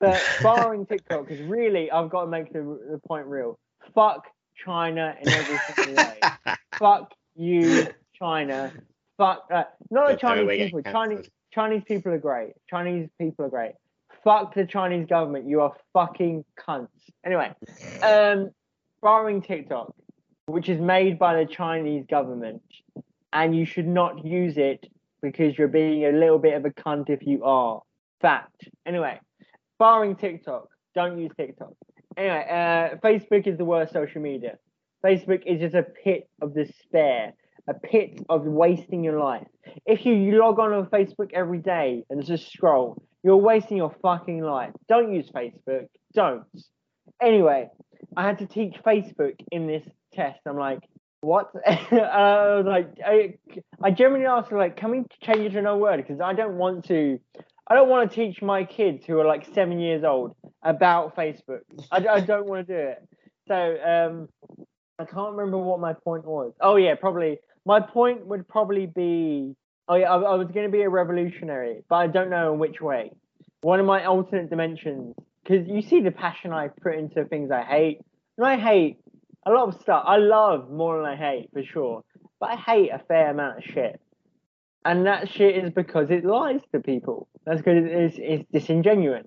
But 0.00 0.22
barring 0.42 0.86
TikTok, 0.90 1.28
because 1.28 1.42
really, 1.42 1.90
I've 1.90 2.10
got 2.10 2.22
to 2.22 2.26
make 2.26 2.52
the, 2.52 2.60
the 2.90 3.00
point 3.06 3.26
real. 3.26 3.58
Fuck 3.94 4.26
China 4.64 5.14
in 5.20 5.28
every 5.28 5.58
single 5.74 6.04
way. 6.04 6.20
Fuck 6.78 7.12
you, 7.34 7.86
China. 8.18 8.72
Fuck. 9.16 9.46
Uh, 9.50 9.64
not 9.90 10.08
the 10.08 10.16
Don't 10.16 10.20
tell 10.20 10.44
me 10.44 10.56
Chinese 10.56 10.72
we're 10.72 10.82
people. 10.82 10.92
Chinese 10.92 11.30
Chinese 11.56 11.82
people 11.88 12.12
are 12.12 12.18
great. 12.18 12.52
Chinese 12.68 13.08
people 13.18 13.46
are 13.46 13.48
great. 13.48 13.72
Fuck 14.22 14.54
the 14.54 14.66
Chinese 14.66 15.06
government. 15.06 15.48
You 15.48 15.62
are 15.62 15.72
fucking 15.94 16.44
cunts. 16.60 16.88
Anyway, 17.24 17.50
um, 18.02 18.50
barring 19.02 19.40
TikTok, 19.40 19.94
which 20.44 20.68
is 20.68 20.78
made 20.78 21.18
by 21.18 21.42
the 21.42 21.46
Chinese 21.50 22.04
government, 22.10 22.60
and 23.32 23.56
you 23.56 23.64
should 23.64 23.88
not 23.88 24.22
use 24.22 24.58
it 24.58 24.86
because 25.22 25.56
you're 25.56 25.66
being 25.66 26.04
a 26.04 26.12
little 26.12 26.38
bit 26.38 26.52
of 26.52 26.66
a 26.66 26.70
cunt 26.70 27.08
if 27.08 27.26
you 27.26 27.42
are. 27.42 27.80
Fact. 28.20 28.68
Anyway, 28.84 29.18
barring 29.78 30.14
TikTok, 30.14 30.68
don't 30.94 31.18
use 31.18 31.30
TikTok. 31.38 31.72
Anyway, 32.18 32.46
uh, 32.50 32.96
Facebook 33.02 33.46
is 33.46 33.56
the 33.56 33.64
worst 33.64 33.94
social 33.94 34.20
media. 34.20 34.58
Facebook 35.02 35.42
is 35.46 35.60
just 35.60 35.74
a 35.74 35.84
pit 36.04 36.28
of 36.42 36.54
despair, 36.54 37.32
a 37.68 37.74
pit 37.74 38.20
of 38.28 38.44
wasting 38.44 39.02
your 39.02 39.18
life. 39.18 39.46
If 39.84 40.06
you, 40.06 40.14
log 40.38 40.58
on 40.58 40.72
on 40.72 40.86
Facebook 40.86 41.32
every 41.32 41.58
day 41.58 42.04
and 42.10 42.24
just 42.24 42.52
scroll, 42.52 43.02
you're 43.22 43.36
wasting 43.36 43.76
your 43.76 43.94
fucking 44.02 44.40
life. 44.40 44.72
Don't 44.88 45.12
use 45.12 45.28
Facebook. 45.30 45.86
Don't. 46.14 46.44
Anyway, 47.20 47.68
I 48.16 48.22
had 48.22 48.38
to 48.38 48.46
teach 48.46 48.76
Facebook 48.84 49.34
in 49.50 49.66
this 49.66 49.86
test. 50.12 50.40
I'm 50.46 50.56
like, 50.56 50.80
what? 51.20 51.50
I 51.66 52.56
was 52.56 52.64
like, 52.66 52.88
I, 53.04 53.34
I 53.82 53.90
generally 53.90 54.26
ask 54.26 54.50
like, 54.52 54.76
can 54.76 54.90
we 54.90 55.02
change 55.22 55.40
it 55.40 55.50
to 55.50 55.58
another 55.58 55.78
word? 55.78 55.96
Because 55.96 56.20
I 56.20 56.34
don't 56.34 56.56
want 56.56 56.86
to, 56.86 57.18
I 57.68 57.74
don't 57.74 57.88
want 57.88 58.10
to 58.10 58.14
teach 58.14 58.42
my 58.42 58.64
kids 58.64 59.04
who 59.04 59.18
are 59.18 59.26
like 59.26 59.46
seven 59.54 59.80
years 59.80 60.04
old 60.04 60.36
about 60.62 61.16
Facebook. 61.16 61.60
I, 61.90 62.06
I 62.06 62.20
don't 62.20 62.46
want 62.46 62.66
to 62.68 62.72
do 62.72 62.80
it. 62.80 62.98
So 63.48 63.54
um, 63.54 64.28
I 64.98 65.04
can't 65.04 65.34
remember 65.34 65.58
what 65.58 65.80
my 65.80 65.92
point 65.92 66.24
was. 66.24 66.52
Oh 66.60 66.76
yeah, 66.76 66.94
probably 66.94 67.38
my 67.66 67.80
point 67.80 68.26
would 68.26 68.48
probably 68.48 68.86
be. 68.86 69.54
Oh 69.88 69.96
yeah, 69.96 70.10
I, 70.10 70.16
I 70.16 70.34
was 70.36 70.48
going 70.52 70.66
to 70.66 70.72
be 70.72 70.82
a 70.82 70.88
revolutionary, 70.88 71.82
but 71.88 71.96
I 71.96 72.06
don't 72.06 72.30
know 72.30 72.52
in 72.52 72.58
which 72.58 72.80
way. 72.80 73.10
One 73.60 73.80
of 73.80 73.86
my 73.86 74.04
alternate 74.04 74.48
dimensions, 74.48 75.14
because 75.42 75.68
you 75.68 75.82
see 75.82 76.00
the 76.00 76.10
passion 76.10 76.52
I 76.52 76.68
put 76.68 76.94
into 76.94 77.24
things 77.24 77.50
I 77.50 77.62
hate, 77.62 78.00
and 78.38 78.46
I 78.46 78.56
hate 78.56 78.98
a 79.44 79.50
lot 79.50 79.68
of 79.68 79.80
stuff. 79.80 80.04
I 80.06 80.16
love 80.16 80.70
more 80.70 80.96
than 80.96 81.06
I 81.06 81.16
hate 81.16 81.50
for 81.52 81.62
sure, 81.62 82.04
but 82.40 82.50
I 82.50 82.56
hate 82.56 82.90
a 82.90 83.00
fair 83.06 83.30
amount 83.30 83.58
of 83.58 83.64
shit. 83.64 84.00
And 84.84 85.06
that 85.06 85.28
shit 85.28 85.56
is 85.64 85.72
because 85.72 86.10
it 86.10 86.24
lies 86.24 86.60
to 86.72 86.80
people. 86.80 87.28
That's 87.44 87.60
because 87.60 87.84
it's, 87.84 88.16
it's 88.18 88.44
disingenuous. 88.52 89.26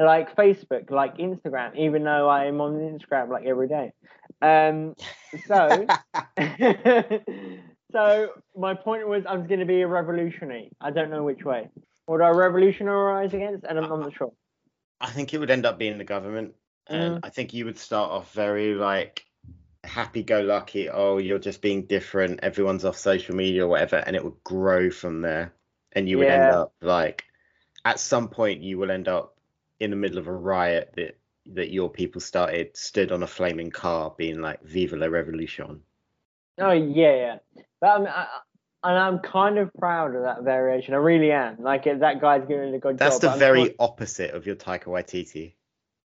Like 0.00 0.36
Facebook, 0.36 0.90
like 0.90 1.18
Instagram, 1.18 1.76
even 1.76 2.04
though 2.04 2.28
I 2.28 2.46
am 2.46 2.60
on 2.60 2.74
Instagram 2.74 3.28
like 3.28 3.44
every 3.44 3.68
day. 3.68 3.92
Um, 4.44 4.94
so, 5.46 5.86
so 7.92 8.28
my 8.56 8.74
point 8.74 9.08
was 9.08 9.24
I 9.26 9.36
was 9.36 9.46
going 9.46 9.60
to 9.60 9.66
be 9.66 9.80
a 9.80 9.86
revolutionary. 9.86 10.70
I 10.80 10.90
don't 10.90 11.10
know 11.10 11.24
which 11.24 11.44
way. 11.44 11.70
Would 12.08 12.20
I 12.20 12.28
revolutionize 12.28 13.32
against? 13.32 13.64
And 13.64 13.78
I'm, 13.78 13.90
I'm 13.90 14.00
not 14.00 14.14
sure. 14.14 14.32
I 15.00 15.10
think 15.10 15.32
it 15.32 15.38
would 15.38 15.50
end 15.50 15.64
up 15.64 15.78
being 15.78 15.96
the 15.98 16.04
government, 16.04 16.54
and 16.86 17.20
I 17.22 17.30
think 17.30 17.54
you 17.54 17.64
would 17.64 17.78
start 17.78 18.10
off 18.10 18.32
very 18.32 18.74
like 18.74 19.24
happy-go-lucky. 19.82 20.90
Oh, 20.90 21.18
you're 21.18 21.38
just 21.38 21.62
being 21.62 21.86
different. 21.86 22.40
Everyone's 22.42 22.84
off 22.84 22.96
social 22.96 23.34
media 23.34 23.64
or 23.64 23.68
whatever, 23.68 23.96
and 23.96 24.14
it 24.14 24.24
would 24.24 24.42
grow 24.44 24.90
from 24.90 25.22
there. 25.22 25.54
And 25.92 26.08
you 26.08 26.18
would 26.18 26.28
end 26.28 26.52
up 26.54 26.74
like, 26.80 27.24
at 27.84 28.00
some 28.00 28.28
point, 28.28 28.62
you 28.62 28.78
will 28.78 28.90
end 28.90 29.08
up 29.08 29.36
in 29.80 29.90
the 29.90 29.96
middle 29.96 30.18
of 30.18 30.26
a 30.26 30.32
riot 30.32 30.92
that 30.96 31.18
that 31.46 31.70
your 31.70 31.90
people 31.90 32.20
started 32.20 32.76
stood 32.76 33.12
on 33.12 33.22
a 33.22 33.26
flaming 33.26 33.70
car, 33.70 34.14
being 34.16 34.40
like 34.40 34.62
"Viva 34.62 34.96
la 34.96 35.06
Revolution"? 35.06 35.80
Oh 36.58 36.70
yeah, 36.72 37.14
yeah. 37.14 37.62
But 37.80 37.86
I 37.88 37.98
mean, 37.98 38.08
I, 38.08 38.26
and 38.84 38.98
I'm 38.98 39.18
kind 39.20 39.58
of 39.58 39.72
proud 39.74 40.14
of 40.14 40.22
that 40.22 40.42
variation. 40.42 40.94
I 40.94 40.98
really 40.98 41.32
am. 41.32 41.56
Like 41.60 41.84
that 41.84 42.20
guy's 42.20 42.46
doing 42.46 42.74
a 42.74 42.78
good 42.78 42.98
That's 42.98 43.18
job. 43.18 43.32
the 43.32 43.38
very 43.38 43.60
quite- 43.66 43.76
opposite 43.78 44.30
of 44.32 44.46
your 44.46 44.56
Taika 44.56 44.84
Waititi. 44.84 45.54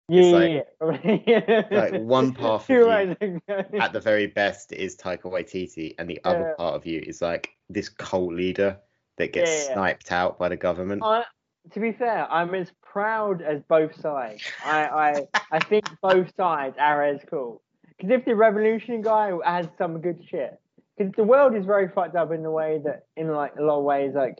yeah, 0.09 0.61
it's 0.81 1.27
yeah, 1.27 1.63
like 1.69 2.01
one 2.01 2.33
half 2.35 2.63
of 2.63 2.69
you 2.75 2.87
ways 2.87 3.09
of 3.19 3.19
going. 3.19 3.81
At 3.81 3.93
the 3.93 3.99
very 3.99 4.27
best 4.27 4.71
is 4.71 4.95
Taika 4.95 5.23
Waititi, 5.23 5.95
and 5.99 6.09
the 6.09 6.19
other 6.23 6.49
Yeah. 6.49 6.53
part 6.57 6.75
of 6.75 6.85
you 6.85 7.01
is 7.05 7.21
like 7.21 7.49
this 7.69 7.89
cult 7.89 8.33
leader 8.33 8.77
that 9.17 9.33
gets 9.33 9.51
yeah. 9.67 9.73
sniped 9.73 10.11
out 10.11 10.37
by 10.39 10.47
the 10.49 10.55
government. 10.55 11.01
I, 11.03 11.23
to 11.71 11.79
be 11.81 11.91
fair, 11.91 12.31
I'm 12.31 12.53
as 12.55 12.71
proud 12.97 13.43
as 13.43 13.61
both 13.69 13.93
sides. 14.01 14.41
I, 14.65 14.87
I, 14.87 15.27
I 15.51 15.59
think 15.59 15.85
both 16.01 16.35
sides 16.35 16.77
are 16.79 17.03
as 17.03 17.21
cool. 17.29 17.61
Because 17.95 18.09
if 18.09 18.25
the 18.25 18.35
revolution 18.35 19.03
guy 19.03 19.31
has 19.45 19.67
some 19.77 20.01
good 20.01 20.23
shit, 20.27 20.59
because 20.97 21.13
the 21.13 21.23
world 21.23 21.55
is 21.55 21.63
very 21.63 21.89
fucked 21.89 22.15
up 22.15 22.31
in 22.31 22.41
the 22.41 22.49
way 22.49 22.81
that, 22.83 23.05
in 23.15 23.31
like 23.31 23.53
a 23.55 23.61
lot 23.61 23.77
of 23.77 23.83
ways, 23.83 24.13
like 24.15 24.39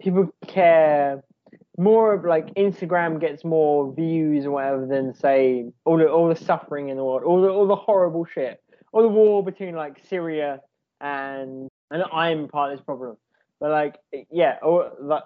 people 0.00 0.32
care 0.46 1.24
more 1.76 2.14
of 2.14 2.24
like 2.24 2.54
Instagram 2.54 3.20
gets 3.20 3.44
more 3.44 3.92
views 3.92 4.46
or 4.46 4.52
whatever 4.52 4.86
than 4.86 5.12
say 5.12 5.72
all 5.84 5.98
the 5.98 6.08
all 6.08 6.28
the 6.28 6.36
suffering 6.36 6.90
in 6.90 6.96
the 6.96 7.02
world, 7.02 7.24
all 7.24 7.42
the 7.42 7.48
all 7.48 7.66
the 7.66 7.74
horrible 7.74 8.24
shit, 8.24 8.62
all 8.92 9.02
the 9.02 9.08
war 9.08 9.42
between 9.42 9.74
like 9.74 9.98
Syria 10.08 10.60
and 11.00 11.68
and 11.90 12.04
I'm 12.12 12.46
part 12.46 12.70
of 12.70 12.78
this 12.78 12.84
problem. 12.84 13.16
But 13.58 13.70
like 13.72 13.96
yeah, 14.30 14.58
or 14.62 14.92
like 15.00 15.24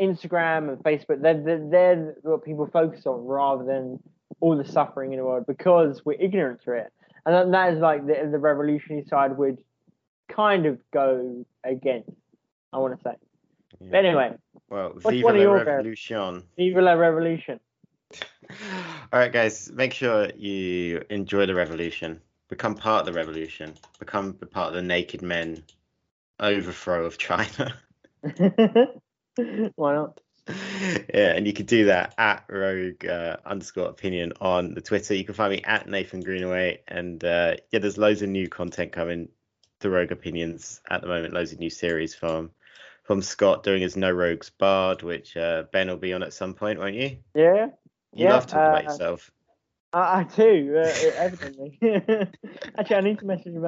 Instagram 0.00 0.68
and 0.68 0.78
Facebook, 0.78 1.20
they're, 1.22 1.42
they're, 1.42 1.68
they're 1.68 2.14
what 2.22 2.44
people 2.44 2.68
focus 2.72 3.06
on 3.06 3.24
rather 3.24 3.64
than 3.64 3.98
all 4.40 4.56
the 4.56 4.64
suffering 4.64 5.12
in 5.12 5.18
the 5.18 5.24
world 5.24 5.44
because 5.46 6.04
we're 6.04 6.20
ignorant 6.20 6.62
to 6.64 6.72
it. 6.72 6.92
And 7.26 7.34
that, 7.34 7.50
that 7.50 7.74
is 7.74 7.80
like 7.80 8.06
the, 8.06 8.28
the 8.30 8.38
revolutionary 8.38 9.04
side 9.08 9.36
would 9.36 9.58
kind 10.28 10.66
of 10.66 10.78
go 10.92 11.44
against, 11.64 12.10
I 12.72 12.78
want 12.78 12.96
to 12.96 13.02
say. 13.02 13.16
Yeah. 13.80 13.88
But 13.90 14.04
anyway, 14.04 14.30
Well, 14.70 14.90
What's 15.02 15.10
Viva 15.10 15.24
one 15.24 15.36
of 15.36 15.42
la 15.42 15.52
Revolution. 15.52 16.42
Viva 16.56 16.80
la 16.80 16.92
Revolution. 16.92 17.60
All 19.12 19.18
right, 19.20 19.32
guys, 19.32 19.70
make 19.72 19.92
sure 19.92 20.30
you 20.36 21.02
enjoy 21.10 21.44
the 21.46 21.54
revolution, 21.54 22.20
become 22.48 22.74
part 22.74 23.00
of 23.00 23.06
the 23.06 23.12
revolution, 23.12 23.74
become 23.98 24.32
part 24.34 24.68
of 24.68 24.74
the 24.74 24.82
naked 24.82 25.20
men 25.20 25.62
overthrow 26.40 27.04
of 27.04 27.18
China. 27.18 27.74
Why 29.76 29.94
not? 29.94 30.20
yeah, 30.48 31.32
and 31.34 31.46
you 31.46 31.52
can 31.52 31.66
do 31.66 31.86
that 31.86 32.14
at 32.16 32.44
rogue 32.48 33.04
uh, 33.04 33.36
underscore 33.44 33.88
opinion 33.88 34.32
on 34.40 34.74
the 34.74 34.80
Twitter. 34.80 35.14
You 35.14 35.24
can 35.24 35.34
find 35.34 35.52
me 35.52 35.62
at 35.62 35.88
Nathan 35.88 36.20
Greenaway, 36.20 36.80
and 36.88 37.22
uh, 37.22 37.56
yeah, 37.70 37.80
there's 37.80 37.98
loads 37.98 38.22
of 38.22 38.28
new 38.30 38.48
content 38.48 38.92
coming 38.92 39.28
to 39.80 39.90
Rogue 39.90 40.12
Opinions 40.12 40.80
at 40.88 41.02
the 41.02 41.06
moment. 41.06 41.34
Loads 41.34 41.52
of 41.52 41.58
new 41.58 41.70
series 41.70 42.14
from 42.14 42.50
from 43.04 43.22
Scott 43.22 43.62
doing 43.62 43.82
his 43.82 43.96
No 43.96 44.10
Rogues 44.10 44.50
Bard, 44.50 45.02
which 45.02 45.36
uh, 45.36 45.64
Ben 45.72 45.88
will 45.88 45.96
be 45.96 46.12
on 46.12 46.22
at 46.22 46.32
some 46.32 46.54
point, 46.54 46.78
won't 46.78 46.94
you? 46.94 47.18
Yeah, 47.34 47.68
You 48.14 48.24
Yeah, 48.24 48.34
love 48.34 48.46
talking 48.46 48.66
about 48.66 48.84
uh, 48.84 48.90
yourself. 48.90 49.30
I, 49.92 49.98
I 50.20 50.22
do, 50.24 50.76
uh, 50.76 50.80
evidently. 51.18 51.78
Actually, 52.78 52.96
I 52.96 53.00
need 53.00 53.18
to 53.20 53.26
message 53.26 53.54
you 53.54 53.60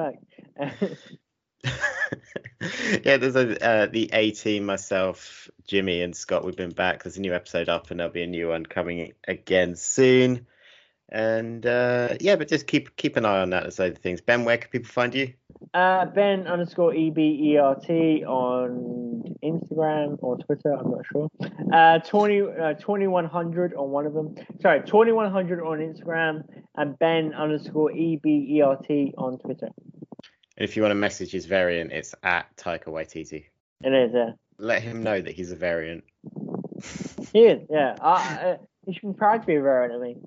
back. 1.63 1.91
yeah, 3.03 3.17
there's 3.17 3.35
a 3.35 3.65
uh, 3.65 3.85
the 3.87 4.09
A 4.13 4.31
team, 4.31 4.65
myself, 4.65 5.49
Jimmy, 5.67 6.01
and 6.01 6.15
Scott. 6.15 6.45
We've 6.45 6.55
been 6.55 6.71
back. 6.71 7.03
There's 7.03 7.17
a 7.17 7.21
new 7.21 7.33
episode 7.33 7.69
up, 7.69 7.91
and 7.91 7.99
there'll 7.99 8.13
be 8.13 8.23
a 8.23 8.27
new 8.27 8.49
one 8.49 8.65
coming 8.65 9.13
again 9.27 9.75
soon. 9.75 10.47
And 11.09 11.65
uh, 11.65 12.15
yeah, 12.19 12.35
but 12.35 12.47
just 12.47 12.67
keep 12.67 12.95
keep 12.95 13.17
an 13.17 13.25
eye 13.25 13.41
on 13.41 13.49
that. 13.51 13.63
Loads 13.63 13.79
of 13.79 13.97
things. 13.97 14.21
Ben, 14.21 14.45
where 14.45 14.57
can 14.57 14.69
people 14.69 14.89
find 14.89 15.13
you? 15.13 15.33
Uh, 15.73 16.05
ben 16.05 16.47
underscore 16.47 16.93
E 16.93 17.09
B 17.09 17.51
E 17.51 17.57
R 17.57 17.75
T 17.75 18.23
on 18.25 19.35
Instagram 19.43 20.17
or 20.21 20.37
Twitter, 20.37 20.73
I'm 20.73 20.91
not 20.91 21.05
sure. 21.11 21.29
Uh, 21.71 21.99
20, 21.99 22.41
uh, 22.41 22.73
2100 22.73 23.73
on 23.75 23.89
one 23.89 24.05
of 24.05 24.13
them. 24.13 24.35
Sorry, 24.61 24.81
2100 24.81 25.63
on 25.63 25.79
Instagram 25.79 26.43
and 26.75 26.97
Ben 26.99 27.33
underscore 27.33 27.91
E 27.91 28.19
B 28.21 28.47
E 28.49 28.61
R 28.61 28.77
T 28.77 29.13
on 29.17 29.37
Twitter. 29.39 29.69
And 30.61 30.69
if 30.69 30.75
you 30.75 30.83
want 30.83 30.91
to 30.91 30.95
message 30.95 31.31
his 31.31 31.47
variant, 31.47 31.91
it's 31.91 32.13
at 32.21 32.55
Taika 32.55 32.85
Waititi. 32.85 33.45
It 33.83 33.93
is, 33.93 34.11
yeah. 34.13 34.33
Let 34.59 34.83
him 34.83 35.01
know 35.01 35.19
that 35.19 35.31
he's 35.31 35.51
a 35.51 35.55
variant. 35.55 36.03
He 37.33 37.45
is, 37.45 37.67
yeah. 37.67 37.95
Uh, 37.99 38.37
uh, 38.43 38.57
you 38.85 38.93
should 38.93 39.11
be 39.11 39.17
proud 39.17 39.41
to 39.41 39.47
be 39.47 39.55
a 39.55 39.61
variant, 39.63 39.99
I 39.99 40.05
mean. 40.05 40.21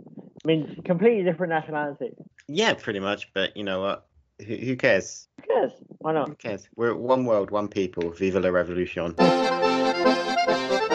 I 0.44 0.46
mean, 0.48 0.82
completely 0.84 1.22
different 1.22 1.52
nationality. 1.52 2.14
Yeah, 2.48 2.74
pretty 2.74 2.98
much. 2.98 3.32
But 3.32 3.56
you 3.56 3.62
know 3.62 3.80
what? 3.80 4.08
Who, 4.44 4.56
who 4.56 4.74
cares? 4.74 5.28
Who 5.40 5.46
cares? 5.46 5.72
Why 5.98 6.14
not? 6.14 6.30
Who 6.30 6.34
cares? 6.34 6.68
We're 6.74 6.96
one 6.96 7.26
world, 7.26 7.52
one 7.52 7.68
people. 7.68 8.10
Viva 8.10 8.40
la 8.40 8.48
revolution. 8.48 9.14